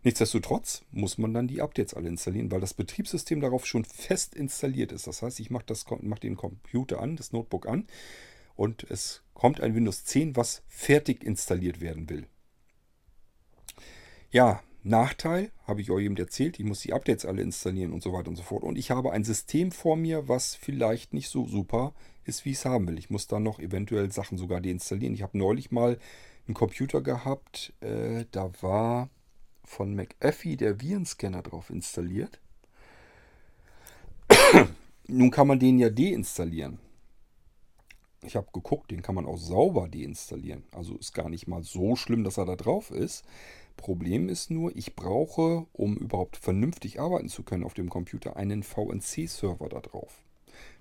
Nichtsdestotrotz 0.03 0.83
muss 0.91 1.17
man 1.17 1.33
dann 1.33 1.47
die 1.47 1.61
Updates 1.61 1.93
alle 1.93 2.09
installieren, 2.09 2.51
weil 2.51 2.59
das 2.59 2.73
Betriebssystem 2.73 3.39
darauf 3.39 3.67
schon 3.67 3.85
fest 3.85 4.33
installiert 4.33 4.91
ist. 4.91 5.05
Das 5.05 5.21
heißt, 5.21 5.39
ich 5.39 5.51
mache 5.51 5.65
mach 6.01 6.19
den 6.19 6.35
Computer 6.35 6.99
an, 6.99 7.15
das 7.15 7.31
Notebook 7.31 7.67
an 7.67 7.85
und 8.55 8.83
es 8.89 9.21
kommt 9.35 9.61
ein 9.61 9.75
Windows 9.75 10.03
10, 10.05 10.35
was 10.35 10.63
fertig 10.67 11.23
installiert 11.23 11.81
werden 11.81 12.09
will. 12.09 12.27
Ja, 14.31 14.63
Nachteil, 14.83 15.51
habe 15.67 15.81
ich 15.81 15.91
euch 15.91 16.05
eben 16.05 16.17
erzählt, 16.17 16.59
ich 16.59 16.65
muss 16.65 16.81
die 16.81 16.93
Updates 16.93 17.25
alle 17.25 17.41
installieren 17.41 17.93
und 17.93 18.01
so 18.01 18.13
weiter 18.13 18.29
und 18.29 18.35
so 18.35 18.43
fort. 18.43 18.63
Und 18.63 18.77
ich 18.77 18.89
habe 18.91 19.11
ein 19.11 19.23
System 19.23 19.71
vor 19.71 19.95
mir, 19.95 20.27
was 20.27 20.55
vielleicht 20.55 21.13
nicht 21.13 21.29
so 21.29 21.47
super 21.47 21.93
ist, 22.25 22.45
wie 22.45 22.51
ich 22.51 22.57
es 22.57 22.65
haben 22.65 22.87
will. 22.87 22.97
Ich 22.97 23.09
muss 23.09 23.27
dann 23.27 23.43
noch 23.43 23.59
eventuell 23.59 24.11
Sachen 24.11 24.37
sogar 24.37 24.59
deinstallieren. 24.61 25.13
Ich 25.13 25.21
habe 25.21 25.37
neulich 25.37 25.71
mal 25.71 25.99
einen 26.47 26.55
Computer 26.55 27.01
gehabt, 27.01 27.73
äh, 27.81 28.25
da 28.31 28.51
war 28.61 29.09
von 29.63 29.95
McAfee 29.95 30.57
der 30.57 30.81
Virenscanner 30.81 31.43
drauf 31.43 31.69
installiert. 31.69 32.39
Nun 35.07 35.31
kann 35.31 35.47
man 35.47 35.59
den 35.59 35.79
ja 35.79 35.89
deinstallieren. 35.89 36.79
Ich 38.23 38.35
habe 38.35 38.47
geguckt, 38.53 38.91
den 38.91 39.01
kann 39.01 39.15
man 39.15 39.25
auch 39.25 39.37
sauber 39.37 39.87
deinstallieren. 39.87 40.63
Also 40.71 40.95
ist 40.97 41.13
gar 41.13 41.29
nicht 41.29 41.47
mal 41.47 41.63
so 41.63 41.95
schlimm, 41.95 42.23
dass 42.23 42.37
er 42.37 42.45
da 42.45 42.55
drauf 42.55 42.91
ist. 42.91 43.25
Problem 43.77 44.29
ist 44.29 44.51
nur, 44.51 44.75
ich 44.75 44.95
brauche, 44.95 45.65
um 45.73 45.97
überhaupt 45.97 46.37
vernünftig 46.37 46.99
arbeiten 46.99 47.29
zu 47.29 47.43
können 47.43 47.63
auf 47.63 47.73
dem 47.73 47.89
Computer, 47.89 48.35
einen 48.35 48.63
VNC-Server 48.63 49.69
da 49.69 49.79
drauf. 49.79 50.23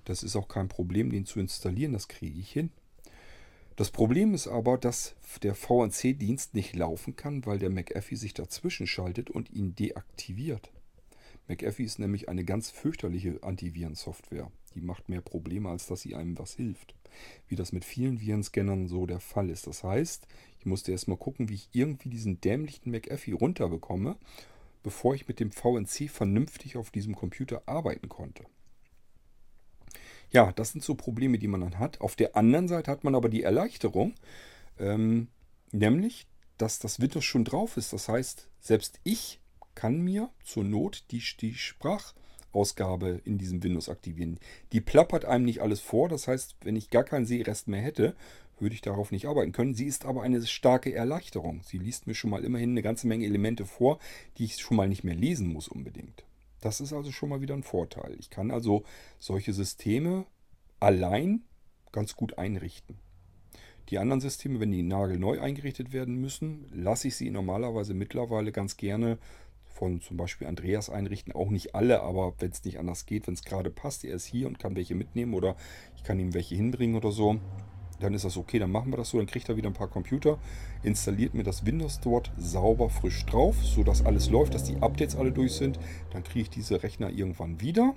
Das 0.05 0.23
ist 0.23 0.37
auch 0.37 0.49
kein 0.49 0.69
Problem, 0.69 1.11
den 1.11 1.27
zu 1.27 1.41
installieren, 1.41 1.93
das 1.93 2.09
kriege 2.09 2.39
ich 2.39 2.51
hin. 2.51 2.71
Das 3.77 3.91
Problem 3.91 4.35
ist 4.35 4.47
aber, 4.47 4.77
dass 4.77 5.15
der 5.43 5.55
VNC-Dienst 5.55 6.55
nicht 6.55 6.77
laufen 6.77 7.17
kann, 7.17 7.47
weil 7.47 7.59
der 7.59 7.71
McAfee 7.71 8.17
sich 8.17 8.35
dazwischen 8.35 8.87
schaltet 8.87 9.31
und 9.31 9.51
ihn 9.51 9.75
deaktiviert. 9.75 10.71
McAfee 11.49 11.85
ist 11.85 11.99
nämlich 11.99 12.29
eine 12.29 12.45
ganz 12.45 12.71
fürchterliche 12.71 13.43
Antivirensoftware. 13.43 14.53
Die 14.75 14.83
macht 14.83 15.09
mehr 15.09 15.21
Probleme, 15.21 15.69
als 15.69 15.87
dass 15.87 16.03
sie 16.03 16.15
einem 16.15 16.39
was 16.39 16.55
hilft. 16.55 16.95
Wie 17.49 17.57
das 17.57 17.73
mit 17.73 17.85
vielen 17.85 18.21
Virenscannern 18.21 18.87
so 18.87 19.07
der 19.07 19.19
Fall 19.19 19.51
ist. 19.51 19.67
Das 19.67 19.83
heißt, 19.83 20.27
ich 20.61 20.67
musste 20.67 20.93
erstmal 20.93 21.17
gucken, 21.17 21.49
wie 21.49 21.55
ich 21.55 21.69
irgendwie 21.73 22.09
diesen 22.09 22.41
dämlichen 22.41 22.93
McAfee 22.93 23.33
runterbekomme, 23.33 24.17
bevor 24.83 25.15
ich 25.15 25.27
mit 25.27 25.41
dem 25.41 25.51
VNC 25.51 26.09
vernünftig 26.09 26.77
auf 26.77 26.91
diesem 26.91 27.17
Computer 27.17 27.63
arbeiten 27.67 28.09
konnte. 28.09 28.45
Ja, 30.31 30.53
das 30.53 30.71
sind 30.71 30.85
so 30.85 30.95
Probleme, 30.95 31.39
die 31.39 31.49
man 31.49 31.61
dann 31.61 31.79
hat. 31.79 32.01
Auf 32.01 32.15
der 32.15 32.37
anderen 32.37 32.69
Seite 32.69 32.91
hat 32.91 33.03
man 33.03 33.17
aber 33.17 33.29
die 33.29 33.43
Erleichterung, 33.43 34.15
ähm, 34.79 35.29
Nämlich, 35.73 36.27
dass 36.59 36.79
das 36.79 37.01
Windows 37.01 37.25
schon 37.25 37.45
drauf 37.45 37.77
ist. 37.77 37.93
Das 37.93 38.09
heißt, 38.09 38.49
selbst 38.61 39.01
ich 39.05 39.41
kann 39.75 40.01
mir 40.01 40.31
zur 40.45 40.65
Not 40.65 41.05
die, 41.11 41.23
die 41.41 41.55
Sprachausgabe 41.55 43.21
in 43.25 43.39
diesem 43.39 43.63
Windows 43.63 43.89
aktivieren. 43.89 44.39
Die 44.73 44.81
plappert 44.81 45.25
einem 45.25 45.45
nicht 45.45 45.63
alles 45.63 45.81
vor. 45.81 46.09
Das 46.09 46.27
heißt, 46.27 46.57
wenn 46.63 46.77
ich 46.77 46.91
gar 46.91 47.05
keinen 47.05 47.27
Sehrest 47.27 47.69
mehr 47.69 47.81
hätte, 47.81 48.15
würde 48.61 48.75
ich 48.75 48.81
darauf 48.81 49.11
nicht 49.11 49.27
arbeiten 49.27 49.53
können. 49.53 49.75
Sie 49.75 49.87
ist 49.87 50.05
aber 50.05 50.23
eine 50.23 50.45
starke 50.47 50.95
Erleichterung. 50.95 51.63
Sie 51.65 51.79
liest 51.79 52.07
mir 52.07 52.15
schon 52.15 52.31
mal 52.31 52.45
immerhin 52.45 52.71
eine 52.71 52.83
ganze 52.83 53.07
Menge 53.07 53.25
Elemente 53.25 53.67
vor, 53.67 53.99
die 54.39 54.45
ich 54.45 54.59
schon 54.59 54.77
mal 54.77 54.89
nicht 54.89 55.05
mehr 55.05 55.15
lesen 55.15 55.53
muss 55.53 55.69
unbedingt. 55.69 56.25
Das 56.61 56.81
ist 56.81 56.93
also 56.93 57.11
schon 57.11 57.31
mal 57.31 57.41
wieder 57.41 57.55
ein 57.55 57.63
Vorteil. 57.63 58.17
Ich 58.19 58.31
kann 58.31 58.51
also 58.51 58.85
solche 59.19 59.53
Systeme 59.53 60.27
allein 60.79 61.43
ganz 61.93 62.17
gut 62.17 62.39
einrichten. 62.39 62.99
Die 63.89 63.99
anderen 63.99 64.21
Systeme, 64.21 64.61
wenn 64.61 64.71
die 64.71 64.83
nagelneu 64.83 65.41
eingerichtet 65.41 65.93
werden 65.93 66.17
müssen, 66.17 66.67
lasse 66.73 67.09
ich 67.09 67.17
sie 67.17 67.31
normalerweise 67.31 67.93
mittlerweile 67.95 68.53
ganz 68.53 68.77
gerne 68.77 69.19
von 69.65 70.01
zum 70.01 70.17
Beispiel 70.17 70.47
Andreas 70.47 70.91
einrichten. 70.91 71.33
Auch 71.33 71.51
nicht 71.51 71.75
alle, 71.75 72.03
aber 72.03 72.35
wenn 72.39 72.51
es 72.51 72.65
nicht 72.65 72.79
anders 72.79 73.07
geht, 73.07 73.27
wenn 73.27 73.35
es 73.35 73.43
gerade 73.43 73.71
passt, 73.71 74.05
er 74.05 74.15
ist 74.15 74.27
hier 74.27 74.47
und 74.47 74.59
kann 74.59 74.77
welche 74.77 74.95
mitnehmen 74.95 75.35
oder 75.35 75.57
ich 75.97 76.05
kann 76.05 76.21
ihm 76.21 76.35
welche 76.35 76.55
hinbringen 76.55 76.97
oder 76.97 77.11
so, 77.11 77.41
dann 78.03 78.15
ist 78.15 78.25
das 78.25 78.37
okay, 78.37 78.59
dann 78.59 78.73
machen 78.73 78.93
wir 78.93 78.97
das 78.97 79.11
so. 79.11 79.19
Dann 79.19 79.27
kriegt 79.27 79.49
er 79.49 79.57
wieder 79.57 79.71
ein 79.71 79.75
paar 79.75 79.89
Computer, 79.89 80.39
installiert 80.83 81.35
mir 81.35 81.45
das 81.45 81.65
Windows 81.65 82.01
dort 82.01 82.31
sauber 82.37 82.91
frisch 82.91 83.25
drauf, 83.27 83.57
sodass 83.63 84.05
alles 84.05 84.31
läuft, 84.31 84.55
dass 84.55 84.65
die 84.65 84.77
Updates 84.77 85.17
alle 85.17 85.33
durch 85.33 85.53
sind. 85.53 85.79
Dann 86.11 86.25
kriege 86.25 86.43
ich 86.43 86.51
diese 86.51 86.83
Rechner 86.83 87.11
irgendwann 87.11 87.61
wieder. 87.61 87.95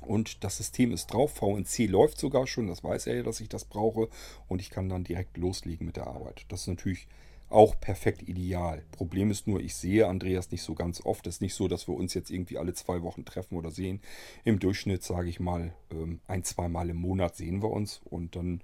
Und 0.00 0.42
das 0.44 0.56
System 0.56 0.92
ist 0.92 1.06
drauf. 1.06 1.32
VNC 1.34 1.88
läuft 1.88 2.18
sogar 2.18 2.46
schon. 2.46 2.66
Das 2.66 2.82
weiß 2.82 3.06
er 3.06 3.16
ja, 3.16 3.22
dass 3.22 3.40
ich 3.40 3.48
das 3.48 3.64
brauche. 3.64 4.08
Und 4.48 4.60
ich 4.60 4.70
kann 4.70 4.88
dann 4.88 5.04
direkt 5.04 5.36
loslegen 5.36 5.86
mit 5.86 5.96
der 5.96 6.08
Arbeit. 6.08 6.44
Das 6.48 6.62
ist 6.62 6.68
natürlich 6.68 7.06
auch 7.52 7.78
perfekt 7.78 8.22
ideal. 8.22 8.82
Problem 8.92 9.30
ist 9.30 9.46
nur, 9.46 9.60
ich 9.60 9.74
sehe 9.74 10.08
Andreas 10.08 10.50
nicht 10.50 10.62
so 10.62 10.74
ganz 10.74 11.04
oft. 11.04 11.26
Es 11.26 11.36
ist 11.36 11.40
nicht 11.40 11.54
so, 11.54 11.68
dass 11.68 11.88
wir 11.88 11.94
uns 11.94 12.14
jetzt 12.14 12.30
irgendwie 12.30 12.58
alle 12.58 12.74
zwei 12.74 13.02
Wochen 13.02 13.24
treffen 13.24 13.56
oder 13.56 13.70
sehen. 13.70 14.00
Im 14.44 14.58
Durchschnitt, 14.58 15.02
sage 15.02 15.28
ich 15.28 15.40
mal, 15.40 15.74
ähm, 15.90 16.20
ein, 16.26 16.44
zwei 16.44 16.68
Mal 16.68 16.90
im 16.90 16.96
Monat 16.96 17.36
sehen 17.36 17.62
wir 17.62 17.70
uns. 17.70 18.00
Und 18.04 18.36
dann, 18.36 18.62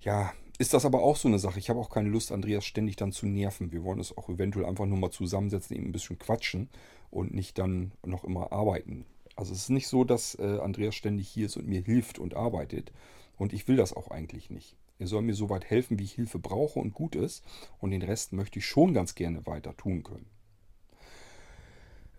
ja, 0.00 0.32
ist 0.58 0.74
das 0.74 0.84
aber 0.84 1.02
auch 1.02 1.16
so 1.16 1.28
eine 1.28 1.38
Sache. 1.38 1.58
Ich 1.58 1.70
habe 1.70 1.80
auch 1.80 1.90
keine 1.90 2.10
Lust, 2.10 2.32
Andreas 2.32 2.64
ständig 2.64 2.96
dann 2.96 3.12
zu 3.12 3.26
nerven. 3.26 3.72
Wir 3.72 3.82
wollen 3.82 4.00
es 4.00 4.16
auch 4.16 4.28
eventuell 4.28 4.66
einfach 4.66 4.86
nur 4.86 4.98
mal 4.98 5.10
zusammensetzen, 5.10 5.76
eben 5.76 5.86
ein 5.86 5.92
bisschen 5.92 6.18
quatschen 6.18 6.68
und 7.10 7.32
nicht 7.32 7.58
dann 7.58 7.92
noch 8.04 8.24
immer 8.24 8.52
arbeiten. 8.52 9.06
Also 9.36 9.52
es 9.52 9.60
ist 9.60 9.70
nicht 9.70 9.88
so, 9.88 10.04
dass 10.04 10.34
äh, 10.38 10.58
Andreas 10.60 10.94
ständig 10.94 11.28
hier 11.28 11.46
ist 11.46 11.56
und 11.56 11.66
mir 11.66 11.80
hilft 11.80 12.18
und 12.18 12.34
arbeitet. 12.34 12.92
Und 13.38 13.54
ich 13.54 13.68
will 13.68 13.76
das 13.76 13.94
auch 13.94 14.10
eigentlich 14.10 14.50
nicht. 14.50 14.76
Er 15.00 15.06
soll 15.06 15.22
mir 15.22 15.34
so 15.34 15.48
weit 15.48 15.64
helfen, 15.64 15.98
wie 15.98 16.04
ich 16.04 16.12
Hilfe 16.12 16.38
brauche 16.38 16.78
und 16.78 16.92
gut 16.92 17.16
ist. 17.16 17.42
Und 17.78 17.90
den 17.90 18.02
Rest 18.02 18.32
möchte 18.32 18.58
ich 18.58 18.66
schon 18.66 18.92
ganz 18.94 19.14
gerne 19.14 19.46
weiter 19.46 19.76
tun 19.76 20.02
können. 20.02 20.26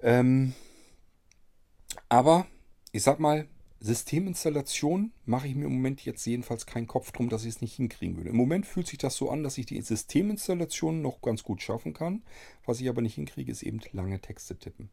Ähm, 0.01 0.53
aber 2.09 2.47
ich 2.91 3.03
sag 3.03 3.19
mal, 3.19 3.47
Systeminstallation 3.79 5.11
mache 5.25 5.47
ich 5.47 5.55
mir 5.55 5.65
im 5.65 5.73
Moment 5.73 6.05
jetzt 6.05 6.25
jedenfalls 6.25 6.65
keinen 6.65 6.87
Kopf 6.87 7.11
drum, 7.11 7.29
dass 7.29 7.43
ich 7.43 7.49
es 7.49 7.61
nicht 7.61 7.75
hinkriegen 7.75 8.17
würde. 8.17 8.29
Im 8.29 8.35
Moment 8.35 8.65
fühlt 8.65 8.87
sich 8.87 8.97
das 8.97 9.15
so 9.15 9.29
an, 9.29 9.43
dass 9.43 9.57
ich 9.57 9.67
die 9.67 9.81
Systeminstallation 9.81 11.01
noch 11.01 11.21
ganz 11.21 11.43
gut 11.43 11.61
schaffen 11.61 11.93
kann. 11.93 12.23
Was 12.65 12.79
ich 12.81 12.89
aber 12.89 13.01
nicht 13.01 13.15
hinkriege, 13.15 13.51
ist 13.51 13.63
eben 13.63 13.79
lange 13.91 14.19
Texte 14.19 14.57
tippen. 14.57 14.89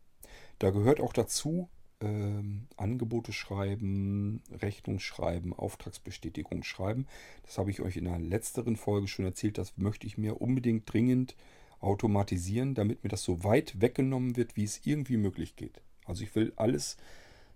Da 0.58 0.70
gehört 0.70 1.00
auch 1.00 1.12
dazu, 1.12 1.68
ähm, 2.00 2.66
Angebote 2.76 3.32
schreiben, 3.32 4.42
Rechnung 4.50 5.00
schreiben, 5.00 5.52
Auftragsbestätigung 5.52 6.62
schreiben. 6.62 7.06
Das 7.44 7.58
habe 7.58 7.70
ich 7.70 7.80
euch 7.80 7.96
in 7.96 8.04
der 8.04 8.18
letzteren 8.18 8.76
Folge 8.76 9.08
schon 9.08 9.24
erzählt. 9.24 9.58
Das 9.58 9.76
möchte 9.76 10.06
ich 10.06 10.18
mir 10.18 10.40
unbedingt 10.40 10.92
dringend 10.92 11.36
automatisieren, 11.80 12.74
damit 12.74 13.04
mir 13.04 13.10
das 13.10 13.22
so 13.22 13.44
weit 13.44 13.80
weggenommen 13.80 14.36
wird, 14.36 14.56
wie 14.56 14.64
es 14.64 14.80
irgendwie 14.84 15.16
möglich 15.16 15.56
geht. 15.56 15.80
Also 16.06 16.24
ich 16.24 16.34
will 16.34 16.52
alles 16.56 16.96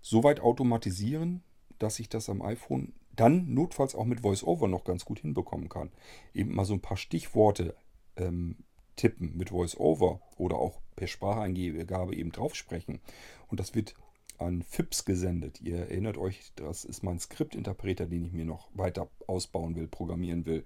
so 0.01 0.23
weit 0.23 0.39
automatisieren, 0.39 1.43
dass 1.79 1.99
ich 1.99 2.09
das 2.09 2.29
am 2.29 2.41
iPhone 2.41 2.93
dann 3.15 3.53
notfalls 3.53 3.95
auch 3.95 4.05
mit 4.05 4.23
VoiceOver 4.23 4.67
noch 4.67 4.83
ganz 4.83 5.05
gut 5.05 5.19
hinbekommen 5.19 5.69
kann. 5.69 5.91
Eben 6.33 6.55
mal 6.55 6.65
so 6.65 6.73
ein 6.73 6.81
paar 6.81 6.97
Stichworte 6.97 7.75
ähm, 8.15 8.57
tippen 8.95 9.37
mit 9.37 9.51
VoiceOver 9.51 10.21
oder 10.37 10.57
auch 10.57 10.81
per 10.95 11.07
Spracheingabe 11.07 12.15
eben 12.15 12.31
drauf 12.31 12.55
sprechen. 12.55 12.99
Und 13.47 13.59
das 13.59 13.75
wird 13.75 13.95
an 14.43 14.61
FIPS 14.61 15.05
gesendet. 15.05 15.61
Ihr 15.61 15.77
erinnert 15.77 16.17
euch, 16.17 16.51
das 16.55 16.85
ist 16.85 17.03
mein 17.03 17.19
Skriptinterpreter, 17.19 18.05
den 18.05 18.25
ich 18.25 18.33
mir 18.33 18.45
noch 18.45 18.69
weiter 18.73 19.09
ausbauen 19.27 19.75
will, 19.75 19.87
programmieren 19.87 20.45
will, 20.45 20.63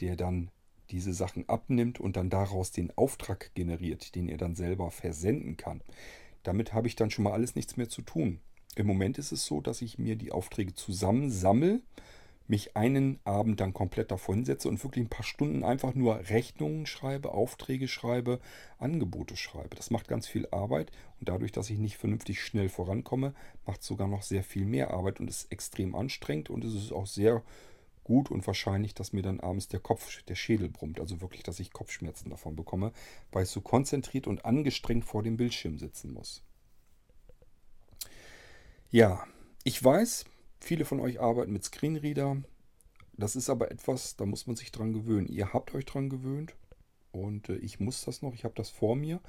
der 0.00 0.16
dann 0.16 0.50
diese 0.90 1.12
Sachen 1.12 1.48
abnimmt 1.48 1.98
und 1.98 2.16
dann 2.16 2.30
daraus 2.30 2.70
den 2.70 2.96
Auftrag 2.96 3.54
generiert, 3.54 4.14
den 4.14 4.28
er 4.28 4.36
dann 4.36 4.54
selber 4.54 4.90
versenden 4.90 5.56
kann. 5.56 5.80
Damit 6.42 6.72
habe 6.72 6.86
ich 6.86 6.96
dann 6.96 7.10
schon 7.10 7.24
mal 7.24 7.32
alles 7.32 7.54
nichts 7.54 7.76
mehr 7.76 7.88
zu 7.88 8.02
tun. 8.02 8.40
Im 8.76 8.86
Moment 8.86 9.18
ist 9.18 9.32
es 9.32 9.46
so, 9.46 9.60
dass 9.60 9.82
ich 9.82 9.98
mir 9.98 10.16
die 10.16 10.32
Aufträge 10.32 10.74
zusammensammle 10.74 11.80
mich 12.46 12.76
einen 12.76 13.20
Abend 13.24 13.60
dann 13.60 13.72
komplett 13.72 14.10
davor 14.10 14.34
hinsetze 14.34 14.68
und 14.68 14.82
wirklich 14.84 15.04
ein 15.04 15.10
paar 15.10 15.24
Stunden 15.24 15.64
einfach 15.64 15.94
nur 15.94 16.18
Rechnungen 16.28 16.86
schreibe, 16.86 17.32
Aufträge 17.32 17.88
schreibe, 17.88 18.40
Angebote 18.78 19.36
schreibe. 19.36 19.76
Das 19.76 19.90
macht 19.90 20.08
ganz 20.08 20.26
viel 20.26 20.46
Arbeit 20.50 20.90
und 21.20 21.28
dadurch, 21.28 21.52
dass 21.52 21.70
ich 21.70 21.78
nicht 21.78 21.96
vernünftig 21.96 22.42
schnell 22.42 22.68
vorankomme, 22.68 23.34
macht 23.66 23.80
es 23.80 23.86
sogar 23.86 24.08
noch 24.08 24.22
sehr 24.22 24.44
viel 24.44 24.66
mehr 24.66 24.90
Arbeit 24.90 25.20
und 25.20 25.28
ist 25.28 25.50
extrem 25.50 25.94
anstrengend 25.94 26.50
und 26.50 26.64
es 26.64 26.74
ist 26.74 26.92
auch 26.92 27.06
sehr 27.06 27.42
gut 28.04 28.30
und 28.30 28.46
wahrscheinlich, 28.46 28.94
dass 28.94 29.14
mir 29.14 29.22
dann 29.22 29.40
abends 29.40 29.68
der 29.68 29.80
Kopf, 29.80 30.22
der 30.24 30.34
Schädel 30.34 30.68
brummt. 30.68 31.00
Also 31.00 31.20
wirklich, 31.22 31.42
dass 31.42 31.58
ich 31.58 31.72
Kopfschmerzen 31.72 32.30
davon 32.30 32.54
bekomme, 32.54 32.92
weil 33.32 33.44
ich 33.44 33.48
so 33.48 33.62
konzentriert 33.62 34.26
und 34.26 34.44
angestrengt 34.44 35.06
vor 35.06 35.22
dem 35.22 35.38
Bildschirm 35.38 35.78
sitzen 35.78 36.12
muss. 36.12 36.42
Ja, 38.90 39.26
ich 39.64 39.82
weiß, 39.82 40.26
Viele 40.64 40.86
von 40.86 40.98
euch 40.98 41.20
arbeiten 41.20 41.52
mit 41.52 41.62
Screenreader. 41.62 42.38
Das 43.18 43.36
ist 43.36 43.50
aber 43.50 43.70
etwas, 43.70 44.16
da 44.16 44.24
muss 44.24 44.46
man 44.46 44.56
sich 44.56 44.72
dran 44.72 44.94
gewöhnen. 44.94 45.28
Ihr 45.28 45.52
habt 45.52 45.74
euch 45.74 45.84
dran 45.84 46.08
gewöhnt 46.08 46.54
und 47.12 47.50
äh, 47.50 47.56
ich 47.56 47.80
muss 47.80 48.06
das 48.06 48.22
noch. 48.22 48.32
Ich 48.32 48.44
habe 48.44 48.54
das 48.54 48.70
vor 48.70 48.96
mir 48.96 49.20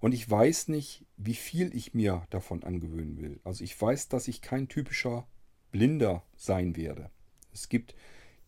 und 0.00 0.12
ich 0.12 0.28
weiß 0.30 0.68
nicht, 0.68 1.06
wie 1.16 1.36
viel 1.36 1.74
ich 1.74 1.94
mir 1.94 2.26
davon 2.28 2.64
angewöhnen 2.64 3.18
will. 3.18 3.40
Also 3.44 3.64
ich 3.64 3.80
weiß, 3.80 4.10
dass 4.10 4.28
ich 4.28 4.42
kein 4.42 4.68
typischer 4.68 5.26
Blinder 5.72 6.22
sein 6.36 6.76
werde. 6.76 7.08
Es 7.54 7.70
gibt 7.70 7.94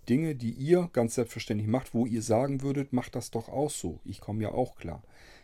Dinge, 0.07 0.35
die 0.35 0.51
ihr 0.51 0.91
ganz 0.93 1.15
selbstverständlich 1.15 1.71
macht, 1.71 1.95
wo 1.95 2.05
ihr 2.05 2.21
sagen 2.21 2.61
würdet, 2.61 2.93
macht 2.93 3.15
das 3.15 3.31
doch 3.31 3.49
auch 3.49 3.71
so. 3.71 4.01
Ich 4.05 4.21
komme 4.21 4.43
ja 4.43 4.51
auch 4.51 4.77
klar. 4.77 5.03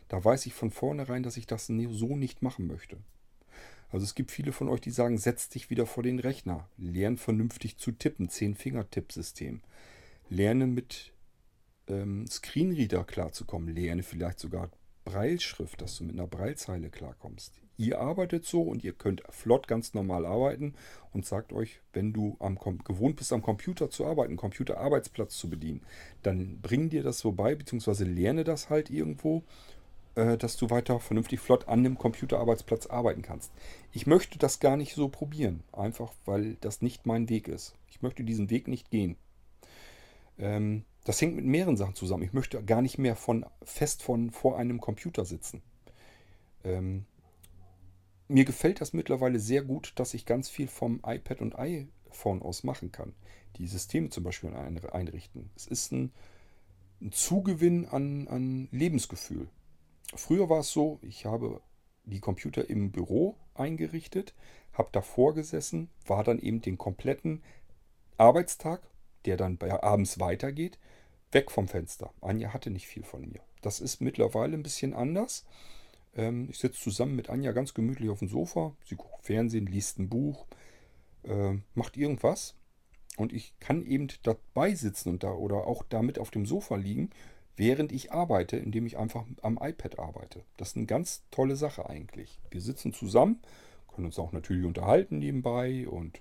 Da 0.08 0.22
weiß 0.22 0.44
ich 0.44 0.52
von 0.52 0.70
vornherein, 0.70 1.22
dass 1.22 1.38
ich 1.38 1.46
das 1.46 1.68
so 1.68 2.16
nicht 2.16 2.42
machen 2.42 2.66
möchte. 2.66 2.98
Also 3.92 4.04
es 4.04 4.14
gibt 4.14 4.30
viele 4.30 4.52
von 4.52 4.68
euch, 4.70 4.80
die 4.80 4.90
sagen, 4.90 5.18
setz 5.18 5.50
dich 5.50 5.68
wieder 5.68 5.84
vor 5.84 6.02
den 6.02 6.18
Rechner. 6.18 6.66
Lern 6.78 7.18
vernünftig 7.18 7.76
zu 7.76 7.92
tippen. 7.92 8.30
Zehn-Finger-Tippsystem. 8.30 9.60
Lerne 10.30 10.66
mit 10.66 11.12
ähm, 11.88 12.26
Screenreader 12.26 13.04
klarzukommen. 13.04 13.74
Lerne 13.74 14.02
vielleicht 14.02 14.40
sogar 14.40 14.70
Breilschrift, 15.04 15.82
dass 15.82 15.98
du 15.98 16.04
mit 16.04 16.14
einer 16.14 16.26
Breilzeile 16.26 16.88
klarkommst. 16.88 17.52
Ihr 17.76 18.00
arbeitet 18.00 18.44
so 18.44 18.62
und 18.62 18.84
ihr 18.84 18.92
könnt 18.92 19.22
flott 19.28 19.66
ganz 19.66 19.92
normal 19.92 20.24
arbeiten 20.24 20.74
und 21.12 21.26
sagt 21.26 21.52
euch, 21.52 21.80
wenn 21.92 22.12
du 22.12 22.36
am, 22.38 22.58
gewohnt 22.58 23.16
bist, 23.16 23.32
am 23.32 23.42
Computer 23.42 23.90
zu 23.90 24.06
arbeiten, 24.06 24.36
Computerarbeitsplatz 24.36 25.36
zu 25.36 25.50
bedienen, 25.50 25.82
dann 26.22 26.60
bring 26.60 26.90
dir 26.90 27.02
das 27.02 27.18
so 27.18 27.32
bei, 27.32 27.54
beziehungsweise 27.54 28.04
lerne 28.04 28.44
das 28.44 28.70
halt 28.70 28.88
irgendwo 28.88 29.42
dass 30.14 30.56
du 30.56 30.68
weiter 30.68 31.00
vernünftig 31.00 31.40
flott 31.40 31.68
an 31.68 31.82
dem 31.84 31.96
Computerarbeitsplatz 31.96 32.86
arbeiten 32.86 33.22
kannst. 33.22 33.50
Ich 33.92 34.06
möchte 34.06 34.38
das 34.38 34.60
gar 34.60 34.76
nicht 34.76 34.94
so 34.94 35.08
probieren, 35.08 35.62
einfach 35.72 36.12
weil 36.26 36.56
das 36.60 36.82
nicht 36.82 37.06
mein 37.06 37.28
Weg 37.28 37.48
ist. 37.48 37.74
Ich 37.88 38.02
möchte 38.02 38.22
diesen 38.22 38.50
Weg 38.50 38.68
nicht 38.68 38.90
gehen. 38.90 39.16
Ähm, 40.38 40.84
das 41.04 41.20
hängt 41.20 41.36
mit 41.36 41.44
mehreren 41.44 41.76
Sachen 41.76 41.94
zusammen. 41.94 42.22
Ich 42.22 42.32
möchte 42.32 42.62
gar 42.62 42.82
nicht 42.82 42.98
mehr 42.98 43.16
von, 43.16 43.46
fest 43.62 44.02
von, 44.02 44.30
vor 44.30 44.58
einem 44.58 44.80
Computer 44.80 45.24
sitzen. 45.24 45.62
Ähm, 46.64 47.06
mir 48.28 48.44
gefällt 48.44 48.80
das 48.80 48.92
mittlerweile 48.92 49.38
sehr 49.38 49.62
gut, 49.62 49.92
dass 49.96 50.14
ich 50.14 50.26
ganz 50.26 50.48
viel 50.48 50.68
vom 50.68 51.00
iPad 51.04 51.40
und 51.40 51.58
iPhone 51.58 52.42
aus 52.42 52.64
machen 52.64 52.92
kann. 52.92 53.14
Die 53.56 53.66
Systeme 53.66 54.10
zum 54.10 54.24
Beispiel 54.24 54.54
einrichten. 54.54 55.50
Es 55.56 55.66
ist 55.66 55.92
ein, 55.92 56.12
ein 57.00 57.12
Zugewinn 57.12 57.86
an, 57.86 58.28
an 58.28 58.68
Lebensgefühl. 58.70 59.48
Früher 60.14 60.48
war 60.48 60.60
es 60.60 60.70
so, 60.70 60.98
ich 61.02 61.24
habe 61.24 61.60
die 62.04 62.20
Computer 62.20 62.68
im 62.68 62.90
Büro 62.90 63.36
eingerichtet, 63.54 64.34
habe 64.72 64.88
davor 64.92 65.34
gesessen, 65.34 65.88
war 66.06 66.24
dann 66.24 66.38
eben 66.38 66.60
den 66.60 66.78
kompletten 66.78 67.42
Arbeitstag, 68.18 68.82
der 69.24 69.36
dann 69.36 69.58
abends 69.60 70.18
weitergeht, 70.18 70.78
weg 71.30 71.50
vom 71.50 71.68
Fenster. 71.68 72.12
Anja 72.20 72.52
hatte 72.52 72.70
nicht 72.70 72.86
viel 72.86 73.04
von 73.04 73.22
mir. 73.22 73.40
Das 73.62 73.80
ist 73.80 74.00
mittlerweile 74.00 74.54
ein 74.54 74.62
bisschen 74.62 74.94
anders. 74.94 75.44
Ähm, 76.14 76.48
ich 76.50 76.58
sitze 76.58 76.80
zusammen 76.80 77.16
mit 77.16 77.30
Anja 77.30 77.52
ganz 77.52 77.74
gemütlich 77.74 78.10
auf 78.10 78.18
dem 78.18 78.28
Sofa. 78.28 78.74
Sie 78.84 78.96
guckt 78.96 79.24
Fernsehen, 79.24 79.66
liest 79.66 79.98
ein 79.98 80.08
Buch, 80.08 80.46
äh, 81.22 81.54
macht 81.74 81.96
irgendwas. 81.96 82.56
Und 83.16 83.32
ich 83.32 83.54
kann 83.60 83.84
eben 83.84 84.08
dabei 84.22 84.74
sitzen 84.74 85.10
und 85.10 85.22
da 85.22 85.32
oder 85.32 85.66
auch 85.66 85.84
damit 85.88 86.18
auf 86.18 86.30
dem 86.30 86.46
Sofa 86.46 86.76
liegen 86.76 87.10
während 87.56 87.92
ich 87.92 88.12
arbeite, 88.12 88.56
indem 88.56 88.86
ich 88.86 88.98
einfach 88.98 89.24
am 89.42 89.58
iPad 89.60 89.98
arbeite. 89.98 90.42
Das 90.56 90.68
ist 90.68 90.76
eine 90.76 90.86
ganz 90.86 91.22
tolle 91.30 91.56
Sache 91.56 91.88
eigentlich. 91.88 92.40
Wir 92.50 92.60
sitzen 92.60 92.92
zusammen, 92.92 93.40
können 93.94 94.06
uns 94.06 94.18
auch 94.18 94.32
natürlich 94.32 94.64
unterhalten 94.64 95.18
nebenbei 95.18 95.86
und 95.88 96.20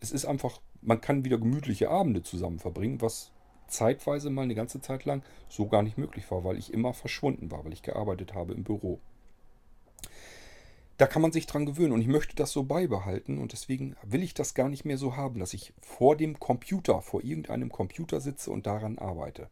es 0.00 0.12
ist 0.12 0.26
einfach, 0.26 0.60
man 0.82 1.00
kann 1.00 1.24
wieder 1.24 1.38
gemütliche 1.38 1.90
Abende 1.90 2.22
zusammen 2.22 2.58
verbringen, 2.58 3.00
was 3.00 3.32
zeitweise 3.68 4.30
mal 4.30 4.42
eine 4.42 4.54
ganze 4.54 4.80
Zeit 4.80 5.04
lang 5.04 5.22
so 5.48 5.68
gar 5.68 5.82
nicht 5.82 5.96
möglich 5.96 6.30
war, 6.30 6.44
weil 6.44 6.58
ich 6.58 6.72
immer 6.72 6.92
verschwunden 6.92 7.50
war, 7.50 7.64
weil 7.64 7.72
ich 7.72 7.82
gearbeitet 7.82 8.34
habe 8.34 8.52
im 8.52 8.64
Büro. 8.64 9.00
Da 10.96 11.06
kann 11.06 11.22
man 11.22 11.32
sich 11.32 11.46
dran 11.46 11.64
gewöhnen 11.64 11.92
und 11.92 12.02
ich 12.02 12.08
möchte 12.08 12.36
das 12.36 12.52
so 12.52 12.64
beibehalten 12.64 13.38
und 13.38 13.52
deswegen 13.52 13.96
will 14.02 14.22
ich 14.22 14.34
das 14.34 14.52
gar 14.52 14.68
nicht 14.68 14.84
mehr 14.84 14.98
so 14.98 15.16
haben, 15.16 15.40
dass 15.40 15.54
ich 15.54 15.72
vor 15.80 16.14
dem 16.14 16.38
Computer, 16.38 17.00
vor 17.00 17.24
irgendeinem 17.24 17.70
Computer 17.70 18.20
sitze 18.20 18.50
und 18.50 18.66
daran 18.66 18.98
arbeite. 18.98 19.48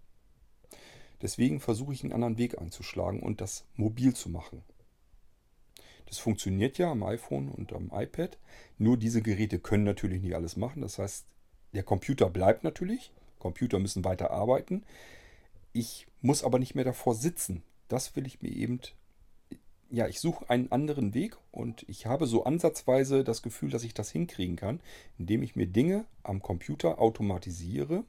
Deswegen 1.23 1.61
versuche 1.61 1.93
ich 1.93 2.03
einen 2.03 2.13
anderen 2.13 2.39
Weg 2.39 2.61
einzuschlagen 2.61 3.21
und 3.21 3.41
das 3.41 3.65
mobil 3.77 4.15
zu 4.15 4.29
machen. 4.29 4.63
Das 6.07 6.19
funktioniert 6.19 6.79
ja 6.79 6.91
am 6.91 7.03
iPhone 7.03 7.49
und 7.49 7.73
am 7.73 7.91
iPad. 7.93 8.39
Nur 8.79 8.97
diese 8.97 9.21
Geräte 9.21 9.59
können 9.59 9.85
natürlich 9.85 10.23
nicht 10.23 10.35
alles 10.35 10.57
machen. 10.57 10.81
Das 10.81 10.99
heißt, 10.99 11.27
der 11.75 11.83
Computer 11.83 12.31
bleibt 12.31 12.65
natürlich. 12.65 13.13
Computer 13.39 13.79
müssen 13.79 14.05
weiter 14.05 14.31
arbeiten. 14.31 14.85
Ich 15.73 16.07
muss 16.23 16.45
aber 16.45 16.59
nicht 16.59 16.75
mehr 16.75 16.85
davor 16.85 17.15
sitzen. 17.15 17.63
Das 17.89 18.17
will 18.17 18.27
ich 18.27 18.41
mir 18.41 18.51
eben. 18.51 18.81
Ja, 19.91 20.07
ich 20.07 20.21
suche 20.21 20.49
einen 20.51 20.71
anderen 20.71 21.15
Weg 21.15 21.37
und 21.51 21.85
ich 21.89 22.07
habe 22.07 22.27
so 22.27 22.45
ansatzweise 22.45 23.25
das 23.25 23.43
Gefühl, 23.43 23.71
dass 23.71 23.85
ich 23.85 23.95
das 23.95 24.11
hinkriegen 24.11 24.57
kann, 24.57 24.81
indem 25.19 25.43
ich 25.43 25.57
mir 25.57 25.67
Dinge 25.67 26.05
am 26.23 26.43
Computer 26.43 26.99
automatisiere 26.99 28.05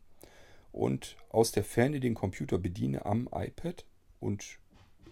und 0.71 1.17
aus 1.29 1.51
der 1.51 1.63
Ferne 1.63 1.99
den 1.99 2.13
Computer 2.13 2.57
bediene 2.57 3.05
am 3.05 3.29
iPad 3.31 3.85
und 4.19 4.59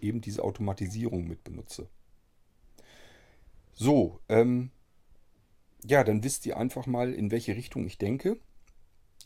eben 0.00 0.20
diese 0.20 0.44
Automatisierung 0.44 1.26
mit 1.26 1.44
benutze. 1.44 1.88
So, 3.74 4.20
ähm, 4.28 4.70
ja, 5.84 6.04
dann 6.04 6.24
wisst 6.24 6.46
ihr 6.46 6.56
einfach 6.56 6.86
mal, 6.86 7.12
in 7.12 7.30
welche 7.30 7.54
Richtung 7.54 7.86
ich 7.86 7.98
denke. 7.98 8.38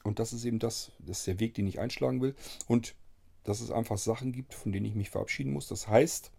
Und 0.05 0.18
das 0.18 0.33
ist 0.33 0.45
eben 0.45 0.59
das, 0.59 0.93
das 0.99 1.20
ist 1.20 1.26
der 1.26 1.41
Weg, 1.41 1.55
den 1.55 1.66
ich 1.66 1.80
einschlagen 1.80 2.20
will. 2.20 2.35
Und 2.66 2.95
dass 3.45 3.61
es 3.61 3.70
einfach 3.70 3.99
Sachen 3.99 4.33
gibt, 4.33 4.55
von 4.55 4.72
denen 4.72 4.87
ich 4.87 4.95
mich 4.95 5.11
verabschieden 5.11 5.53
muss. 5.53 5.68
Das 5.68 5.89
heißt, 5.89 6.30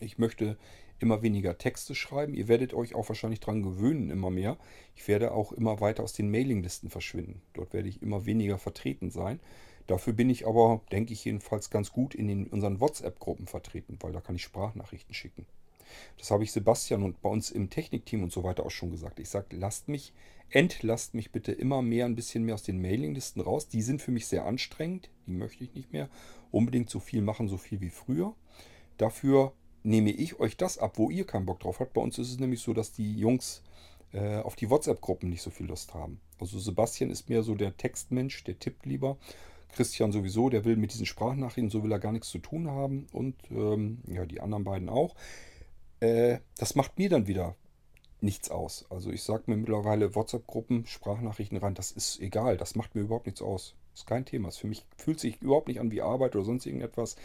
ich 0.00 0.18
möchte 0.18 0.58
immer 1.00 1.22
weniger 1.22 1.58
Texte 1.58 1.94
schreiben. 1.94 2.34
Ihr 2.34 2.48
werdet 2.48 2.74
euch 2.74 2.94
auch 2.94 3.08
wahrscheinlich 3.08 3.40
daran 3.40 3.62
gewöhnen, 3.62 4.10
immer 4.10 4.30
mehr. 4.30 4.56
Ich 4.94 5.06
werde 5.08 5.32
auch 5.32 5.52
immer 5.52 5.80
weiter 5.80 6.02
aus 6.02 6.12
den 6.12 6.30
Mailinglisten 6.30 6.90
verschwinden. 6.90 7.40
Dort 7.54 7.72
werde 7.72 7.88
ich 7.88 8.02
immer 8.02 8.26
weniger 8.26 8.58
vertreten 8.58 9.10
sein. 9.10 9.40
Dafür 9.86 10.12
bin 10.12 10.28
ich 10.28 10.46
aber, 10.46 10.82
denke 10.92 11.14
ich 11.14 11.24
jedenfalls, 11.24 11.70
ganz 11.70 11.92
gut 11.92 12.14
in 12.14 12.28
den, 12.28 12.46
unseren 12.48 12.78
WhatsApp-Gruppen 12.80 13.46
vertreten, 13.46 13.96
weil 14.00 14.12
da 14.12 14.20
kann 14.20 14.36
ich 14.36 14.42
Sprachnachrichten 14.42 15.14
schicken. 15.14 15.46
Das 16.18 16.30
habe 16.30 16.44
ich 16.44 16.52
Sebastian 16.52 17.02
und 17.02 17.22
bei 17.22 17.30
uns 17.30 17.50
im 17.50 17.70
Technikteam 17.70 18.22
und 18.22 18.32
so 18.32 18.44
weiter 18.44 18.66
auch 18.66 18.70
schon 18.70 18.90
gesagt. 18.90 19.18
Ich 19.18 19.30
sage, 19.30 19.56
lasst 19.56 19.88
mich, 19.88 20.12
entlasst 20.50 21.14
mich 21.14 21.32
bitte 21.32 21.52
immer 21.52 21.80
mehr, 21.80 22.04
ein 22.04 22.14
bisschen 22.14 22.44
mehr 22.44 22.54
aus 22.54 22.62
den 22.62 22.82
Mailinglisten 22.82 23.40
raus. 23.40 23.68
Die 23.68 23.80
sind 23.80 24.02
für 24.02 24.10
mich 24.10 24.26
sehr 24.26 24.44
anstrengend. 24.44 25.08
Die 25.26 25.32
möchte 25.32 25.64
ich 25.64 25.74
nicht 25.74 25.92
mehr 25.92 26.10
unbedingt 26.50 26.90
so 26.90 27.00
viel 27.00 27.22
machen, 27.22 27.48
so 27.48 27.56
viel 27.56 27.80
wie 27.80 27.90
früher. 27.90 28.34
Dafür 28.98 29.52
nehme 29.82 30.10
ich 30.10 30.40
euch 30.40 30.56
das 30.56 30.78
ab, 30.78 30.98
wo 30.98 31.10
ihr 31.10 31.26
keinen 31.26 31.46
Bock 31.46 31.60
drauf 31.60 31.80
habt. 31.80 31.92
Bei 31.94 32.00
uns 32.00 32.18
ist 32.18 32.30
es 32.30 32.38
nämlich 32.38 32.60
so, 32.60 32.72
dass 32.72 32.92
die 32.92 33.18
Jungs 33.18 33.62
äh, 34.12 34.38
auf 34.38 34.56
die 34.56 34.70
WhatsApp-Gruppen 34.70 35.28
nicht 35.28 35.42
so 35.42 35.50
viel 35.50 35.66
Lust 35.66 35.94
haben. 35.94 36.20
Also 36.40 36.58
Sebastian 36.58 37.10
ist 37.10 37.28
mehr 37.28 37.42
so 37.42 37.54
der 37.54 37.76
Textmensch, 37.76 38.44
der 38.44 38.58
tippt 38.58 38.86
lieber. 38.86 39.16
Christian 39.72 40.12
sowieso, 40.12 40.48
der 40.48 40.64
will 40.64 40.76
mit 40.76 40.92
diesen 40.92 41.06
Sprachnachrichten, 41.06 41.70
so 41.70 41.82
will 41.82 41.92
er 41.92 41.98
gar 41.98 42.12
nichts 42.12 42.30
zu 42.30 42.38
tun 42.38 42.68
haben. 42.68 43.06
Und 43.12 43.36
ähm, 43.50 43.98
ja, 44.06 44.24
die 44.24 44.40
anderen 44.40 44.64
beiden 44.64 44.88
auch. 44.88 45.14
Äh, 46.00 46.38
das 46.56 46.74
macht 46.74 46.98
mir 46.98 47.08
dann 47.08 47.26
wieder 47.26 47.54
nichts 48.20 48.50
aus. 48.50 48.86
Also 48.90 49.10
ich 49.10 49.22
sage 49.22 49.44
mir 49.46 49.56
mittlerweile 49.56 50.14
WhatsApp-Gruppen, 50.14 50.86
Sprachnachrichten 50.86 51.58
rein, 51.58 51.74
das 51.74 51.92
ist 51.92 52.20
egal, 52.20 52.56
das 52.56 52.74
macht 52.74 52.94
mir 52.94 53.02
überhaupt 53.02 53.26
nichts 53.26 53.42
aus. 53.42 53.74
Ist 53.94 54.06
kein 54.06 54.24
Thema. 54.24 54.48
Das 54.48 54.58
für 54.58 54.68
mich 54.68 54.84
fühlt 54.96 55.20
sich 55.20 55.40
überhaupt 55.42 55.68
nicht 55.68 55.80
an 55.80 55.90
wie 55.90 56.02
Arbeit 56.02 56.36
oder 56.36 56.44
sonst 56.44 56.66
irgendetwas. 56.66 57.16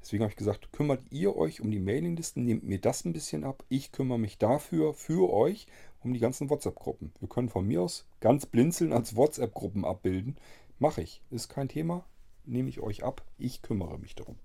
Deswegen 0.00 0.22
habe 0.22 0.30
ich 0.30 0.36
gesagt, 0.36 0.72
kümmert 0.72 1.02
ihr 1.10 1.36
euch 1.36 1.60
um 1.60 1.70
die 1.70 1.80
Mailinglisten, 1.80 2.44
nehmt 2.44 2.64
mir 2.64 2.80
das 2.80 3.04
ein 3.04 3.12
bisschen 3.12 3.44
ab. 3.44 3.64
Ich 3.68 3.92
kümmere 3.92 4.18
mich 4.18 4.38
dafür, 4.38 4.94
für 4.94 5.32
euch, 5.32 5.66
um 6.02 6.12
die 6.12 6.20
ganzen 6.20 6.50
WhatsApp-Gruppen. 6.50 7.12
Wir 7.20 7.28
können 7.28 7.48
von 7.48 7.66
mir 7.66 7.82
aus 7.82 8.06
ganz 8.20 8.46
blinzeln 8.46 8.92
als 8.92 9.16
WhatsApp-Gruppen 9.16 9.84
abbilden. 9.84 10.36
Mache 10.78 11.02
ich. 11.02 11.20
Ist 11.30 11.48
kein 11.48 11.68
Thema. 11.68 12.04
Nehme 12.44 12.68
ich 12.68 12.80
euch 12.80 13.02
ab. 13.02 13.24
Ich 13.36 13.62
kümmere 13.62 13.98
mich 13.98 14.14
darum. 14.14 14.36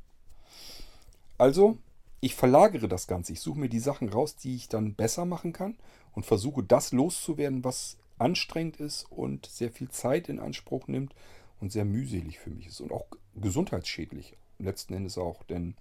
Also, 1.37 1.77
ich 2.19 2.35
verlagere 2.35 2.87
das 2.87 3.07
Ganze. 3.07 3.33
Ich 3.33 3.41
suche 3.41 3.59
mir 3.59 3.69
die 3.69 3.79
Sachen 3.79 4.09
raus, 4.09 4.35
die 4.35 4.55
ich 4.55 4.69
dann 4.69 4.95
besser 4.95 5.25
machen 5.25 5.53
kann 5.53 5.77
und 6.13 6.25
versuche 6.25 6.63
das 6.63 6.91
loszuwerden, 6.91 7.63
was 7.63 7.97
anstrengend 8.17 8.77
ist 8.77 9.11
und 9.11 9.45
sehr 9.45 9.71
viel 9.71 9.89
Zeit 9.89 10.29
in 10.29 10.39
Anspruch 10.39 10.87
nimmt 10.87 11.13
und 11.59 11.71
sehr 11.71 11.85
mühselig 11.85 12.39
für 12.39 12.49
mich 12.49 12.67
ist 12.67 12.81
und 12.81 12.91
auch 12.91 13.05
gesundheitsschädlich 13.35 14.35
letzten 14.59 14.93
Endes 14.93 15.17
auch. 15.17 15.43
Denn 15.43 15.75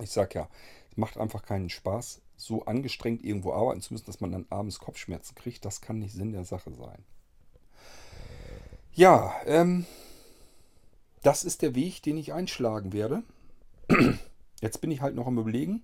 ich 0.00 0.10
sage 0.10 0.40
ja, 0.40 0.48
es 0.90 0.96
macht 0.96 1.16
einfach 1.16 1.42
keinen 1.42 1.70
Spaß, 1.70 2.20
so 2.36 2.64
angestrengt 2.64 3.24
irgendwo 3.24 3.52
arbeiten 3.52 3.80
zu 3.80 3.94
müssen, 3.94 4.06
dass 4.06 4.20
man 4.20 4.32
dann 4.32 4.46
abends 4.50 4.78
Kopfschmerzen 4.78 5.34
kriegt. 5.34 5.64
Das 5.64 5.80
kann 5.80 5.98
nicht 5.98 6.12
Sinn 6.12 6.32
der 6.32 6.44
Sache 6.44 6.72
sein. 6.72 7.04
Ja, 8.94 9.34
ähm, 9.46 9.86
das 11.22 11.44
ist 11.44 11.62
der 11.62 11.74
Weg, 11.74 12.02
den 12.02 12.18
ich 12.18 12.32
einschlagen 12.32 12.92
werde. 12.92 13.22
Jetzt 14.60 14.80
bin 14.80 14.90
ich 14.90 15.00
halt 15.00 15.14
noch 15.14 15.26
am 15.26 15.38
Überlegen, 15.38 15.82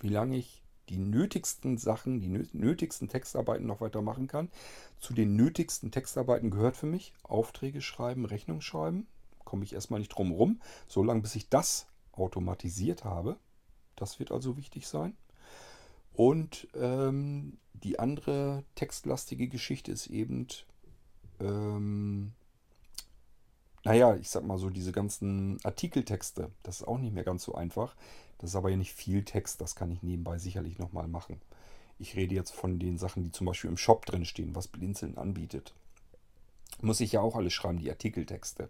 wie 0.00 0.08
lange 0.08 0.36
ich 0.36 0.62
die 0.88 0.98
nötigsten 0.98 1.78
Sachen, 1.78 2.20
die 2.20 2.28
nötigsten 2.52 3.08
Textarbeiten 3.08 3.66
noch 3.66 3.80
weitermachen 3.80 4.28
kann. 4.28 4.50
Zu 5.00 5.14
den 5.14 5.34
nötigsten 5.34 5.90
Textarbeiten 5.90 6.50
gehört 6.50 6.76
für 6.76 6.86
mich 6.86 7.12
Aufträge 7.22 7.80
schreiben, 7.80 8.24
Rechnung 8.24 8.60
schreiben 8.60 9.08
komme 9.46 9.64
ich 9.64 9.72
erstmal 9.72 10.00
nicht 10.00 10.10
drum 10.10 10.32
rum, 10.32 10.60
solange 10.86 11.22
bis 11.22 11.34
ich 11.34 11.48
das 11.48 11.86
automatisiert 12.12 13.04
habe. 13.04 13.38
Das 13.94 14.18
wird 14.18 14.30
also 14.30 14.58
wichtig 14.58 14.86
sein. 14.86 15.16
Und 16.12 16.68
ähm, 16.74 17.58
die 17.72 17.98
andere 17.98 18.64
textlastige 18.74 19.48
Geschichte 19.48 19.92
ist 19.92 20.08
eben, 20.08 20.46
ähm, 21.40 22.32
naja, 23.84 24.16
ich 24.16 24.28
sag 24.30 24.44
mal 24.44 24.58
so, 24.58 24.70
diese 24.70 24.92
ganzen 24.92 25.58
Artikeltexte, 25.62 26.50
das 26.62 26.80
ist 26.80 26.88
auch 26.88 26.98
nicht 26.98 27.14
mehr 27.14 27.24
ganz 27.24 27.44
so 27.44 27.54
einfach. 27.54 27.94
Das 28.38 28.50
ist 28.50 28.56
aber 28.56 28.70
ja 28.70 28.76
nicht 28.76 28.92
viel 28.92 29.24
Text, 29.24 29.60
das 29.60 29.76
kann 29.76 29.90
ich 29.90 30.02
nebenbei 30.02 30.38
sicherlich 30.38 30.78
nochmal 30.78 31.08
machen. 31.08 31.40
Ich 31.98 32.16
rede 32.16 32.34
jetzt 32.34 32.52
von 32.52 32.78
den 32.78 32.98
Sachen, 32.98 33.22
die 33.22 33.32
zum 33.32 33.46
Beispiel 33.46 33.70
im 33.70 33.78
Shop 33.78 34.04
drin 34.04 34.24
stehen, 34.24 34.54
was 34.54 34.68
Blinzeln 34.68 35.16
anbietet. 35.16 35.74
Muss 36.82 37.00
ich 37.00 37.12
ja 37.12 37.20
auch 37.20 37.36
alles 37.36 37.54
schreiben, 37.54 37.78
die 37.78 37.90
Artikeltexte. 37.90 38.68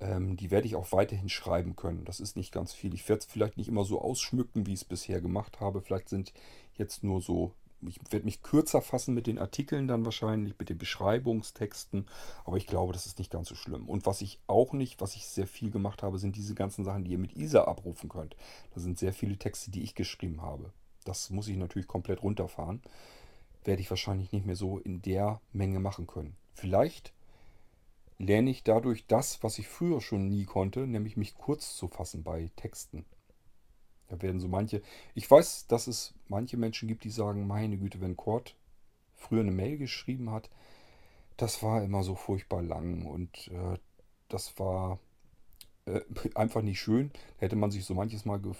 Ähm, 0.00 0.36
die 0.36 0.50
werde 0.50 0.66
ich 0.66 0.76
auch 0.76 0.92
weiterhin 0.92 1.28
schreiben 1.28 1.76
können. 1.76 2.04
Das 2.04 2.20
ist 2.20 2.36
nicht 2.36 2.52
ganz 2.52 2.72
viel. 2.72 2.94
Ich 2.94 3.08
werde 3.08 3.20
es 3.20 3.26
vielleicht 3.26 3.56
nicht 3.56 3.68
immer 3.68 3.84
so 3.84 4.00
ausschmücken, 4.00 4.66
wie 4.66 4.72
ich 4.72 4.80
es 4.80 4.84
bisher 4.84 5.20
gemacht 5.20 5.60
habe. 5.60 5.82
Vielleicht 5.82 6.08
sind 6.08 6.32
jetzt 6.74 7.04
nur 7.04 7.20
so, 7.20 7.52
ich 7.82 8.00
werde 8.10 8.24
mich 8.24 8.42
kürzer 8.42 8.80
fassen 8.80 9.14
mit 9.14 9.26
den 9.26 9.38
Artikeln 9.38 9.88
dann 9.88 10.04
wahrscheinlich, 10.04 10.54
mit 10.58 10.70
den 10.70 10.78
Beschreibungstexten. 10.78 12.06
Aber 12.44 12.56
ich 12.56 12.66
glaube, 12.66 12.92
das 12.92 13.06
ist 13.06 13.18
nicht 13.18 13.30
ganz 13.30 13.48
so 13.48 13.54
schlimm. 13.54 13.88
Und 13.88 14.06
was 14.06 14.22
ich 14.22 14.40
auch 14.46 14.72
nicht, 14.72 15.00
was 15.00 15.14
ich 15.16 15.26
sehr 15.26 15.46
viel 15.46 15.70
gemacht 15.70 16.02
habe, 16.02 16.18
sind 16.18 16.36
diese 16.36 16.54
ganzen 16.54 16.84
Sachen, 16.84 17.04
die 17.04 17.12
ihr 17.12 17.18
mit 17.18 17.36
ISA 17.36 17.64
abrufen 17.64 18.08
könnt. 18.08 18.36
Da 18.74 18.80
sind 18.80 18.98
sehr 18.98 19.12
viele 19.12 19.36
Texte, 19.36 19.70
die 19.70 19.82
ich 19.82 19.94
geschrieben 19.94 20.40
habe. 20.40 20.72
Das 21.04 21.30
muss 21.30 21.48
ich 21.48 21.56
natürlich 21.56 21.88
komplett 21.88 22.22
runterfahren. 22.22 22.82
Werde 23.64 23.82
ich 23.82 23.90
wahrscheinlich 23.90 24.32
nicht 24.32 24.46
mehr 24.46 24.56
so 24.56 24.78
in 24.78 25.02
der 25.02 25.40
Menge 25.52 25.80
machen 25.80 26.06
können. 26.06 26.36
Vielleicht 26.54 27.12
lerne 28.20 28.50
ich 28.50 28.62
dadurch 28.62 29.06
das, 29.06 29.42
was 29.42 29.58
ich 29.58 29.66
früher 29.66 30.00
schon 30.00 30.28
nie 30.28 30.44
konnte, 30.44 30.86
nämlich 30.86 31.16
mich 31.16 31.34
kurz 31.34 31.76
zu 31.76 31.88
fassen 31.88 32.22
bei 32.22 32.50
Texten. 32.54 33.06
Da 34.08 34.20
werden 34.20 34.40
so 34.40 34.48
manche. 34.48 34.82
Ich 35.14 35.30
weiß, 35.30 35.66
dass 35.68 35.86
es 35.86 36.14
manche 36.28 36.56
Menschen 36.56 36.86
gibt, 36.86 37.04
die 37.04 37.10
sagen: 37.10 37.46
Meine 37.46 37.78
Güte, 37.78 38.00
wenn 38.00 38.16
Kurt 38.16 38.56
früher 39.14 39.40
eine 39.40 39.52
Mail 39.52 39.78
geschrieben 39.78 40.30
hat, 40.30 40.50
das 41.36 41.62
war 41.62 41.82
immer 41.82 42.02
so 42.02 42.14
furchtbar 42.14 42.62
lang 42.62 43.06
und 43.06 43.48
äh, 43.48 43.78
das 44.28 44.58
war 44.58 44.98
äh, 45.86 46.00
einfach 46.34 46.62
nicht 46.62 46.80
schön. 46.80 47.10
Da 47.38 47.46
hätte 47.46 47.56
man 47.56 47.70
sich 47.70 47.84
so 47.84 47.94
manches 47.94 48.26
Mal 48.26 48.40
ge 48.40 48.52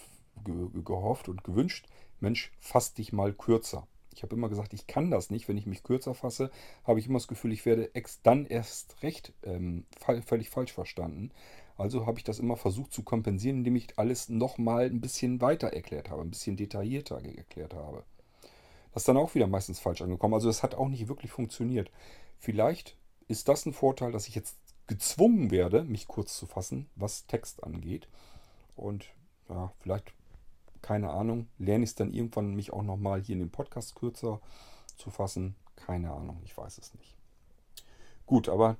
ge 0.42 0.68
gehofft 0.82 1.28
und 1.28 1.44
gewünscht: 1.44 1.86
Mensch, 2.20 2.50
fass 2.60 2.94
dich 2.94 3.12
mal 3.12 3.34
kürzer. 3.34 3.86
Ich 4.20 4.22
habe 4.22 4.36
immer 4.36 4.50
gesagt, 4.50 4.74
ich 4.74 4.86
kann 4.86 5.10
das 5.10 5.30
nicht. 5.30 5.48
Wenn 5.48 5.56
ich 5.56 5.64
mich 5.64 5.82
kürzer 5.82 6.12
fasse, 6.12 6.50
habe 6.84 7.00
ich 7.00 7.06
immer 7.06 7.18
das 7.18 7.26
Gefühl, 7.26 7.52
ich 7.52 7.64
werde 7.64 7.94
ex 7.94 8.20
dann 8.20 8.44
erst 8.44 9.02
recht 9.02 9.32
ähm, 9.42 9.86
völlig 10.26 10.50
falsch 10.50 10.74
verstanden. 10.74 11.30
Also 11.78 12.04
habe 12.04 12.18
ich 12.18 12.24
das 12.24 12.38
immer 12.38 12.58
versucht 12.58 12.92
zu 12.92 13.02
kompensieren, 13.02 13.60
indem 13.60 13.76
ich 13.76 13.98
alles 13.98 14.28
nochmal 14.28 14.90
ein 14.90 15.00
bisschen 15.00 15.40
weiter 15.40 15.68
erklärt 15.68 16.10
habe, 16.10 16.20
ein 16.20 16.28
bisschen 16.28 16.58
detaillierter 16.58 17.24
erklärt 17.24 17.72
habe. 17.72 18.04
Das 18.92 19.04
ist 19.04 19.08
dann 19.08 19.16
auch 19.16 19.34
wieder 19.34 19.46
meistens 19.46 19.80
falsch 19.80 20.02
angekommen. 20.02 20.34
Also 20.34 20.48
das 20.48 20.62
hat 20.62 20.74
auch 20.74 20.88
nicht 20.88 21.08
wirklich 21.08 21.32
funktioniert. 21.32 21.90
Vielleicht 22.36 22.98
ist 23.26 23.48
das 23.48 23.64
ein 23.64 23.72
Vorteil, 23.72 24.12
dass 24.12 24.28
ich 24.28 24.34
jetzt 24.34 24.58
gezwungen 24.86 25.50
werde, 25.50 25.84
mich 25.84 26.08
kurz 26.08 26.36
zu 26.36 26.44
fassen, 26.44 26.90
was 26.94 27.26
Text 27.26 27.64
angeht. 27.64 28.06
Und 28.76 29.06
ja, 29.48 29.72
vielleicht, 29.80 30.12
keine 30.82 31.10
Ahnung, 31.10 31.48
lerne 31.58 31.84
ich 31.84 31.90
es 31.90 31.96
dann 31.96 32.12
irgendwann, 32.12 32.54
mich 32.54 32.72
auch 32.72 32.82
nochmal 32.82 33.20
hier 33.20 33.34
in 33.34 33.40
dem 33.40 33.50
Podcast 33.50 33.94
kürzer 33.94 34.40
zu 34.96 35.10
fassen. 35.10 35.54
Keine 35.76 36.12
Ahnung, 36.12 36.40
ich 36.44 36.56
weiß 36.56 36.78
es 36.78 36.94
nicht. 36.94 37.16
Gut, 38.26 38.48
aber 38.48 38.76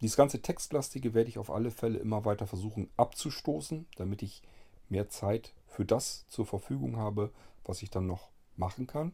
dieses 0.00 0.16
ganze 0.16 0.40
Textlastige 0.40 1.14
werde 1.14 1.28
ich 1.28 1.38
auf 1.38 1.50
alle 1.50 1.70
Fälle 1.70 1.98
immer 1.98 2.24
weiter 2.24 2.46
versuchen 2.46 2.88
abzustoßen, 2.96 3.86
damit 3.96 4.22
ich 4.22 4.42
mehr 4.88 5.08
Zeit 5.08 5.54
für 5.66 5.84
das 5.84 6.26
zur 6.28 6.46
Verfügung 6.46 6.96
habe, 6.96 7.32
was 7.64 7.82
ich 7.82 7.90
dann 7.90 8.06
noch 8.06 8.30
machen 8.56 8.86
kann. 8.86 9.12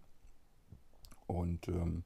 Und 1.26 1.68
ähm, 1.68 2.04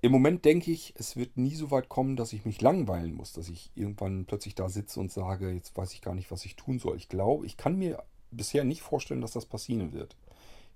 im 0.00 0.12
Moment 0.12 0.44
denke 0.44 0.70
ich, 0.70 0.92
es 0.98 1.16
wird 1.16 1.36
nie 1.36 1.54
so 1.54 1.70
weit 1.70 1.88
kommen, 1.88 2.16
dass 2.16 2.32
ich 2.32 2.44
mich 2.44 2.60
langweilen 2.60 3.14
muss, 3.14 3.32
dass 3.32 3.48
ich 3.48 3.70
irgendwann 3.74 4.26
plötzlich 4.26 4.54
da 4.54 4.68
sitze 4.68 5.00
und 5.00 5.10
sage, 5.10 5.50
jetzt 5.50 5.76
weiß 5.76 5.94
ich 5.94 6.02
gar 6.02 6.14
nicht, 6.14 6.30
was 6.30 6.44
ich 6.44 6.56
tun 6.56 6.78
soll. 6.78 6.96
Ich 6.96 7.08
glaube, 7.08 7.46
ich 7.46 7.56
kann 7.56 7.78
mir 7.78 8.04
bisher 8.36 8.64
nicht 8.64 8.82
vorstellen, 8.82 9.20
dass 9.20 9.32
das 9.32 9.46
passieren 9.46 9.92
wird. 9.92 10.16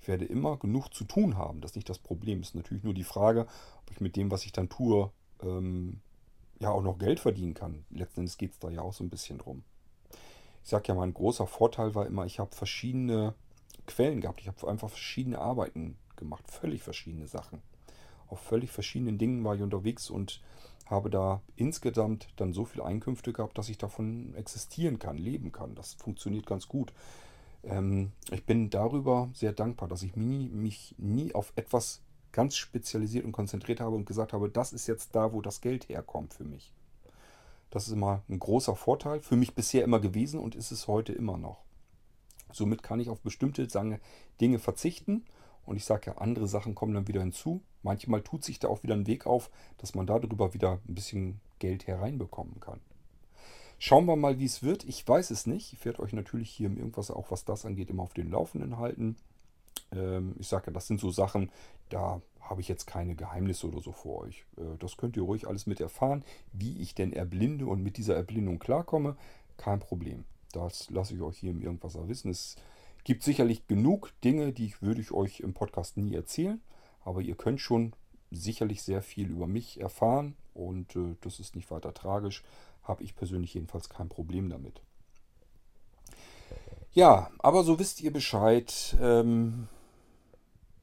Ich 0.01 0.09
werde 0.09 0.25
immer 0.25 0.57
genug 0.57 0.95
zu 0.95 1.05
tun 1.05 1.37
haben. 1.37 1.61
Das 1.61 1.73
ist 1.73 1.77
nicht 1.77 1.89
das 1.89 1.99
Problem. 1.99 2.41
Es 2.41 2.49
ist 2.49 2.55
natürlich 2.55 2.85
nur 2.85 2.95
die 2.95 3.05
Frage, 3.05 3.47
ob 3.83 3.91
ich 3.91 4.01
mit 4.01 4.17
dem, 4.17 4.31
was 4.31 4.45
ich 4.45 4.53
dann 4.53 4.69
tue, 4.69 5.11
ähm, 5.43 6.01
ja 6.61 6.71
auch 6.71 6.83
noch 6.83 6.99
Geld 6.99 7.21
verdienen 7.21 7.55
kann. 7.55 7.85
Letzten 7.91 8.21
Endes 8.21 8.39
geht 8.39 8.53
es 8.53 8.59
da 8.59 8.71
ja 8.71 8.83
auch 8.83 8.93
so 8.93 9.05
ein 9.05 9.11
bisschen 9.11 9.39
drum. 9.39 9.63
Ich 10.63 10.71
sage 10.71 10.89
ja, 10.89 10.95
mein 10.95 11.15
großer 11.15 11.47
Vorteil 11.47 11.95
war 11.95 12.07
immer, 12.07 12.27
ich 12.27 12.39
habe 12.39 12.55
verschiedene 12.55 13.35
Quellen 13.87 14.21
gehabt. 14.21 14.41
Ich 14.41 14.49
habe 14.49 14.69
einfach 14.69 14.91
verschiedene 14.91 15.39
Arbeiten 15.39 15.97
gemacht, 16.17 16.51
völlig 16.51 16.83
verschiedene 16.83 17.27
Sachen. 17.27 17.63
Auf 18.29 18.41
völlig 18.41 18.71
verschiedenen 18.71 19.19
Dingen 19.19 19.43
war 19.45 19.55
ich 19.55 19.63
unterwegs 19.63 20.11
und 20.11 20.41
habe 20.87 21.11
da 21.11 21.43
insgesamt 21.57 22.29
dann 22.37 22.53
so 22.53 22.65
viele 22.65 22.85
Einkünfte 22.85 23.33
gehabt, 23.33 23.59
dass 23.59 23.69
ich 23.69 23.79
davon 23.79 24.35
existieren 24.35 24.99
kann, 24.99 25.17
leben 25.17 25.53
kann. 25.53 25.75
Das 25.75 25.95
funktioniert 25.95 26.47
ganz 26.47 26.69
gut. 26.69 26.93
Ähm, 27.65 28.13
ich 28.31 28.45
bin 28.45 28.71
darüber 28.71 29.29
sehr 29.35 29.53
dankbar, 29.53 29.89
dass 29.89 30.03
ich 30.03 30.17
mich, 30.17 30.51
mich 30.51 30.95
nie 30.99 31.35
auf 31.35 31.53
etwas 31.57 32.01
ganz 32.33 32.57
spezialisiert 32.57 33.25
und 33.25 33.33
konzentriert 33.33 33.81
habe 33.81 33.97
und 33.97 34.07
gesagt 34.07 34.33
habe, 34.33 34.49
das 34.49 34.73
ist 34.73 34.87
jetzt 34.87 35.15
da, 35.15 35.33
wo 35.33 35.41
das 35.41 35.61
Geld 35.61 35.89
herkommt 35.89 36.35
für 36.35 36.45
mich. 36.45 36.73
Das 37.71 37.87
ist 37.87 37.93
immer 37.93 38.23
ein 38.29 38.39
großer 38.39 38.77
Vorteil, 38.77 39.21
für 39.21 39.37
mich 39.37 39.55
bisher 39.55 39.85
immer 39.85 40.01
gewesen 40.01 40.41
und 40.41 40.55
ist 40.55 40.71
es 40.71 40.89
heute 40.89 41.13
immer 41.13 41.37
noch. 41.37 41.63
Somit 42.53 42.83
kann 42.83 43.01
ich 43.01 43.11
auf 43.11 43.21
bestimmte 43.21 43.67
Dinge 44.41 44.59
verzichten 44.59 45.25
und 45.67 45.77
ich 45.77 45.85
sage 45.85 46.07
ja, 46.07 46.19
andere 46.19 46.49
Sachen 46.49 46.75
kommen 46.75 46.95
dann 46.95 47.09
wieder 47.09 47.21
hinzu. 47.21 47.61
Manchmal 47.83 48.23
tut 48.23 48.43
sich 48.43 48.59
da 48.59 48.69
auch 48.69 48.83
wieder 48.83 48.95
ein 48.95 49.07
Weg 49.07 49.27
auf, 49.27 49.51
dass 49.77 49.95
man 49.95 50.07
darüber 50.07 50.55
wieder 50.55 50.81
ein 50.89 50.95
bisschen 50.95 51.41
Geld 51.59 51.87
hereinbekommen 51.87 52.59
kann. 52.61 52.81
Schauen 53.79 54.07
wir 54.07 54.17
mal, 54.17 54.39
wie 54.39 54.45
es 54.45 54.63
wird. 54.63 54.85
Ich 54.85 55.07
weiß 55.07 55.31
es 55.31 55.47
nicht. 55.47 55.73
Ich 55.73 55.85
werde 55.85 56.01
euch 56.03 56.13
natürlich 56.13 56.51
hier 56.51 56.67
im 56.67 56.77
Irgendwas 56.77 57.11
auch, 57.11 57.31
was 57.31 57.45
das 57.45 57.65
angeht, 57.65 57.91
immer 57.91 58.03
auf 58.03 58.15
den 58.15 58.31
Laufenden 58.31 58.79
halten. 58.79 59.17
Ähm, 59.93 60.35
ich 60.39 60.49
sage 60.49 60.67
ja, 60.67 60.73
das 60.73 60.89
sind 60.89 61.01
so 61.01 61.11
Sachen, 61.11 61.51
da 61.89 62.21
habe 62.41 62.61
ich 62.61 62.69
jetzt 62.69 62.87
keine 62.87 63.15
Geheimnisse 63.15 63.69
oder 63.69 63.81
so 63.81 63.93
vor 63.93 64.23
euch. 64.23 64.45
Äh, 64.57 64.77
das 64.79 64.97
könnt 64.97 65.17
ihr 65.17 65.23
ruhig 65.23 65.47
alles 65.47 65.67
mit 65.67 65.81
erfahren. 65.81 66.25
Wie 66.53 66.81
ich 66.81 66.95
denn 66.95 67.13
erblinde 67.13 67.67
und 67.67 67.83
mit 67.83 67.97
dieser 67.99 68.17
Erblindung 68.17 68.59
klarkomme, 68.59 69.17
kein 69.57 69.79
Problem. 69.79 70.25
Das 70.53 70.91
lasse 70.91 71.15
ich 71.15 71.21
euch 71.21 71.39
hier 71.39 71.51
im 71.51 71.63
Irgendwas 71.63 71.97
wissen. 72.09 72.31
Es 72.31 72.57
gibt 73.05 73.23
sicherlich 73.23 73.69
genug 73.69 74.13
Dinge, 74.25 74.53
die 74.53 74.75
würde 74.81 75.01
ich 75.01 75.13
euch 75.13 75.41
im 75.41 75.55
Podcast 75.55 75.97
nie 75.97 76.15
erzählen. 76.15 76.61
Aber 77.05 77.21
ihr 77.21 77.37
könnt 77.37 77.61
schon 77.61 77.93
sicherlich 78.31 78.83
sehr 78.83 79.03
viel 79.03 79.31
über 79.31 79.47
mich 79.47 79.81
erfahren 79.81 80.35
und 80.53 80.97
äh, 80.97 81.17
das 81.21 81.41
ist 81.41 81.55
nicht 81.55 81.71
weiter 81.71 81.95
tragisch. 81.95 82.43
Habe 82.89 83.05
ich 83.05 83.15
persönlich 83.15 83.55
jedenfalls 83.55 83.89
kein 83.89 84.09
Problem 84.09 84.49
damit. 84.49 84.81
Ja, 86.93 87.31
aber 87.39 87.63
so 87.63 87.79
wisst 87.79 88.01
ihr 88.01 88.13
Bescheid. 88.13 88.97
Ähm, 89.01 89.69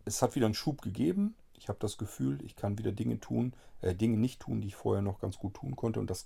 es 0.06 0.22
hat 0.22 0.36
wieder 0.36 0.45
einen 0.45 0.53
Schub 0.53 0.82
gegeben. 0.82 1.36
Ich 1.56 1.68
habe 1.68 1.80
das 1.80 1.97
Gefühl, 1.97 2.39
ich 2.45 2.56
kann 2.56 2.78
wieder 2.78 2.91
Dinge 2.91 3.20
tun, 3.20 3.53
äh, 3.82 3.95
Dinge 3.95 4.18
nicht 4.18 4.39
tun, 4.39 4.62
die 4.62 4.68
ich 4.68 4.76
vorher 4.76 5.01
noch 5.01 5.20
ganz 5.20 5.39
gut 5.39 5.56
tun 5.56 5.76
konnte. 5.76 5.99
Und 5.99 6.10
das 6.10 6.26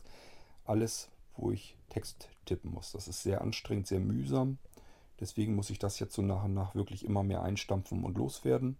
alles, 0.65 1.09
wo 1.37 1.49
ich 1.49 1.77
Text 1.89 2.29
tippen 2.45 2.71
muss. 2.71 2.91
Das 2.91 3.07
ist 3.07 3.23
sehr 3.23 3.41
anstrengend, 3.41 3.87
sehr 3.87 4.01
mühsam. 4.01 4.57
Deswegen 5.19 5.55
muss 5.55 5.69
ich 5.69 5.79
das 5.79 5.99
jetzt 5.99 6.13
so 6.13 6.21
nach 6.21 6.43
und 6.43 6.53
nach 6.53 6.75
wirklich 6.75 7.05
immer 7.05 7.23
mehr 7.23 7.41
einstampfen 7.41 8.03
und 8.03 8.17
loswerden. 8.17 8.77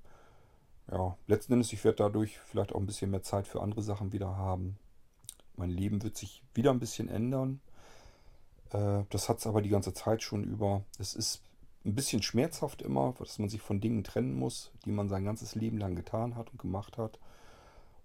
Ja, 0.92 1.18
letzten 1.28 1.54
Endes, 1.54 1.72
ich 1.72 1.84
werde 1.84 1.98
dadurch 1.98 2.40
vielleicht 2.40 2.74
auch 2.74 2.80
ein 2.80 2.86
bisschen 2.86 3.12
mehr 3.12 3.24
Zeit 3.24 3.48
für 3.48 3.62
andere 3.62 3.82
Sachen 3.82 4.12
wieder 4.12 4.36
haben. 4.36 4.78
Mein 5.60 5.72
Leben 5.72 6.02
wird 6.04 6.16
sich 6.16 6.42
wieder 6.54 6.72
ein 6.72 6.80
bisschen 6.80 7.10
ändern. 7.10 7.60
Äh, 8.72 9.04
das 9.10 9.28
hat 9.28 9.40
es 9.40 9.46
aber 9.46 9.62
die 9.62 9.70
ganze 9.70 9.94
Zeit 9.94 10.24
schon 10.24 10.46
über. 10.46 10.84
Es 10.98 11.14
ist 11.14 11.42
ein 11.84 11.96
bisschen 11.96 12.24
schmerzhaft 12.24 12.82
immer, 12.82 13.14
dass 13.20 13.40
man 13.40 13.50
sich 13.50 13.62
von 13.62 13.82
Dingen 13.82 14.06
trennen 14.06 14.40
muss, 14.40 14.72
die 14.86 14.92
man 14.92 15.10
sein 15.10 15.26
ganzes 15.26 15.56
Leben 15.56 15.78
lang 15.78 15.96
getan 15.96 16.38
hat 16.38 16.50
und 16.52 16.60
gemacht 16.60 16.98
hat. 16.98 17.20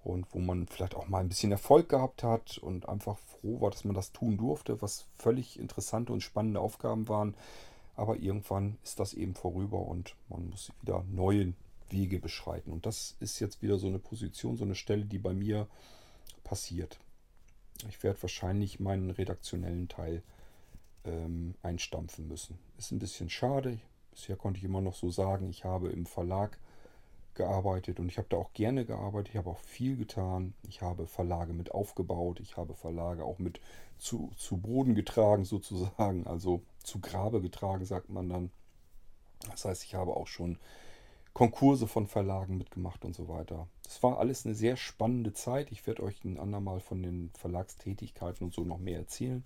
Und 0.02 0.26
wo 0.32 0.40
man 0.40 0.66
vielleicht 0.66 0.96
auch 0.96 1.06
mal 1.06 1.20
ein 1.20 1.28
bisschen 1.28 1.52
Erfolg 1.52 1.88
gehabt 1.88 2.24
hat 2.24 2.58
und 2.58 2.88
einfach 2.88 3.18
froh 3.18 3.60
war, 3.60 3.70
dass 3.70 3.84
man 3.84 3.94
das 3.94 4.10
tun 4.10 4.36
durfte, 4.36 4.82
was 4.82 5.06
völlig 5.14 5.58
interessante 5.58 6.12
und 6.12 6.22
spannende 6.22 6.60
Aufgaben 6.60 7.08
waren. 7.08 7.36
Aber 7.94 8.16
irgendwann 8.16 8.78
ist 8.82 8.98
das 8.98 9.14
eben 9.14 9.36
vorüber 9.36 9.78
und 9.78 10.16
man 10.28 10.50
muss 10.50 10.72
wieder 10.82 11.04
neue 11.08 11.54
Wege 11.88 12.18
beschreiten. 12.18 12.72
Und 12.72 12.84
das 12.84 13.16
ist 13.20 13.38
jetzt 13.38 13.62
wieder 13.62 13.78
so 13.78 13.86
eine 13.86 14.00
Position, 14.00 14.56
so 14.56 14.64
eine 14.64 14.74
Stelle, 14.74 15.04
die 15.04 15.18
bei 15.18 15.32
mir 15.32 15.68
passiert. 16.42 16.98
Ich 17.88 18.02
werde 18.02 18.22
wahrscheinlich 18.22 18.80
meinen 18.80 19.10
redaktionellen 19.10 19.88
Teil 19.88 20.22
ähm, 21.04 21.54
einstampfen 21.62 22.28
müssen. 22.28 22.58
Ist 22.78 22.92
ein 22.92 22.98
bisschen 22.98 23.30
schade. 23.30 23.78
Bisher 24.12 24.36
konnte 24.36 24.58
ich 24.58 24.64
immer 24.64 24.80
noch 24.80 24.94
so 24.94 25.10
sagen, 25.10 25.48
ich 25.48 25.64
habe 25.64 25.90
im 25.90 26.06
Verlag 26.06 26.58
gearbeitet 27.34 27.98
und 27.98 28.08
ich 28.08 28.18
habe 28.18 28.28
da 28.30 28.36
auch 28.36 28.52
gerne 28.52 28.84
gearbeitet. 28.84 29.30
Ich 29.30 29.36
habe 29.36 29.50
auch 29.50 29.58
viel 29.58 29.96
getan. 29.96 30.54
Ich 30.68 30.82
habe 30.82 31.06
Verlage 31.06 31.52
mit 31.52 31.72
aufgebaut. 31.72 32.40
Ich 32.40 32.56
habe 32.56 32.74
Verlage 32.74 33.24
auch 33.24 33.38
mit 33.38 33.60
zu, 33.98 34.30
zu 34.36 34.56
Boden 34.56 34.94
getragen 34.94 35.44
sozusagen. 35.44 36.26
Also 36.26 36.62
zu 36.82 37.00
Grabe 37.00 37.40
getragen, 37.40 37.84
sagt 37.84 38.08
man 38.08 38.28
dann. 38.28 38.50
Das 39.50 39.64
heißt, 39.64 39.84
ich 39.84 39.94
habe 39.94 40.16
auch 40.16 40.28
schon 40.28 40.58
Konkurse 41.34 41.88
von 41.88 42.06
Verlagen 42.06 42.56
mitgemacht 42.56 43.04
und 43.04 43.14
so 43.14 43.28
weiter. 43.28 43.66
Das 43.82 44.02
war 44.04 44.18
alles 44.18 44.46
eine 44.46 44.54
sehr 44.54 44.76
spannende 44.76 45.32
Zeit. 45.32 45.72
Ich 45.72 45.86
werde 45.86 46.04
euch 46.04 46.24
ein 46.24 46.38
andermal 46.38 46.78
von 46.80 47.02
den 47.02 47.30
Verlagstätigkeiten 47.36 48.44
und 48.46 48.54
so 48.54 48.62
noch 48.62 48.78
mehr 48.78 48.98
erzählen. 48.98 49.44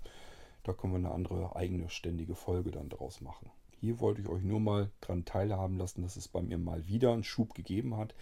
Da 0.64 0.74
können 0.74 0.92
wir 0.92 0.98
eine 0.98 1.12
andere 1.12 1.56
eigene 1.56 1.88
ständige 1.88 2.34
Folge 2.34 2.70
dann 2.70 2.90
draus 2.90 3.22
machen. 3.22 3.50
Hier 3.80 4.00
wollte 4.00 4.20
ich 4.20 4.28
euch 4.28 4.42
nur 4.42 4.60
mal 4.60 4.90
daran 5.00 5.24
teilhaben 5.24 5.78
lassen, 5.78 6.02
dass 6.02 6.16
es 6.16 6.28
bei 6.28 6.42
mir 6.42 6.58
mal 6.58 6.86
wieder 6.86 7.12
einen 7.12 7.24
Schub 7.24 7.54
gegeben 7.54 7.96
hat. 7.96 8.14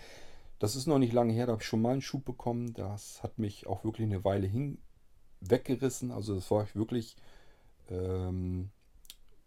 Das 0.61 0.77
ist 0.77 0.87
noch 0.87 0.99
nicht 0.99 1.12
lange 1.12 1.33
her, 1.33 1.47
da 1.47 1.53
habe 1.53 1.62
ich 1.62 1.69
schon 1.69 1.83
mal 1.83 1.93
einen 1.93 2.03
Schub 2.03 2.25
bekommen. 2.25 2.73
Das 2.75 3.23
hat 3.23 3.39
mich 3.39 3.67
auch 3.67 3.83
wirklich 3.83 4.07
eine 4.07 4.25
Weile 4.25 4.47
hin 4.47 4.79
weggerissen. 5.41 6.12
Also 6.12 6.37
das 6.37 6.51
war 6.53 6.69
wirklich, 6.75 7.17
ähm, 7.91 8.71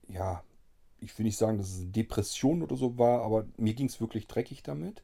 ja, 0.10 0.44
ich 1.02 1.18
will 1.18 1.26
nicht 1.26 1.38
sagen, 1.38 1.58
dass 1.58 1.70
es 1.70 1.82
eine 1.82 1.92
Depression 1.92 2.62
oder 2.62 2.76
so 2.76 2.98
war, 2.98 3.22
aber 3.22 3.46
mir 3.58 3.74
ging 3.74 3.88
es 3.88 4.02
wirklich 4.02 4.28
dreckig 4.28 4.64
damit. 4.64 5.04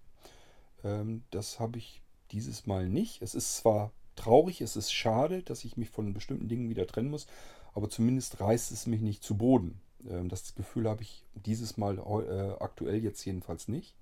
Ähm, 0.84 1.24
das 1.32 1.60
habe 1.60 1.78
ich 1.78 2.02
dieses 2.32 2.66
Mal 2.66 2.88
nicht. 2.88 3.22
Es 3.22 3.36
ist 3.36 3.58
zwar 3.58 3.91
traurig, 4.16 4.62
es 4.62 4.76
ist 4.76 4.91
schade, 4.91 5.43
dass 5.43 5.66
ich 5.66 5.78
mich 5.78 5.89
von 5.89 6.14
bestimmten 6.14 6.48
Dingen 6.48 6.70
wieder 6.70 6.88
trennen 6.88 7.10
muss, 7.10 7.28
aber 7.74 7.89
zumindest 7.89 8.39
reißt 8.39 8.72
es 8.72 8.88
mich 8.88 9.02
nicht 9.02 9.24
zu 9.24 9.38
Boden. 9.38 9.80
Ähm, 10.10 10.30
das 10.30 10.56
Gefühl 10.56 10.89
habe 10.89 11.04
ich 11.04 11.24
dieses 11.34 11.78
Mal 11.78 11.98
äh, 11.98 12.64
aktuell 12.64 13.04
jetzt 13.04 13.24
jedenfalls 13.26 13.68
nicht. 13.68 13.96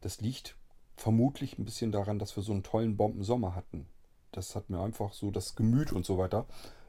Das 0.00 0.20
liegt 0.20 0.56
vermutlich 0.96 1.58
ein 1.58 1.64
bisschen 1.64 1.92
daran, 1.92 2.18
dass 2.18 2.36
wir 2.36 2.42
so 2.42 2.52
einen 2.52 2.62
tollen 2.62 2.96
Bombensommer 2.96 3.54
hatten. 3.54 3.86
Das 4.30 4.54
hat 4.56 4.70
mir 4.70 4.80
einfach 4.80 5.12
so 5.12 5.30
das 5.30 5.56
Gemüt 5.56 5.92
und 5.92 6.06
so 6.06 6.18
weiter 6.18 6.46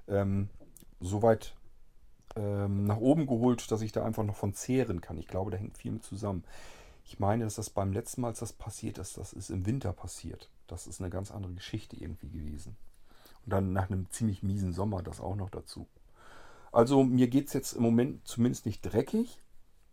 ähm, 0.08 0.50
so 1.00 1.22
weit 1.22 1.54
ähm, 2.36 2.86
nach 2.86 2.98
oben 2.98 3.28
geholt, 3.28 3.70
dass 3.72 3.82
ich 3.82 3.92
da 3.92 4.04
einfach 4.04 4.24
noch 4.24 4.36
von 4.36 4.54
zehren 4.54 5.02
kann. 5.02 5.18
Ich 5.18 5.28
glaube, 5.28 5.52
da 5.52 5.58
hängt 5.58 5.78
viel 5.78 5.92
mit 5.92 6.04
zusammen. 6.04 6.44
Ich 7.06 7.20
meine, 7.20 7.44
dass 7.44 7.56
das 7.56 7.70
beim 7.70 7.92
letzten 7.92 8.22
Mal, 8.22 8.30
als 8.30 8.40
das 8.40 8.54
passiert 8.54 8.98
ist, 8.98 9.18
das 9.18 9.34
ist 9.34 9.50
im 9.50 9.66
Winter 9.66 9.94
passiert. 9.94 10.50
Das 10.68 10.88
ist 10.88 11.02
eine 11.02 11.10
ganz 11.10 11.32
andere 11.32 11.54
Geschichte 11.54 11.96
irgendwie 11.98 12.30
gewesen. 12.30 12.78
Und 13.46 13.52
dann 13.52 13.74
nach 13.74 13.90
einem 13.90 14.10
ziemlich 14.10 14.42
miesen 14.42 14.74
Sommer 14.74 15.04
das 15.04 15.20
auch 15.20 15.36
noch 15.36 15.50
dazu. 15.50 15.88
Also 16.72 17.04
mir 17.04 17.28
geht 17.28 17.48
es 17.48 17.54
jetzt 17.54 17.74
im 17.74 17.84
Moment 17.84 18.28
zumindest 18.28 18.66
nicht 18.66 18.82
dreckig. 18.82 19.38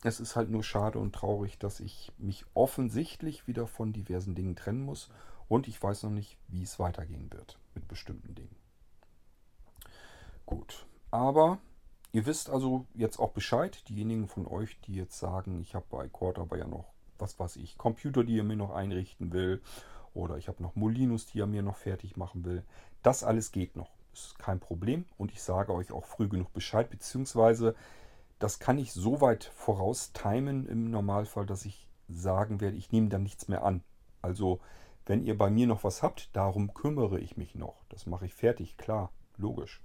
Es 0.02 0.18
ist 0.18 0.34
halt 0.34 0.50
nur 0.50 0.62
schade 0.62 0.98
und 0.98 1.14
traurig, 1.14 1.58
dass 1.58 1.80
ich 1.80 2.10
mich 2.16 2.46
offensichtlich 2.54 3.46
wieder 3.46 3.66
von 3.66 3.92
diversen 3.92 4.34
Dingen 4.34 4.56
trennen 4.56 4.82
muss. 4.82 5.10
Und 5.48 5.68
ich 5.68 5.82
weiß 5.82 6.04
noch 6.04 6.10
nicht, 6.10 6.38
wie 6.48 6.62
es 6.62 6.78
weitergehen 6.78 7.30
wird 7.32 7.58
mit 7.74 7.86
bestimmten 7.88 8.34
Dingen. 8.34 8.56
Gut, 10.46 10.86
aber 11.10 11.58
ihr 12.12 12.26
wisst 12.26 12.50
also 12.50 12.86
jetzt 12.94 13.18
auch 13.18 13.32
Bescheid. 13.32 13.88
Diejenigen 13.88 14.28
von 14.28 14.46
euch, 14.46 14.78
die 14.80 14.94
jetzt 14.94 15.18
sagen, 15.18 15.60
ich 15.60 15.74
habe 15.74 15.86
bei 15.90 16.08
Cord 16.08 16.38
aber 16.38 16.58
ja 16.58 16.66
noch, 16.66 16.92
was 17.18 17.38
weiß 17.38 17.56
ich, 17.56 17.78
Computer, 17.78 18.24
die 18.24 18.36
ihr 18.36 18.44
mir 18.44 18.56
noch 18.56 18.70
einrichten 18.70 19.32
will. 19.32 19.62
Oder 20.14 20.36
ich 20.36 20.48
habe 20.48 20.62
noch 20.62 20.74
Molinos, 20.74 21.26
die 21.26 21.40
er 21.40 21.46
mir 21.46 21.62
noch 21.62 21.76
fertig 21.76 22.16
machen 22.16 22.44
will. 22.44 22.64
Das 23.02 23.22
alles 23.22 23.52
geht 23.52 23.76
noch. 23.76 23.90
Ist 24.12 24.38
kein 24.38 24.58
Problem 24.58 25.04
und 25.18 25.30
ich 25.30 25.40
sage 25.40 25.72
euch 25.72 25.92
auch 25.92 26.04
früh 26.04 26.28
genug 26.28 26.52
Bescheid, 26.52 26.90
beziehungsweise 26.90 27.76
das 28.40 28.58
kann 28.58 28.78
ich 28.78 28.92
so 28.92 29.20
weit 29.20 29.44
voraus 29.44 30.12
timen 30.12 30.66
im 30.66 30.90
Normalfall, 30.90 31.46
dass 31.46 31.64
ich 31.64 31.88
sagen 32.08 32.60
werde, 32.60 32.76
ich 32.76 32.90
nehme 32.90 33.08
dann 33.08 33.22
nichts 33.22 33.46
mehr 33.46 33.64
an. 33.64 33.84
Also 34.20 34.60
wenn 35.06 35.22
ihr 35.22 35.38
bei 35.38 35.50
mir 35.50 35.66
noch 35.66 35.84
was 35.84 36.02
habt, 36.02 36.34
darum 36.34 36.74
kümmere 36.74 37.20
ich 37.20 37.36
mich 37.36 37.54
noch. 37.54 37.84
Das 37.88 38.06
mache 38.06 38.26
ich 38.26 38.34
fertig, 38.34 38.76
klar, 38.76 39.12
logisch. 39.36 39.80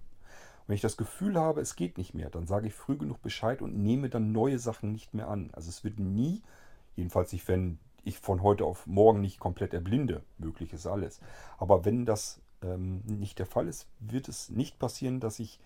Wenn 0.67 0.75
ich 0.75 0.81
das 0.81 0.97
Gefühl 0.97 1.39
habe, 1.39 1.61
es 1.61 1.75
geht 1.75 1.97
nicht 1.97 2.13
mehr, 2.13 2.29
dann 2.29 2.47
sage 2.47 2.67
ich 2.67 2.73
früh 2.73 2.97
genug 2.97 3.21
Bescheid 3.21 3.61
und 3.61 3.77
nehme 3.77 4.09
dann 4.09 4.31
neue 4.31 4.59
Sachen 4.59 4.91
nicht 4.91 5.13
mehr 5.13 5.27
an. 5.27 5.49
Also 5.53 5.69
es 5.69 5.83
wird 5.83 5.99
nie, 5.99 6.41
jedenfalls 6.95 7.31
nicht, 7.31 7.47
wenn 7.47 7.77
ich 8.03 8.19
von 8.19 8.41
heute 8.41 8.65
auf 8.65 8.87
morgen 8.87 9.21
nicht 9.21 9.39
komplett 9.39 9.73
erblinde, 9.73 10.23
möglich 10.37 10.73
ist 10.73 10.87
alles. 10.87 11.19
Aber 11.57 11.85
wenn 11.85 12.05
das 12.05 12.41
ähm, 12.61 13.01
nicht 13.05 13.39
der 13.39 13.45
Fall 13.45 13.67
ist, 13.67 13.87
wird 13.99 14.27
es 14.27 14.49
nicht 14.49 14.79
passieren, 14.79 15.19
dass 15.19 15.39
ich 15.39 15.59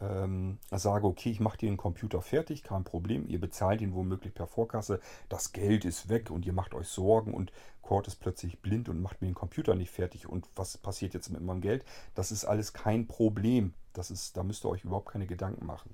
ähm, 0.00 0.58
sage, 0.70 1.06
okay, 1.06 1.30
ich 1.30 1.40
mache 1.40 1.58
dir 1.58 1.68
den 1.68 1.76
Computer 1.76 2.22
fertig, 2.22 2.62
kein 2.62 2.84
Problem, 2.84 3.26
ihr 3.26 3.40
bezahlt 3.40 3.80
ihn 3.80 3.94
womöglich 3.94 4.34
per 4.34 4.46
Vorkasse, 4.46 5.00
das 5.28 5.52
Geld 5.52 5.84
ist 5.84 6.08
weg 6.08 6.30
und 6.30 6.46
ihr 6.46 6.52
macht 6.52 6.74
euch 6.74 6.88
Sorgen 6.88 7.34
und 7.34 7.52
Cord 7.82 8.06
ist 8.06 8.16
plötzlich 8.16 8.60
blind 8.60 8.88
und 8.88 9.00
macht 9.00 9.20
mir 9.20 9.28
den 9.28 9.34
Computer 9.34 9.74
nicht 9.74 9.90
fertig 9.90 10.28
und 10.28 10.48
was 10.54 10.78
passiert 10.78 11.14
jetzt 11.14 11.30
mit 11.30 11.42
meinem 11.42 11.60
Geld? 11.60 11.84
Das 12.14 12.30
ist 12.30 12.44
alles 12.44 12.72
kein 12.72 13.06
Problem. 13.06 13.74
Das 13.98 14.12
ist, 14.12 14.36
da 14.36 14.44
müsst 14.44 14.64
ihr 14.64 14.68
euch 14.68 14.84
überhaupt 14.84 15.08
keine 15.10 15.26
Gedanken 15.26 15.66
machen. 15.66 15.92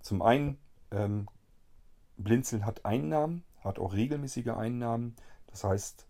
Zum 0.00 0.22
einen, 0.22 0.58
ähm, 0.90 1.28
Blinzeln 2.16 2.66
hat 2.66 2.84
Einnahmen, 2.84 3.44
hat 3.62 3.78
auch 3.78 3.92
regelmäßige 3.92 4.48
Einnahmen. 4.48 5.14
Das 5.46 5.62
heißt, 5.62 6.04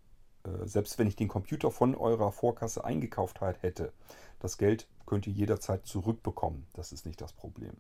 äh, 0.45 0.67
selbst 0.67 0.99
wenn 0.99 1.07
ich 1.07 1.17
den 1.17 1.29
Computer 1.29 1.71
von 1.71 1.95
eurer 1.95 2.33
Vorkasse 2.33 2.83
eingekauft 2.83 3.43
hätte, 3.43 3.93
das 4.41 4.57
Geld 4.57 4.89
könnt 5.05 5.27
ihr 5.27 5.35
jederzeit 5.35 5.85
zurückbekommen. 5.85 6.67
Das 6.73 6.93
ist 6.93 7.05
nicht 7.05 7.21
das 7.21 7.35
Problem. 7.35 7.77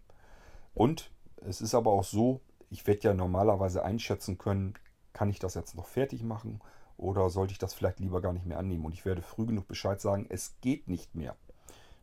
Und 0.74 1.10
es 1.36 1.62
ist 1.62 1.74
aber 1.74 1.92
auch 1.92 2.04
so, 2.04 2.42
ich 2.68 2.86
werde 2.86 3.00
ja 3.00 3.14
normalerweise 3.14 3.82
einschätzen 3.82 4.36
können, 4.36 4.74
kann 5.14 5.30
ich 5.30 5.38
das 5.38 5.54
jetzt 5.54 5.74
noch 5.74 5.86
fertig 5.86 6.22
machen 6.22 6.60
oder 6.98 7.30
sollte 7.30 7.52
ich 7.52 7.58
das 7.58 7.72
vielleicht 7.72 8.00
lieber 8.00 8.20
gar 8.20 8.34
nicht 8.34 8.44
mehr 8.44 8.58
annehmen. 8.58 8.84
Und 8.84 8.92
ich 8.92 9.06
werde 9.06 9.22
früh 9.22 9.46
genug 9.46 9.66
Bescheid 9.68 10.02
sagen, 10.02 10.26
es 10.28 10.60
geht 10.60 10.86
nicht 10.86 11.14
mehr. 11.14 11.34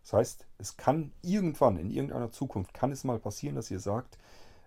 Das 0.05 0.13
heißt, 0.13 0.47
es 0.57 0.77
kann 0.77 1.11
irgendwann 1.21 1.77
in 1.77 1.91
irgendeiner 1.91 2.31
Zukunft, 2.31 2.73
kann 2.73 2.91
es 2.91 3.03
mal 3.03 3.19
passieren, 3.19 3.55
dass 3.55 3.69
ihr 3.69 3.79
sagt, 3.79 4.17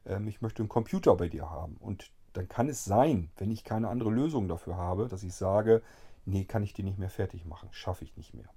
ähm, 0.05 0.29
ich 0.29 0.43
möchte 0.43 0.63
einen 0.63 0.69
Computer 0.69 1.17
bei 1.17 1.29
dir 1.29 1.51
haben. 1.51 1.77
Und 1.81 2.11
dann 2.35 2.49
kann 2.49 2.69
es 2.69 2.85
sein, 2.85 3.31
wenn 3.39 3.51
ich 3.51 3.65
keine 3.65 3.89
andere 3.89 4.11
Lösung 4.11 4.49
dafür 4.49 4.77
habe, 4.77 5.09
dass 5.09 5.23
ich 5.23 5.35
sage, 5.35 5.83
nee, 6.27 6.45
kann 6.45 6.63
ich 6.63 6.75
die 6.75 6.83
nicht 6.83 6.99
mehr 6.99 7.11
fertig 7.11 7.47
machen, 7.47 7.69
schaffe 7.73 8.05
ich 8.05 8.17
nicht 8.17 8.35
mehr 8.35 8.49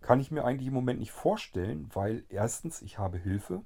kann 0.00 0.20
ich 0.20 0.30
mir 0.30 0.44
eigentlich 0.44 0.68
im 0.68 0.74
Moment 0.74 1.00
nicht 1.00 1.12
vorstellen, 1.12 1.88
weil 1.92 2.24
erstens, 2.28 2.82
ich 2.82 2.98
habe 2.98 3.18
Hilfe. 3.18 3.62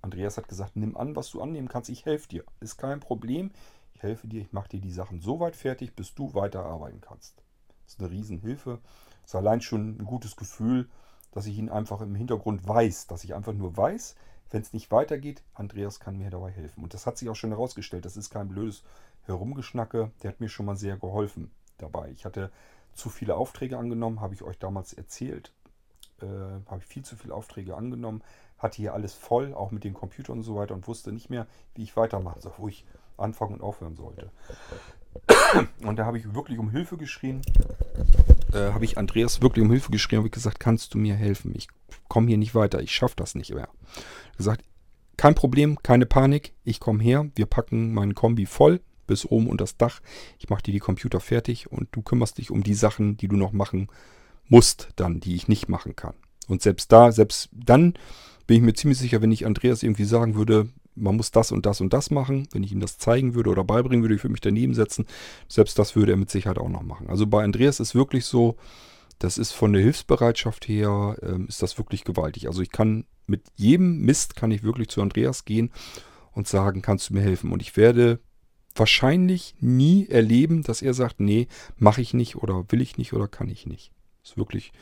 Andreas 0.00 0.36
hat 0.36 0.48
gesagt, 0.48 0.76
nimm 0.76 0.96
an, 0.96 1.16
was 1.16 1.30
du 1.30 1.42
annehmen 1.42 1.68
kannst, 1.68 1.90
ich 1.90 2.06
helfe 2.06 2.28
dir. 2.28 2.44
Ist 2.60 2.78
kein 2.78 3.00
Problem. 3.00 3.50
Ich 3.94 4.02
helfe 4.02 4.28
dir, 4.28 4.40
ich 4.40 4.52
mache 4.52 4.68
dir 4.68 4.80
die 4.80 4.92
Sachen 4.92 5.20
so 5.20 5.40
weit 5.40 5.56
fertig, 5.56 5.94
bis 5.94 6.14
du 6.14 6.34
weiterarbeiten 6.34 7.00
kannst. 7.00 7.42
Das 7.84 7.94
ist 7.94 8.00
eine 8.00 8.10
Riesenhilfe. 8.10 8.78
Das 9.22 9.30
ist 9.32 9.34
allein 9.34 9.60
schon 9.60 9.98
ein 9.98 10.04
gutes 10.04 10.36
Gefühl, 10.36 10.88
dass 11.32 11.46
ich 11.46 11.58
ihn 11.58 11.68
einfach 11.68 12.00
im 12.00 12.14
Hintergrund 12.14 12.66
weiß, 12.66 13.06
dass 13.06 13.24
ich 13.24 13.34
einfach 13.34 13.52
nur 13.52 13.76
weiß, 13.76 14.16
wenn 14.50 14.62
es 14.62 14.72
nicht 14.72 14.90
weitergeht, 14.90 15.42
Andreas 15.54 16.00
kann 16.00 16.16
mir 16.16 16.30
dabei 16.30 16.50
helfen. 16.50 16.82
Und 16.82 16.94
das 16.94 17.06
hat 17.06 17.18
sich 17.18 17.28
auch 17.28 17.36
schon 17.36 17.50
herausgestellt. 17.50 18.06
Das 18.06 18.16
ist 18.16 18.30
kein 18.30 18.48
blödes 18.48 18.82
Herumgeschnacke. 19.26 20.10
Der 20.22 20.30
hat 20.30 20.40
mir 20.40 20.48
schon 20.48 20.64
mal 20.64 20.76
sehr 20.76 20.96
geholfen 20.96 21.50
dabei. 21.76 22.10
Ich 22.12 22.24
hatte 22.24 22.50
zu 22.94 23.10
viele 23.10 23.36
Aufträge 23.36 23.76
angenommen, 23.76 24.20
habe 24.20 24.34
ich 24.34 24.42
euch 24.42 24.58
damals 24.58 24.94
erzählt 24.94 25.52
äh, 26.22 26.26
habe 26.70 26.80
ich 26.80 26.86
viel 26.86 27.04
zu 27.04 27.16
viele 27.16 27.34
Aufträge 27.34 27.76
angenommen, 27.76 28.22
hatte 28.58 28.76
hier 28.76 28.94
alles 28.94 29.14
voll, 29.14 29.54
auch 29.54 29.70
mit 29.70 29.84
dem 29.84 29.94
Computer 29.94 30.32
und 30.32 30.42
so 30.42 30.56
weiter 30.56 30.74
und 30.74 30.86
wusste 30.88 31.12
nicht 31.12 31.30
mehr, 31.30 31.46
wie 31.74 31.82
ich 31.82 31.96
weitermachen 31.96 32.40
soll, 32.40 32.52
wo 32.58 32.68
ich 32.68 32.84
anfangen 33.16 33.54
und 33.54 33.62
aufhören 33.62 33.96
sollte. 33.96 34.30
Und 35.82 35.96
da 35.96 36.04
habe 36.04 36.18
ich 36.18 36.34
wirklich 36.34 36.58
um 36.58 36.70
Hilfe 36.70 36.96
geschrien. 36.96 37.42
Äh, 38.52 38.72
habe 38.72 38.84
ich 38.84 38.98
Andreas 38.98 39.42
wirklich 39.42 39.64
um 39.64 39.70
Hilfe 39.70 39.90
geschrien, 39.90 40.24
ich 40.24 40.32
gesagt, 40.32 40.60
kannst 40.60 40.94
du 40.94 40.98
mir 40.98 41.14
helfen? 41.14 41.52
Ich 41.54 41.68
komme 42.08 42.28
hier 42.28 42.38
nicht 42.38 42.54
weiter, 42.54 42.80
ich 42.80 42.92
schaffe 42.92 43.16
das 43.16 43.34
nicht 43.34 43.54
mehr. 43.54 43.68
Gesagt, 44.36 44.64
kein 45.16 45.34
Problem, 45.34 45.82
keine 45.82 46.06
Panik, 46.06 46.52
ich 46.64 46.80
komme 46.80 47.02
her, 47.02 47.28
wir 47.34 47.46
packen 47.46 47.92
meinen 47.92 48.14
Kombi 48.14 48.46
voll 48.46 48.80
bis 49.06 49.26
oben 49.26 49.48
unter 49.48 49.64
das 49.64 49.76
Dach. 49.76 50.00
Ich 50.38 50.48
mache 50.48 50.62
dir 50.62 50.72
die 50.72 50.78
Computer 50.78 51.18
fertig 51.18 51.72
und 51.72 51.88
du 51.92 52.02
kümmerst 52.02 52.38
dich 52.38 52.50
um 52.50 52.62
die 52.62 52.74
Sachen, 52.74 53.16
die 53.16 53.26
du 53.26 53.36
noch 53.36 53.52
machen 53.52 53.88
musst 54.46 54.90
dann, 54.96 55.20
die 55.20 55.34
ich 55.34 55.48
nicht 55.48 55.68
machen 55.68 55.96
kann. 55.96 56.14
Und 56.46 56.62
selbst 56.62 56.92
da, 56.92 57.10
selbst 57.10 57.50
dann 57.52 57.94
bin 58.46 58.56
ich 58.56 58.62
mir 58.62 58.74
ziemlich 58.74 58.98
sicher, 58.98 59.20
wenn 59.20 59.32
ich 59.32 59.44
Andreas 59.44 59.82
irgendwie 59.82 60.04
sagen 60.04 60.36
würde, 60.36 60.68
man 61.00 61.16
muss 61.16 61.30
das 61.30 61.52
und 61.52 61.66
das 61.66 61.80
und 61.80 61.92
das 61.92 62.10
machen, 62.10 62.48
wenn 62.52 62.62
ich 62.62 62.72
ihm 62.72 62.80
das 62.80 62.98
zeigen 62.98 63.34
würde 63.34 63.50
oder 63.50 63.64
beibringen 63.64 64.02
würde, 64.02 64.14
ich 64.14 64.22
würde 64.22 64.32
mich 64.32 64.40
daneben 64.40 64.74
setzen, 64.74 65.06
selbst 65.48 65.78
das 65.78 65.96
würde 65.96 66.12
er 66.12 66.18
mit 66.18 66.30
Sicherheit 66.30 66.58
auch 66.58 66.68
noch 66.68 66.82
machen. 66.82 67.08
Also 67.08 67.26
bei 67.26 67.44
Andreas 67.44 67.80
ist 67.80 67.94
wirklich 67.94 68.24
so, 68.24 68.56
das 69.18 69.38
ist 69.38 69.52
von 69.52 69.72
der 69.72 69.82
Hilfsbereitschaft 69.82 70.68
her, 70.68 71.16
ähm, 71.22 71.46
ist 71.48 71.62
das 71.62 71.78
wirklich 71.78 72.04
gewaltig. 72.04 72.46
Also 72.46 72.62
ich 72.62 72.70
kann 72.70 73.04
mit 73.26 73.42
jedem 73.56 74.00
Mist 74.00 74.36
kann 74.36 74.50
ich 74.50 74.62
wirklich 74.62 74.88
zu 74.88 75.02
Andreas 75.02 75.44
gehen 75.44 75.70
und 76.32 76.48
sagen, 76.48 76.82
kannst 76.82 77.10
du 77.10 77.14
mir 77.14 77.22
helfen? 77.22 77.52
Und 77.52 77.62
ich 77.62 77.76
werde 77.76 78.20
wahrscheinlich 78.74 79.54
nie 79.60 80.06
erleben, 80.06 80.62
dass 80.62 80.82
er 80.82 80.94
sagt, 80.94 81.20
nee, 81.20 81.48
mache 81.76 82.00
ich 82.00 82.14
nicht 82.14 82.36
oder 82.36 82.64
will 82.68 82.80
ich 82.80 82.96
nicht 82.96 83.12
oder 83.12 83.28
kann 83.28 83.48
ich 83.48 83.66
nicht. 83.66 83.92
Ist 84.22 84.36
wirklich 84.36 84.72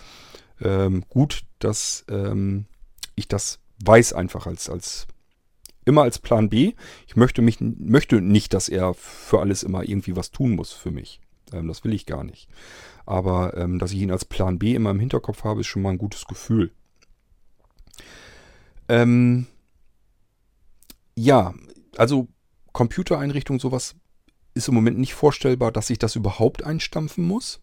ähm, 0.60 1.04
gut, 1.08 1.42
dass 1.58 2.04
ähm, 2.08 2.66
ich 3.14 3.28
das 3.28 3.58
weiß 3.84 4.12
einfach 4.12 4.46
als, 4.46 4.68
als 4.68 5.06
immer 5.86 6.02
als 6.02 6.18
Plan 6.18 6.50
B. 6.50 6.74
Ich 7.06 7.16
möchte 7.16 7.40
mich 7.40 7.58
möchte 7.60 8.20
nicht, 8.20 8.52
dass 8.52 8.68
er 8.68 8.92
für 8.92 9.40
alles 9.40 9.62
immer 9.62 9.88
irgendwie 9.88 10.16
was 10.16 10.30
tun 10.30 10.54
muss 10.54 10.72
für 10.72 10.90
mich. 10.90 11.20
Ähm, 11.52 11.68
das 11.68 11.82
will 11.84 11.94
ich 11.94 12.04
gar 12.04 12.24
nicht. 12.24 12.48
Aber 13.06 13.56
ähm, 13.56 13.78
dass 13.78 13.92
ich 13.92 14.00
ihn 14.00 14.10
als 14.10 14.26
Plan 14.26 14.58
B 14.58 14.74
immer 14.74 14.90
im 14.90 15.00
Hinterkopf 15.00 15.44
habe, 15.44 15.60
ist 15.60 15.68
schon 15.68 15.82
mal 15.82 15.90
ein 15.90 15.98
gutes 15.98 16.26
Gefühl. 16.26 16.72
Ähm, 18.88 19.46
ja, 21.14 21.54
also 21.96 22.28
Computereinrichtung, 22.72 23.58
sowas 23.58 23.94
ist 24.54 24.68
im 24.68 24.74
Moment 24.74 24.98
nicht 24.98 25.14
vorstellbar, 25.14 25.70
dass 25.70 25.90
ich 25.90 25.98
das 25.98 26.16
überhaupt 26.16 26.64
einstampfen 26.64 27.24
muss. 27.24 27.60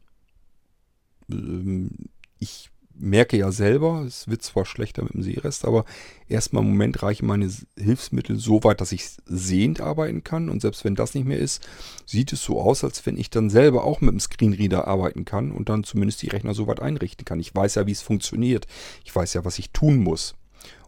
Ähm, 1.30 1.92
ich 2.40 2.70
merke 2.96 3.38
ja 3.38 3.52
selber, 3.52 4.04
es 4.06 4.28
wird 4.28 4.44
zwar 4.44 4.66
schlechter 4.66 5.04
mit 5.04 5.14
dem 5.14 5.24
Sehrest, 5.24 5.66
aber 5.66 5.86
erstmal 6.28 6.64
im 6.64 6.70
Moment 6.70 7.02
reichen 7.02 7.26
meine 7.26 7.50
Hilfsmittel 7.78 8.38
so 8.38 8.64
weit, 8.64 8.82
dass 8.82 8.92
ich 8.92 9.10
sehend 9.26 9.82
arbeiten 9.82 10.24
kann. 10.24 10.50
Und 10.50 10.62
selbst 10.62 10.84
wenn 10.84 10.96
das 10.96 11.14
nicht 11.14 11.26
mehr 11.26 11.40
ist, 11.40 11.68
sieht 12.06 12.34
es 12.34 12.44
so 12.44 12.62
aus, 12.62 12.84
als 12.84 13.06
wenn 13.06 13.18
ich 13.18 13.30
dann 13.30 13.50
selber 13.50 13.84
auch 13.84 14.02
mit 14.02 14.12
dem 14.12 14.20
Screenreader 14.20 14.88
arbeiten 14.88 15.26
kann 15.26 15.52
und 15.52 15.70
dann 15.70 15.84
zumindest 15.84 16.22
die 16.22 16.30
Rechner 16.30 16.54
so 16.54 16.68
weit 16.68 16.82
einrichten 16.82 17.26
kann. 17.26 17.40
Ich 17.40 17.54
weiß 17.54 17.76
ja, 17.76 17.88
wie 17.88 17.92
es 17.92 18.02
funktioniert. 18.02 18.68
Ich 19.04 19.16
weiß 19.16 19.34
ja, 19.34 19.46
was 19.46 19.60
ich 19.60 19.72
tun 19.72 19.98
muss. 19.98 20.36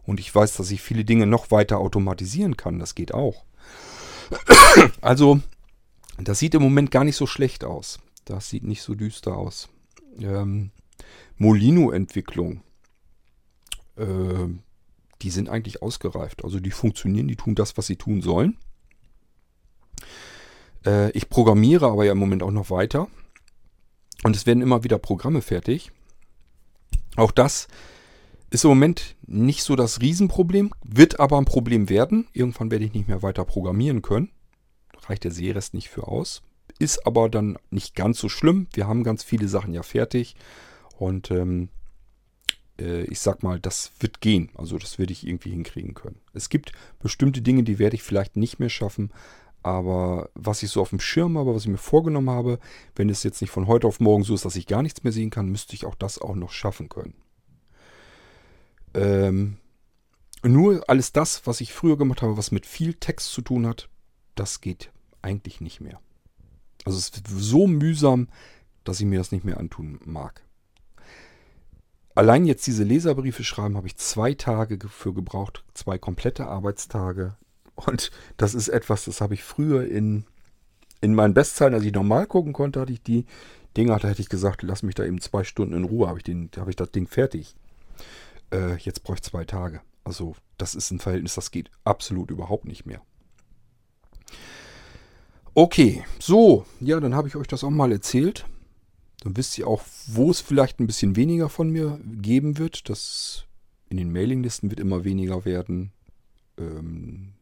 Und 0.04 0.20
ich 0.20 0.32
weiß, 0.32 0.56
dass 0.56 0.70
ich 0.70 0.82
viele 0.82 1.04
Dinge 1.04 1.26
noch 1.26 1.50
weiter 1.50 1.78
automatisieren 1.78 2.56
kann. 2.56 2.78
Das 2.78 2.94
geht 2.94 3.12
auch. 3.12 3.44
Also, 5.00 5.40
das 6.18 6.38
sieht 6.38 6.54
im 6.54 6.62
Moment 6.62 6.90
gar 6.90 7.02
nicht 7.02 7.16
so 7.16 7.26
schlecht 7.26 7.64
aus. 7.64 7.98
Das 8.26 8.50
sieht 8.50 8.64
nicht 8.64 8.82
so 8.82 8.94
düster 8.94 9.36
aus 9.36 9.70
ähm, 10.22 10.70
Molino-Entwicklung, 11.38 12.62
äh, 13.96 14.04
die 15.22 15.30
sind 15.30 15.48
eigentlich 15.48 15.82
ausgereift. 15.82 16.44
Also 16.44 16.60
die 16.60 16.70
funktionieren, 16.70 17.28
die 17.28 17.36
tun 17.36 17.54
das, 17.54 17.76
was 17.76 17.86
sie 17.86 17.96
tun 17.96 18.22
sollen. 18.22 18.56
Äh, 20.84 21.10
ich 21.12 21.28
programmiere 21.28 21.86
aber 21.86 22.04
ja 22.04 22.12
im 22.12 22.18
Moment 22.18 22.42
auch 22.42 22.50
noch 22.50 22.70
weiter. 22.70 23.08
Und 24.22 24.36
es 24.36 24.46
werden 24.46 24.62
immer 24.62 24.84
wieder 24.84 24.98
Programme 24.98 25.42
fertig. 25.42 25.92
Auch 27.16 27.30
das 27.30 27.68
ist 28.50 28.64
im 28.64 28.70
Moment 28.70 29.16
nicht 29.26 29.62
so 29.62 29.76
das 29.76 30.00
Riesenproblem, 30.00 30.70
wird 30.84 31.20
aber 31.20 31.38
ein 31.38 31.44
Problem 31.44 31.88
werden. 31.88 32.28
Irgendwann 32.32 32.70
werde 32.70 32.84
ich 32.84 32.92
nicht 32.92 33.08
mehr 33.08 33.22
weiter 33.22 33.44
programmieren 33.44 34.02
können. 34.02 34.30
Reicht 35.06 35.24
der 35.24 35.30
Seerest 35.30 35.74
nicht 35.74 35.88
für 35.88 36.08
aus. 36.08 36.42
Ist 36.78 37.06
aber 37.06 37.28
dann 37.28 37.58
nicht 37.70 37.94
ganz 37.94 38.18
so 38.18 38.28
schlimm. 38.28 38.66
Wir 38.72 38.86
haben 38.86 39.04
ganz 39.04 39.22
viele 39.22 39.48
Sachen 39.48 39.72
ja 39.72 39.82
fertig. 39.82 40.36
Und 40.98 41.30
ähm, 41.30 41.68
äh, 42.78 43.02
ich 43.04 43.20
sag 43.20 43.42
mal, 43.42 43.60
das 43.60 43.92
wird 44.00 44.20
gehen. 44.20 44.50
Also 44.54 44.78
das 44.78 44.98
werde 44.98 45.12
ich 45.12 45.26
irgendwie 45.26 45.50
hinkriegen 45.50 45.94
können. 45.94 46.20
Es 46.32 46.48
gibt 46.48 46.72
bestimmte 47.00 47.42
Dinge, 47.42 47.62
die 47.62 47.78
werde 47.78 47.96
ich 47.96 48.02
vielleicht 48.02 48.36
nicht 48.36 48.58
mehr 48.58 48.70
schaffen. 48.70 49.10
Aber 49.62 50.30
was 50.34 50.62
ich 50.62 50.70
so 50.70 50.80
auf 50.80 50.90
dem 50.90 51.00
Schirm 51.00 51.36
habe, 51.36 51.54
was 51.54 51.62
ich 51.62 51.68
mir 51.68 51.76
vorgenommen 51.76 52.30
habe, 52.30 52.58
wenn 52.94 53.10
es 53.10 53.24
jetzt 53.24 53.40
nicht 53.40 53.50
von 53.50 53.66
heute 53.66 53.86
auf 53.86 54.00
morgen 54.00 54.22
so 54.22 54.34
ist, 54.34 54.44
dass 54.44 54.56
ich 54.56 54.66
gar 54.66 54.82
nichts 54.82 55.02
mehr 55.02 55.12
sehen 55.12 55.30
kann, 55.30 55.48
müsste 55.48 55.74
ich 55.74 55.84
auch 55.84 55.96
das 55.96 56.20
auch 56.20 56.36
noch 56.36 56.52
schaffen 56.52 56.88
können. 56.88 57.14
Ähm, 58.94 59.56
nur 60.44 60.88
alles 60.88 61.12
das, 61.12 61.46
was 61.46 61.60
ich 61.60 61.72
früher 61.72 61.98
gemacht 61.98 62.22
habe, 62.22 62.36
was 62.36 62.52
mit 62.52 62.64
viel 62.64 62.94
Text 62.94 63.32
zu 63.32 63.42
tun 63.42 63.66
hat, 63.66 63.88
das 64.36 64.60
geht 64.60 64.92
eigentlich 65.20 65.60
nicht 65.60 65.80
mehr. 65.80 66.00
Also 66.84 66.98
es 66.98 67.08
ist 67.08 67.26
so 67.26 67.66
mühsam, 67.66 68.28
dass 68.84 69.00
ich 69.00 69.06
mir 69.06 69.18
das 69.18 69.32
nicht 69.32 69.44
mehr 69.44 69.58
antun 69.58 69.98
mag. 70.04 70.45
Allein 72.16 72.46
jetzt 72.46 72.66
diese 72.66 72.82
Leserbriefe 72.82 73.44
schreiben, 73.44 73.76
habe 73.76 73.86
ich 73.86 73.96
zwei 73.96 74.34
Tage 74.34 74.78
für 74.88 75.12
gebraucht, 75.14 75.64
zwei 75.74 75.98
komplette 75.98 76.46
Arbeitstage. 76.46 77.36
Und 77.74 78.10
das 78.36 78.54
ist 78.54 78.68
etwas, 78.68 79.04
das 79.04 79.20
habe 79.20 79.34
ich 79.34 79.44
früher 79.44 79.86
in, 79.86 80.24
in 81.00 81.14
meinen 81.14 81.34
Bestzahlen, 81.34 81.74
als 81.74 81.84
ich 81.84 81.92
normal 81.92 82.26
gucken 82.26 82.52
konnte, 82.52 82.80
hatte 82.80 82.92
ich 82.92 83.02
die 83.02 83.26
Dinger, 83.76 83.98
da 83.98 84.08
hätte 84.08 84.22
ich 84.22 84.30
gesagt, 84.30 84.62
lass 84.62 84.82
mich 84.82 84.94
da 84.94 85.04
eben 85.04 85.20
zwei 85.20 85.44
Stunden 85.44 85.74
in 85.74 85.84
Ruhe, 85.84 86.08
habe 86.08 86.18
ich, 86.18 86.24
den, 86.24 86.50
habe 86.56 86.70
ich 86.70 86.76
das 86.76 86.90
Ding 86.90 87.06
fertig. 87.06 87.54
Äh, 88.50 88.76
jetzt 88.76 89.02
brauche 89.02 89.16
ich 89.16 89.22
zwei 89.22 89.44
Tage. 89.44 89.82
Also 90.02 90.34
das 90.56 90.74
ist 90.74 90.90
ein 90.90 91.00
Verhältnis, 91.00 91.34
das 91.34 91.50
geht 91.50 91.70
absolut 91.84 92.30
überhaupt 92.30 92.64
nicht 92.64 92.86
mehr. 92.86 93.02
Okay, 95.52 96.04
so, 96.18 96.64
ja, 96.80 96.98
dann 97.00 97.14
habe 97.14 97.28
ich 97.28 97.36
euch 97.36 97.46
das 97.46 97.64
auch 97.64 97.70
mal 97.70 97.92
erzählt. 97.92 98.46
Dann 99.26 99.36
wisst 99.36 99.58
ihr 99.58 99.66
auch, 99.66 99.82
wo 100.06 100.30
es 100.30 100.40
vielleicht 100.40 100.78
ein 100.78 100.86
bisschen 100.86 101.16
weniger 101.16 101.48
von 101.48 101.68
mir 101.68 101.98
geben 102.04 102.58
wird. 102.58 102.88
Das 102.88 103.44
in 103.88 103.96
den 103.96 104.12
Mailinglisten 104.12 104.70
wird 104.70 104.78
immer 104.78 105.02
weniger 105.02 105.44
werden. 105.44 105.90
Ähm, 106.56 107.32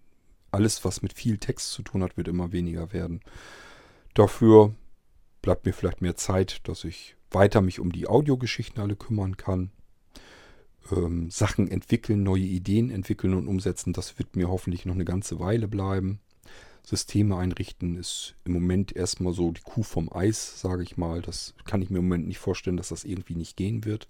alles, 0.51 0.87
was 0.87 1.03
mit 1.03 1.13
viel 1.13 1.37
Text 1.37 1.73
zu 1.73 1.83
tun 1.83 2.03
hat, 2.03 2.17
wird 2.17 2.27
immer 2.27 2.53
weniger 2.53 2.95
werden. 2.95 3.21
Dafür 4.15 4.75
bleibt 5.43 5.67
mir 5.67 5.75
vielleicht 5.75 6.01
mehr 6.01 6.17
Zeit, 6.17 6.67
dass 6.67 6.85
ich 6.85 7.17
weiter 7.31 7.61
mich 7.61 7.81
um 7.81 7.93
die 7.93 8.07
Audiogeschichten 8.07 8.81
alle 8.81 8.97
kümmern 8.97 9.37
kann. 9.37 9.71
Ähm, 10.91 11.31
Sachen 11.31 11.71
entwickeln, 11.71 12.23
neue 12.23 12.45
Ideen 12.45 12.89
entwickeln 12.91 13.35
und 13.35 13.47
umsetzen, 13.47 13.93
das 13.93 14.19
wird 14.19 14.37
mir 14.37 14.49
hoffentlich 14.49 14.87
noch 14.87 14.95
eine 14.95 15.05
ganze 15.05 15.39
Weile 15.39 15.69
bleiben. 15.69 16.21
Systeme 16.85 17.37
einrichten 17.37 17.97
ist 17.97 18.35
im 18.45 18.53
Moment 18.53 18.95
erstmal 18.95 19.33
so 19.33 19.51
die 19.51 19.63
Kuh 19.63 19.83
vom 19.83 20.13
Eis, 20.13 20.61
sage 20.61 20.83
ich 20.83 20.97
mal. 20.97 21.23
Das 21.23 21.55
kann 21.65 21.81
ich 21.81 21.91
mir 21.91 21.99
im 21.99 22.05
Moment 22.05 22.29
nicht 22.29 22.39
vorstellen, 22.39 22.77
dass 22.77 22.91
das 22.91 23.05
irgendwie 23.05 23.37
nicht 23.37 23.57
gehen 23.57 23.85
wird. 23.85 24.07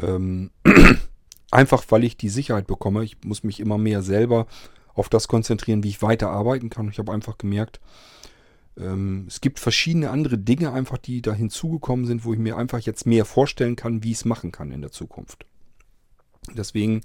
Ähm, 0.00 0.50
einfach 1.50 1.84
weil 1.88 2.04
ich 2.04 2.16
die 2.16 2.28
Sicherheit 2.28 2.68
bekomme. 2.68 3.02
Ich 3.02 3.16
muss 3.24 3.42
mich 3.42 3.58
immer 3.58 3.76
mehr 3.76 4.02
selber 4.02 4.46
auf 4.94 5.08
das 5.08 5.26
konzentrieren, 5.26 5.82
wie 5.82 5.88
ich 5.88 6.02
weiter 6.02 6.30
arbeiten 6.30 6.70
kann. 6.70 6.88
Ich 6.88 6.98
habe 6.98 7.12
einfach 7.12 7.38
gemerkt, 7.38 7.80
ähm, 8.76 9.24
es 9.26 9.40
gibt 9.40 9.58
verschiedene 9.58 10.10
andere 10.10 10.38
Dinge 10.38 10.72
einfach, 10.72 10.98
die 10.98 11.22
da 11.22 11.32
hinzugekommen 11.32 12.06
sind, 12.06 12.24
wo 12.24 12.32
ich 12.32 12.38
mir 12.38 12.56
einfach 12.56 12.80
jetzt 12.80 13.04
mehr 13.04 13.24
vorstellen 13.24 13.74
kann, 13.74 14.04
wie 14.04 14.12
ich 14.12 14.18
es 14.18 14.24
machen 14.24 14.52
kann 14.52 14.70
in 14.70 14.80
der 14.80 14.92
Zukunft. 14.92 15.44
Deswegen 16.56 17.02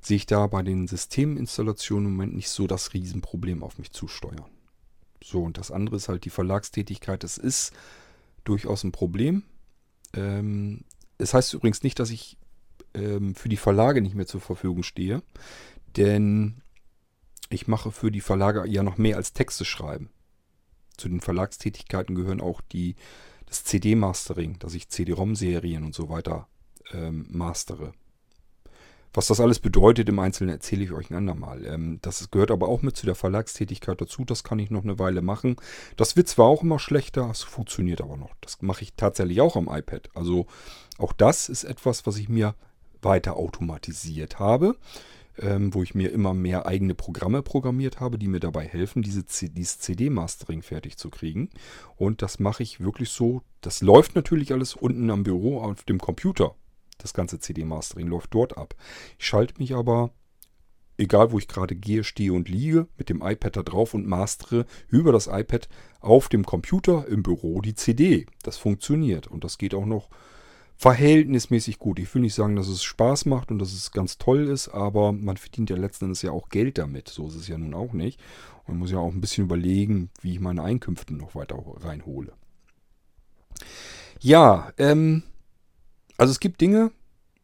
sehe 0.00 0.16
ich 0.16 0.26
da 0.26 0.46
bei 0.46 0.62
den 0.62 0.86
Systeminstallationen 0.86 2.06
im 2.06 2.12
Moment 2.12 2.34
nicht 2.34 2.48
so 2.48 2.66
das 2.66 2.94
Riesenproblem 2.94 3.62
auf 3.62 3.78
mich 3.78 3.92
zusteuern. 3.92 4.44
So, 5.22 5.42
und 5.42 5.58
das 5.58 5.70
andere 5.70 5.96
ist 5.96 6.08
halt 6.08 6.24
die 6.24 6.30
Verlagstätigkeit. 6.30 7.22
Das 7.22 7.38
ist 7.38 7.72
durchaus 8.44 8.84
ein 8.84 8.92
Problem. 8.92 9.42
Ähm, 10.14 10.84
es 11.18 11.34
heißt 11.34 11.52
übrigens 11.54 11.82
nicht, 11.82 11.98
dass 11.98 12.10
ich 12.10 12.38
ähm, 12.94 13.34
für 13.34 13.48
die 13.48 13.56
Verlage 13.56 14.00
nicht 14.00 14.14
mehr 14.14 14.26
zur 14.26 14.40
Verfügung 14.40 14.82
stehe, 14.82 15.22
denn 15.96 16.62
ich 17.50 17.68
mache 17.68 17.92
für 17.92 18.10
die 18.10 18.20
Verlage 18.20 18.66
ja 18.66 18.82
noch 18.82 18.96
mehr 18.96 19.16
als 19.16 19.32
Texte 19.32 19.64
schreiben. 19.64 20.08
Zu 20.96 21.08
den 21.08 21.20
Verlagstätigkeiten 21.20 22.14
gehören 22.14 22.40
auch 22.40 22.60
die, 22.60 22.96
das 23.46 23.64
CD-Mastering, 23.64 24.58
dass 24.58 24.74
ich 24.74 24.88
CD-ROM-Serien 24.88 25.84
und 25.84 25.94
so 25.94 26.08
weiter 26.08 26.48
ähm, 26.92 27.26
mastere. 27.30 27.92
Was 29.12 29.26
das 29.26 29.40
alles 29.40 29.58
bedeutet 29.58 30.08
im 30.08 30.18
Einzelnen 30.20 30.54
erzähle 30.54 30.84
ich 30.84 30.92
euch 30.92 31.10
ein 31.10 31.16
andermal. 31.16 31.64
Ähm, 31.66 31.98
das 32.02 32.30
gehört 32.30 32.50
aber 32.50 32.68
auch 32.68 32.82
mit 32.82 32.96
zu 32.96 33.06
der 33.06 33.16
Verlagstätigkeit 33.16 34.00
dazu. 34.00 34.24
Das 34.24 34.44
kann 34.44 34.58
ich 34.58 34.70
noch 34.70 34.84
eine 34.84 34.98
Weile 34.98 35.20
machen. 35.20 35.56
Das 35.96 36.16
wird 36.16 36.28
zwar 36.28 36.46
auch 36.46 36.62
immer 36.62 36.78
schlechter, 36.78 37.28
es 37.30 37.42
funktioniert 37.42 38.00
aber 38.00 38.16
noch. 38.16 38.34
Das 38.40 38.62
mache 38.62 38.82
ich 38.82 38.94
tatsächlich 38.94 39.40
auch 39.40 39.56
am 39.56 39.68
iPad. 39.68 40.10
Also 40.14 40.46
auch 40.98 41.12
das 41.12 41.48
ist 41.48 41.64
etwas, 41.64 42.06
was 42.06 42.18
ich 42.18 42.28
mir 42.28 42.54
weiter 43.02 43.36
automatisiert 43.36 44.38
habe, 44.38 44.76
ähm, 45.38 45.74
wo 45.74 45.82
ich 45.82 45.94
mir 45.94 46.12
immer 46.12 46.34
mehr 46.34 46.66
eigene 46.66 46.94
Programme 46.94 47.42
programmiert 47.42 47.98
habe, 47.98 48.18
die 48.18 48.28
mir 48.28 48.40
dabei 48.40 48.66
helfen, 48.66 49.02
diese 49.02 49.24
dieses 49.24 49.78
CD-Mastering 49.78 50.62
fertig 50.62 50.98
zu 50.98 51.10
kriegen. 51.10 51.50
Und 51.96 52.22
das 52.22 52.38
mache 52.38 52.62
ich 52.62 52.80
wirklich 52.80 53.10
so. 53.10 53.42
Das 53.60 53.80
läuft 53.80 54.14
natürlich 54.14 54.52
alles 54.52 54.74
unten 54.74 55.10
am 55.10 55.24
Büro 55.24 55.60
auf 55.60 55.82
dem 55.84 55.98
Computer. 55.98 56.54
Das 57.02 57.14
ganze 57.14 57.38
CD-Mastering 57.38 58.06
läuft 58.06 58.34
dort 58.34 58.56
ab. 58.56 58.74
Ich 59.18 59.26
schalte 59.26 59.54
mich 59.58 59.74
aber, 59.74 60.10
egal 60.98 61.32
wo 61.32 61.38
ich 61.38 61.48
gerade 61.48 61.74
gehe, 61.74 62.04
stehe 62.04 62.32
und 62.32 62.48
liege, 62.48 62.86
mit 62.96 63.08
dem 63.08 63.22
iPad 63.22 63.56
da 63.56 63.62
drauf 63.62 63.94
und 63.94 64.06
mastere 64.06 64.66
über 64.88 65.12
das 65.12 65.26
iPad 65.26 65.68
auf 66.00 66.28
dem 66.28 66.44
Computer 66.44 67.06
im 67.08 67.22
Büro 67.22 67.60
die 67.60 67.74
CD. 67.74 68.26
Das 68.42 68.56
funktioniert 68.56 69.26
und 69.26 69.44
das 69.44 69.58
geht 69.58 69.74
auch 69.74 69.86
noch 69.86 70.08
verhältnismäßig 70.80 71.78
gut. 71.78 71.98
Ich 71.98 72.14
will 72.14 72.22
nicht 72.22 72.34
sagen, 72.34 72.56
dass 72.56 72.66
es 72.66 72.82
Spaß 72.82 73.26
macht 73.26 73.50
und 73.50 73.58
dass 73.58 73.74
es 73.74 73.92
ganz 73.92 74.16
toll 74.16 74.48
ist, 74.48 74.68
aber 74.68 75.12
man 75.12 75.36
verdient 75.36 75.68
ja 75.68 75.76
letzten 75.76 76.06
Endes 76.06 76.22
ja 76.22 76.30
auch 76.30 76.48
Geld 76.48 76.78
damit. 76.78 77.08
So 77.08 77.28
ist 77.28 77.34
es 77.34 77.48
ja 77.48 77.58
nun 77.58 77.74
auch 77.74 77.92
nicht. 77.92 78.18
Und 78.64 78.78
muss 78.78 78.90
ja 78.90 78.98
auch 78.98 79.12
ein 79.12 79.20
bisschen 79.20 79.44
überlegen, 79.44 80.08
wie 80.22 80.32
ich 80.32 80.40
meine 80.40 80.62
Einkünfte 80.62 81.12
noch 81.12 81.34
weiter 81.34 81.62
reinhole. 81.80 82.32
Ja, 84.20 84.72
ähm, 84.78 85.22
also 86.20 86.32
es 86.32 86.40
gibt 86.40 86.60
Dinge, 86.60 86.92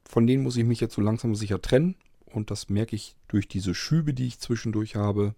von 0.04 0.26
denen 0.26 0.42
muss 0.42 0.58
ich 0.58 0.64
mich 0.66 0.80
jetzt 0.80 0.94
so 0.94 1.00
langsam 1.00 1.34
sicher 1.34 1.62
trennen. 1.62 1.94
Und 2.26 2.50
das 2.50 2.68
merke 2.68 2.94
ich 2.94 3.16
durch 3.26 3.48
diese 3.48 3.74
Schübe, 3.74 4.12
die 4.12 4.26
ich 4.26 4.38
zwischendurch 4.38 4.96
habe. 4.96 5.34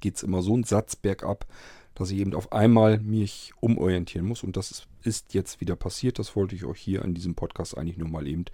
Geht 0.00 0.16
es 0.16 0.22
immer 0.22 0.42
so 0.42 0.52
einen 0.52 0.64
Satz 0.64 0.94
bergab, 0.94 1.46
dass 1.94 2.10
ich 2.10 2.18
eben 2.18 2.34
auf 2.34 2.52
einmal 2.52 2.98
mich 2.98 3.54
umorientieren 3.60 4.26
muss. 4.26 4.42
Und 4.42 4.58
das 4.58 4.86
ist 5.02 5.32
jetzt 5.32 5.62
wieder 5.62 5.76
passiert. 5.76 6.18
Das 6.18 6.36
wollte 6.36 6.54
ich 6.54 6.66
euch 6.66 6.78
hier 6.78 7.02
an 7.02 7.14
diesem 7.14 7.34
Podcast 7.34 7.78
eigentlich 7.78 7.96
nur 7.96 8.10
mal 8.10 8.28
eben 8.28 8.44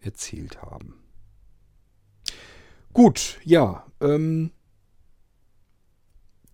erzählt 0.00 0.60
haben. 0.60 0.96
Gut, 2.92 3.40
ja. 3.44 3.86
Ähm, 4.02 4.50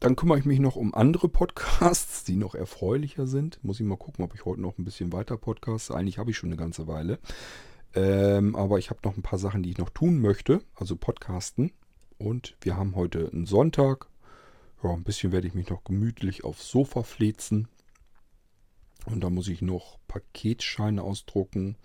dann 0.01 0.17
kümmere 0.17 0.39
ich 0.39 0.47
mich 0.47 0.59
noch 0.61 0.77
um 0.77 0.95
andere 0.95 1.29
Podcasts, 1.29 2.25
die 2.25 2.37
noch 2.37 2.55
erfreulicher 2.55 3.27
sind. 3.27 3.63
Muss 3.63 3.79
ich 3.81 3.87
mal 3.87 3.99
gucken, 3.99 4.25
ob 4.25 4.35
ich 4.35 4.47
heute 4.47 4.63
noch 4.63 4.79
ein 4.79 4.85
bisschen 4.85 5.13
weiter 5.13 5.37
podcaste. 5.37 5.95
Eigentlich 5.95 6.19
habe 6.19 6.31
ich 6.31 6.39
schon 6.39 6.49
eine 6.49 6.57
ganze 6.57 6.87
Weile. 6.87 7.19
Ähm, 7.95 8.57
aber 8.57 8.79
ich 8.79 8.89
habe 8.89 9.01
noch 9.05 9.17
ein 9.17 9.23
paar 9.23 9.39
Sachen, 9.39 9.63
die 9.63 9.71
ich 9.71 9.79
noch 9.79 9.91
tun 9.91 10.21
möchte, 10.21 10.63
also 10.75 10.97
podcasten. 10.97 11.73
Und 12.17 12.57
wir 12.63 12.79
haben 12.79 12.97
heute 12.97 13.29
einen 13.31 13.45
Sonntag. 13.45 14.07
Ja, 14.83 14.91
ein 14.91 15.05
bisschen 15.05 15.33
werde 15.33 15.47
ich 15.47 15.55
mich 15.55 15.69
noch 15.69 15.85
gemütlich 15.85 16.45
aufs 16.45 16.71
Sofa 16.71 17.03
flezen. 17.03 17.69
Und 19.05 19.23
da 19.23 19.29
muss 19.29 19.49
ich 19.49 19.61
noch 19.61 19.99
Paketscheine 20.09 21.03
ausdrucken. 21.03 21.77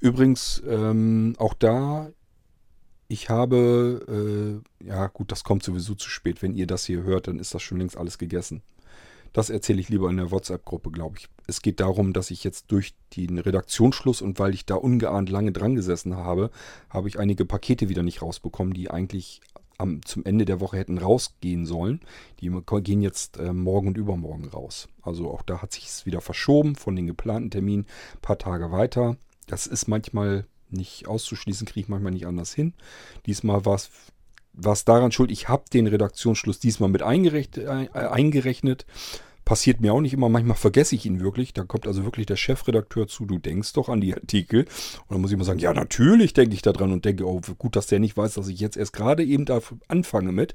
Übrigens, 0.00 0.62
ähm, 0.66 1.34
auch 1.38 1.54
da 1.54 2.10
ich 3.08 3.30
habe, 3.30 4.62
äh, 4.80 4.86
ja 4.86 5.06
gut, 5.08 5.32
das 5.32 5.44
kommt 5.44 5.62
sowieso 5.62 5.94
zu 5.94 6.08
spät. 6.08 6.42
Wenn 6.42 6.54
ihr 6.54 6.66
das 6.66 6.84
hier 6.84 7.02
hört, 7.02 7.28
dann 7.28 7.38
ist 7.38 7.54
das 7.54 7.62
schon 7.62 7.78
längst 7.78 7.96
alles 7.96 8.18
gegessen. 8.18 8.62
Das 9.32 9.50
erzähle 9.50 9.80
ich 9.80 9.88
lieber 9.88 10.08
in 10.08 10.16
der 10.16 10.30
WhatsApp-Gruppe, 10.30 10.90
glaube 10.90 11.18
ich. 11.18 11.28
Es 11.46 11.60
geht 11.60 11.80
darum, 11.80 12.12
dass 12.12 12.30
ich 12.30 12.42
jetzt 12.42 12.72
durch 12.72 12.94
den 13.16 13.38
Redaktionsschluss 13.38 14.22
und 14.22 14.38
weil 14.38 14.54
ich 14.54 14.64
da 14.64 14.76
ungeahnt 14.76 15.28
lange 15.28 15.52
dran 15.52 15.74
gesessen 15.74 16.16
habe, 16.16 16.50
habe 16.88 17.08
ich 17.08 17.18
einige 17.18 17.44
Pakete 17.44 17.88
wieder 17.88 18.02
nicht 18.02 18.22
rausbekommen, 18.22 18.72
die 18.72 18.90
eigentlich 18.90 19.42
am, 19.78 20.02
zum 20.04 20.24
Ende 20.24 20.46
der 20.46 20.60
Woche 20.60 20.78
hätten 20.78 20.98
rausgehen 20.98 21.66
sollen. 21.66 22.00
Die 22.40 22.50
gehen 22.82 23.02
jetzt 23.02 23.36
äh, 23.36 23.52
morgen 23.52 23.88
und 23.88 23.98
übermorgen 23.98 24.48
raus. 24.48 24.88
Also 25.02 25.30
auch 25.30 25.42
da 25.42 25.60
hat 25.60 25.72
sich 25.72 25.86
es 25.86 26.06
wieder 26.06 26.20
verschoben 26.20 26.74
von 26.74 26.96
den 26.96 27.06
geplanten 27.06 27.50
Terminen 27.50 27.86
ein 28.14 28.20
paar 28.22 28.38
Tage 28.38 28.72
weiter. 28.72 29.16
Das 29.46 29.66
ist 29.66 29.86
manchmal 29.86 30.46
nicht 30.70 31.06
auszuschließen, 31.06 31.66
kriege 31.66 31.80
ich 31.80 31.88
manchmal 31.88 32.12
nicht 32.12 32.26
anders 32.26 32.52
hin. 32.52 32.74
Diesmal 33.26 33.64
war 33.64 33.76
es 33.76 34.84
daran 34.84 35.12
schuld, 35.12 35.30
ich 35.30 35.48
habe 35.48 35.64
den 35.72 35.86
Redaktionsschluss 35.86 36.58
diesmal 36.58 36.88
mit 36.88 37.02
eingerechnet, 37.02 37.66
äh, 37.66 37.98
eingerechnet. 37.98 38.86
Passiert 39.44 39.80
mir 39.80 39.94
auch 39.94 40.00
nicht 40.00 40.12
immer, 40.12 40.28
manchmal 40.28 40.56
vergesse 40.56 40.96
ich 40.96 41.06
ihn 41.06 41.20
wirklich. 41.20 41.54
Da 41.54 41.62
kommt 41.62 41.86
also 41.86 42.02
wirklich 42.02 42.26
der 42.26 42.34
Chefredakteur 42.34 43.06
zu, 43.06 43.26
du 43.26 43.38
denkst 43.38 43.74
doch 43.74 43.88
an 43.88 44.00
die 44.00 44.12
Artikel. 44.12 44.62
Und 44.62 45.10
dann 45.10 45.20
muss 45.20 45.30
ich 45.30 45.34
immer 45.34 45.44
sagen, 45.44 45.60
ja, 45.60 45.72
natürlich 45.72 46.34
denke 46.34 46.54
ich 46.54 46.62
da 46.62 46.72
dran 46.72 46.90
und 46.90 47.04
denke, 47.04 47.24
oh, 47.24 47.40
gut, 47.56 47.76
dass 47.76 47.86
der 47.86 48.00
nicht 48.00 48.16
weiß, 48.16 48.34
dass 48.34 48.48
ich 48.48 48.58
jetzt 48.58 48.76
erst 48.76 48.92
gerade 48.92 49.22
eben 49.24 49.44
da 49.44 49.60
anfange 49.86 50.32
mit. 50.32 50.54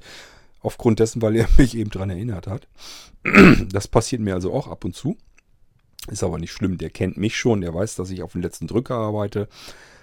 Aufgrund 0.60 1.00
dessen, 1.00 1.22
weil 1.22 1.36
er 1.36 1.48
mich 1.56 1.74
eben 1.74 1.90
daran 1.90 2.10
erinnert 2.10 2.46
hat. 2.46 2.68
Das 3.72 3.88
passiert 3.88 4.20
mir 4.20 4.34
also 4.34 4.52
auch 4.52 4.68
ab 4.68 4.84
und 4.84 4.94
zu. 4.94 5.16
Ist 6.08 6.24
aber 6.24 6.38
nicht 6.38 6.52
schlimm, 6.52 6.78
der 6.78 6.90
kennt 6.90 7.16
mich 7.16 7.36
schon, 7.36 7.60
der 7.60 7.72
weiß, 7.72 7.94
dass 7.94 8.10
ich 8.10 8.22
auf 8.22 8.32
den 8.32 8.42
letzten 8.42 8.66
Drücker 8.66 8.96
arbeite. 8.96 9.48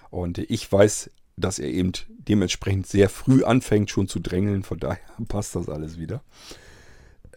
Und 0.10 0.38
ich 0.38 0.72
weiß, 0.72 1.12
dass 1.38 1.60
er 1.60 1.70
eben 1.70 1.92
dementsprechend 2.08 2.88
sehr 2.88 3.10
früh 3.10 3.44
anfängt 3.44 3.90
schon 3.90 4.08
zu 4.08 4.20
drängeln. 4.20 4.64
Von 4.64 4.80
daher 4.80 5.00
passt 5.28 5.56
das 5.56 5.70
alles 5.70 5.98
wieder. 5.98 6.24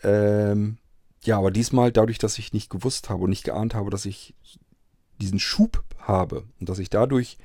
Ähm, 0.03 0.79
ja, 1.23 1.39
aber 1.39 1.51
diesmal, 1.51 1.93
dadurch, 1.93 2.19
dass 2.19 2.39
ich 2.39 2.53
nicht 2.53 2.71
gewusst 2.71 3.09
habe 3.09 3.25
und 3.25 3.31
nicht 3.31 3.45
geahnt 3.45 3.75
habe, 3.75 3.91
dass 3.91 4.07
ich 4.07 4.35
diesen 5.21 5.39
Schub 5.39 5.85
habe 5.99 6.45
und 6.59 6.69
dass 6.69 6.81
ich 6.81 6.91
dadurch 6.91 7.39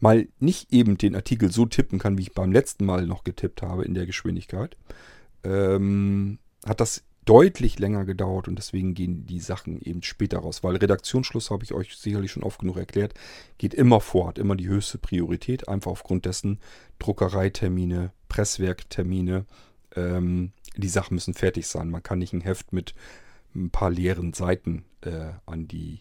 mal 0.00 0.26
nicht 0.40 0.72
eben 0.72 0.98
den 0.98 1.14
Artikel 1.14 1.52
so 1.52 1.64
tippen 1.64 2.00
kann, 2.00 2.18
wie 2.18 2.22
ich 2.22 2.34
beim 2.34 2.50
letzten 2.50 2.84
Mal 2.84 3.06
noch 3.06 3.22
getippt 3.22 3.62
habe 3.62 3.84
in 3.84 3.94
der 3.94 4.06
Geschwindigkeit, 4.06 4.76
ähm, 5.44 6.38
hat 6.66 6.80
das 6.80 7.04
deutlich 7.24 7.78
länger 7.78 8.04
gedauert 8.04 8.48
und 8.48 8.56
deswegen 8.56 8.94
gehen 8.94 9.26
die 9.26 9.40
Sachen 9.40 9.80
eben 9.80 10.02
später 10.02 10.38
raus. 10.38 10.64
Weil 10.64 10.76
Redaktionsschluss, 10.76 11.50
habe 11.50 11.64
ich 11.64 11.72
euch 11.72 11.96
sicherlich 11.96 12.32
schon 12.32 12.42
oft 12.42 12.58
genug 12.58 12.76
erklärt, 12.76 13.14
geht 13.58 13.74
immer 13.74 14.00
vor, 14.00 14.28
hat 14.28 14.38
immer 14.38 14.56
die 14.56 14.68
höchste 14.68 14.98
Priorität, 14.98 15.68
einfach 15.68 15.90
aufgrund 15.90 16.24
dessen 16.24 16.58
Druckereitermine, 16.98 18.12
Presswerktermine, 18.28 19.46
ähm, 19.94 20.52
die 20.76 20.88
Sachen 20.88 21.14
müssen 21.14 21.34
fertig 21.34 21.68
sein. 21.68 21.90
Man 21.90 22.02
kann 22.02 22.18
nicht 22.18 22.32
ein 22.32 22.40
Heft 22.40 22.72
mit 22.72 22.94
ein 23.54 23.70
paar 23.70 23.90
leeren 23.90 24.32
Seiten 24.32 24.84
äh, 25.02 25.32
an 25.46 25.68
die 25.68 26.00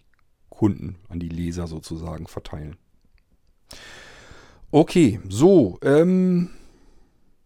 Kunden, 0.50 0.98
an 1.10 1.20
die 1.20 1.30
Leser 1.30 1.68
sozusagen 1.68 2.28
verteilen. 2.28 2.78
Okay, 4.72 5.20
so, 5.28 5.78
ähm, 5.84 6.50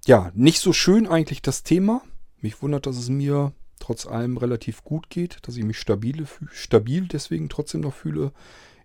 ja, 0.05 0.31
nicht 0.35 0.59
so 0.59 0.73
schön 0.73 1.07
eigentlich 1.07 1.41
das 1.41 1.63
Thema. 1.63 2.03
Mich 2.39 2.61
wundert, 2.61 2.85
dass 2.85 2.97
es 2.97 3.09
mir 3.09 3.53
trotz 3.85 4.07
allem 4.07 4.37
relativ 4.37 4.83
gut 4.83 5.11
geht, 5.11 5.37
dass 5.43 5.57
ich 5.57 5.63
mich 5.63 5.77
stabile, 5.77 6.25
stabil 6.51 7.07
deswegen 7.07 7.49
trotzdem 7.49 7.81
noch 7.81 7.93
fühle. 7.93 8.31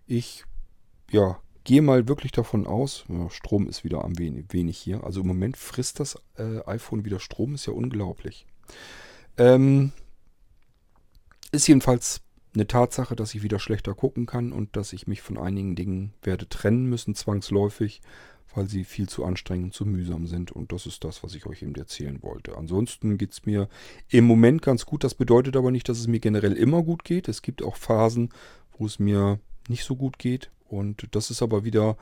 Ich, 0.05 0.45
ja, 1.09 1.39
gehe 1.63 1.81
mal 1.81 2.07
wirklich 2.07 2.31
davon 2.31 2.67
aus, 2.67 3.05
Strom 3.29 3.67
ist 3.67 3.83
wieder 3.83 4.05
am 4.05 4.19
wenig, 4.19 4.45
wenig 4.49 4.77
hier. 4.77 5.03
Also 5.03 5.21
im 5.21 5.27
Moment 5.27 5.57
frisst 5.57 5.99
das 5.99 6.21
äh, 6.37 6.63
iPhone 6.67 7.03
wieder 7.03 7.19
Strom, 7.19 7.55
ist 7.55 7.65
ja 7.65 7.73
unglaublich. 7.73 8.45
Ähm, 9.37 9.91
ist 11.51 11.67
jedenfalls 11.67 12.21
eine 12.53 12.67
Tatsache, 12.67 13.15
dass 13.15 13.33
ich 13.33 13.41
wieder 13.41 13.57
schlechter 13.57 13.95
gucken 13.95 14.27
kann 14.27 14.51
und 14.51 14.75
dass 14.75 14.93
ich 14.93 15.07
mich 15.07 15.23
von 15.23 15.39
einigen 15.39 15.75
Dingen 15.75 16.13
werde 16.21 16.47
trennen 16.47 16.85
müssen, 16.85 17.15
zwangsläufig, 17.15 18.01
weil 18.53 18.67
sie 18.67 18.83
viel 18.83 19.07
zu 19.07 19.23
anstrengend 19.25 19.73
zu 19.73 19.85
mühsam 19.85 20.27
sind. 20.27 20.51
Und 20.51 20.71
das 20.71 20.85
ist 20.85 21.03
das, 21.03 21.23
was 21.23 21.35
ich 21.35 21.45
euch 21.45 21.61
eben 21.61 21.75
erzählen 21.75 22.21
wollte. 22.21 22.57
Ansonsten 22.57 23.17
geht 23.17 23.31
es 23.31 23.45
mir 23.45 23.69
im 24.09 24.25
Moment 24.25 24.61
ganz 24.61 24.85
gut. 24.85 25.03
Das 25.03 25.15
bedeutet 25.15 25.55
aber 25.55 25.71
nicht, 25.71 25.87
dass 25.89 25.99
es 25.99 26.07
mir 26.07 26.19
generell 26.19 26.53
immer 26.53 26.83
gut 26.83 27.03
geht. 27.03 27.27
Es 27.27 27.41
gibt 27.41 27.63
auch 27.63 27.75
Phasen, 27.75 28.29
wo 28.77 28.85
es 28.85 28.99
mir 28.99 29.39
nicht 29.67 29.83
so 29.83 29.95
gut 29.95 30.19
geht. 30.19 30.51
Und 30.67 31.07
das 31.11 31.31
ist 31.31 31.41
aber 31.41 31.63
wieder 31.63 31.97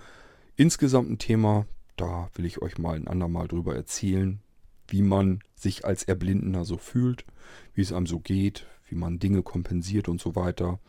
insgesamt 0.55 1.09
ein 1.09 1.19
Thema. 1.19 1.65
Da 1.97 2.29
will 2.35 2.45
ich 2.45 2.61
euch 2.61 2.77
mal 2.77 2.95
ein 2.95 3.07
andermal 3.07 3.47
drüber 3.47 3.75
erzählen, 3.75 4.39
wie 4.87 5.01
man 5.01 5.41
sich 5.55 5.85
als 5.85 6.03
Erblindener 6.03 6.65
so 6.65 6.77
fühlt, 6.77 7.25
wie 7.73 7.81
es 7.81 7.91
einem 7.91 8.07
so 8.07 8.19
geht, 8.19 8.65
wie 8.87 8.95
man 8.95 9.19
Dinge 9.19 9.43
kompensiert 9.43 10.07
und 10.07 10.21
so 10.21 10.35
weiter. 10.35 10.79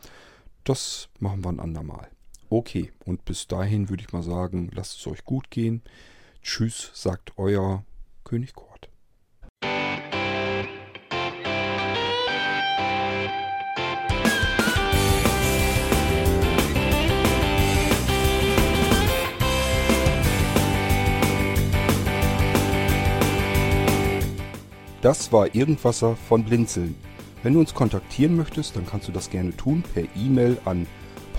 Das 0.65 1.09
machen 1.19 1.45
wir 1.45 1.51
ein 1.51 1.61
andermal. 1.61 2.09
Okay, 2.53 2.91
und 3.05 3.25
bis 3.25 3.47
dahin 3.47 3.91
würde 3.91 4.03
ich 4.03 4.13
mal 4.13 4.25
sagen, 4.25 4.73
lasst 4.75 4.99
es 4.99 5.07
euch 5.07 5.25
gut 5.25 5.51
gehen. 5.51 5.83
Tschüss, 6.43 6.91
sagt 6.95 7.39
euer 7.39 7.85
König 8.25 8.55
Kort. 8.55 8.89
Das 25.03 25.33
war 25.33 25.55
Irgendwasser 25.55 26.17
von 26.17 26.45
Blinzeln. 26.45 26.97
Wenn 27.45 27.55
du 27.55 27.61
uns 27.61 27.75
kontaktieren 27.75 28.35
möchtest, 28.35 28.75
dann 28.75 28.87
kannst 28.87 29.07
du 29.07 29.13
das 29.13 29.31
gerne 29.31 29.57
tun 29.57 29.85
per 29.95 30.03
E-Mail 30.17 30.59
an 30.65 30.89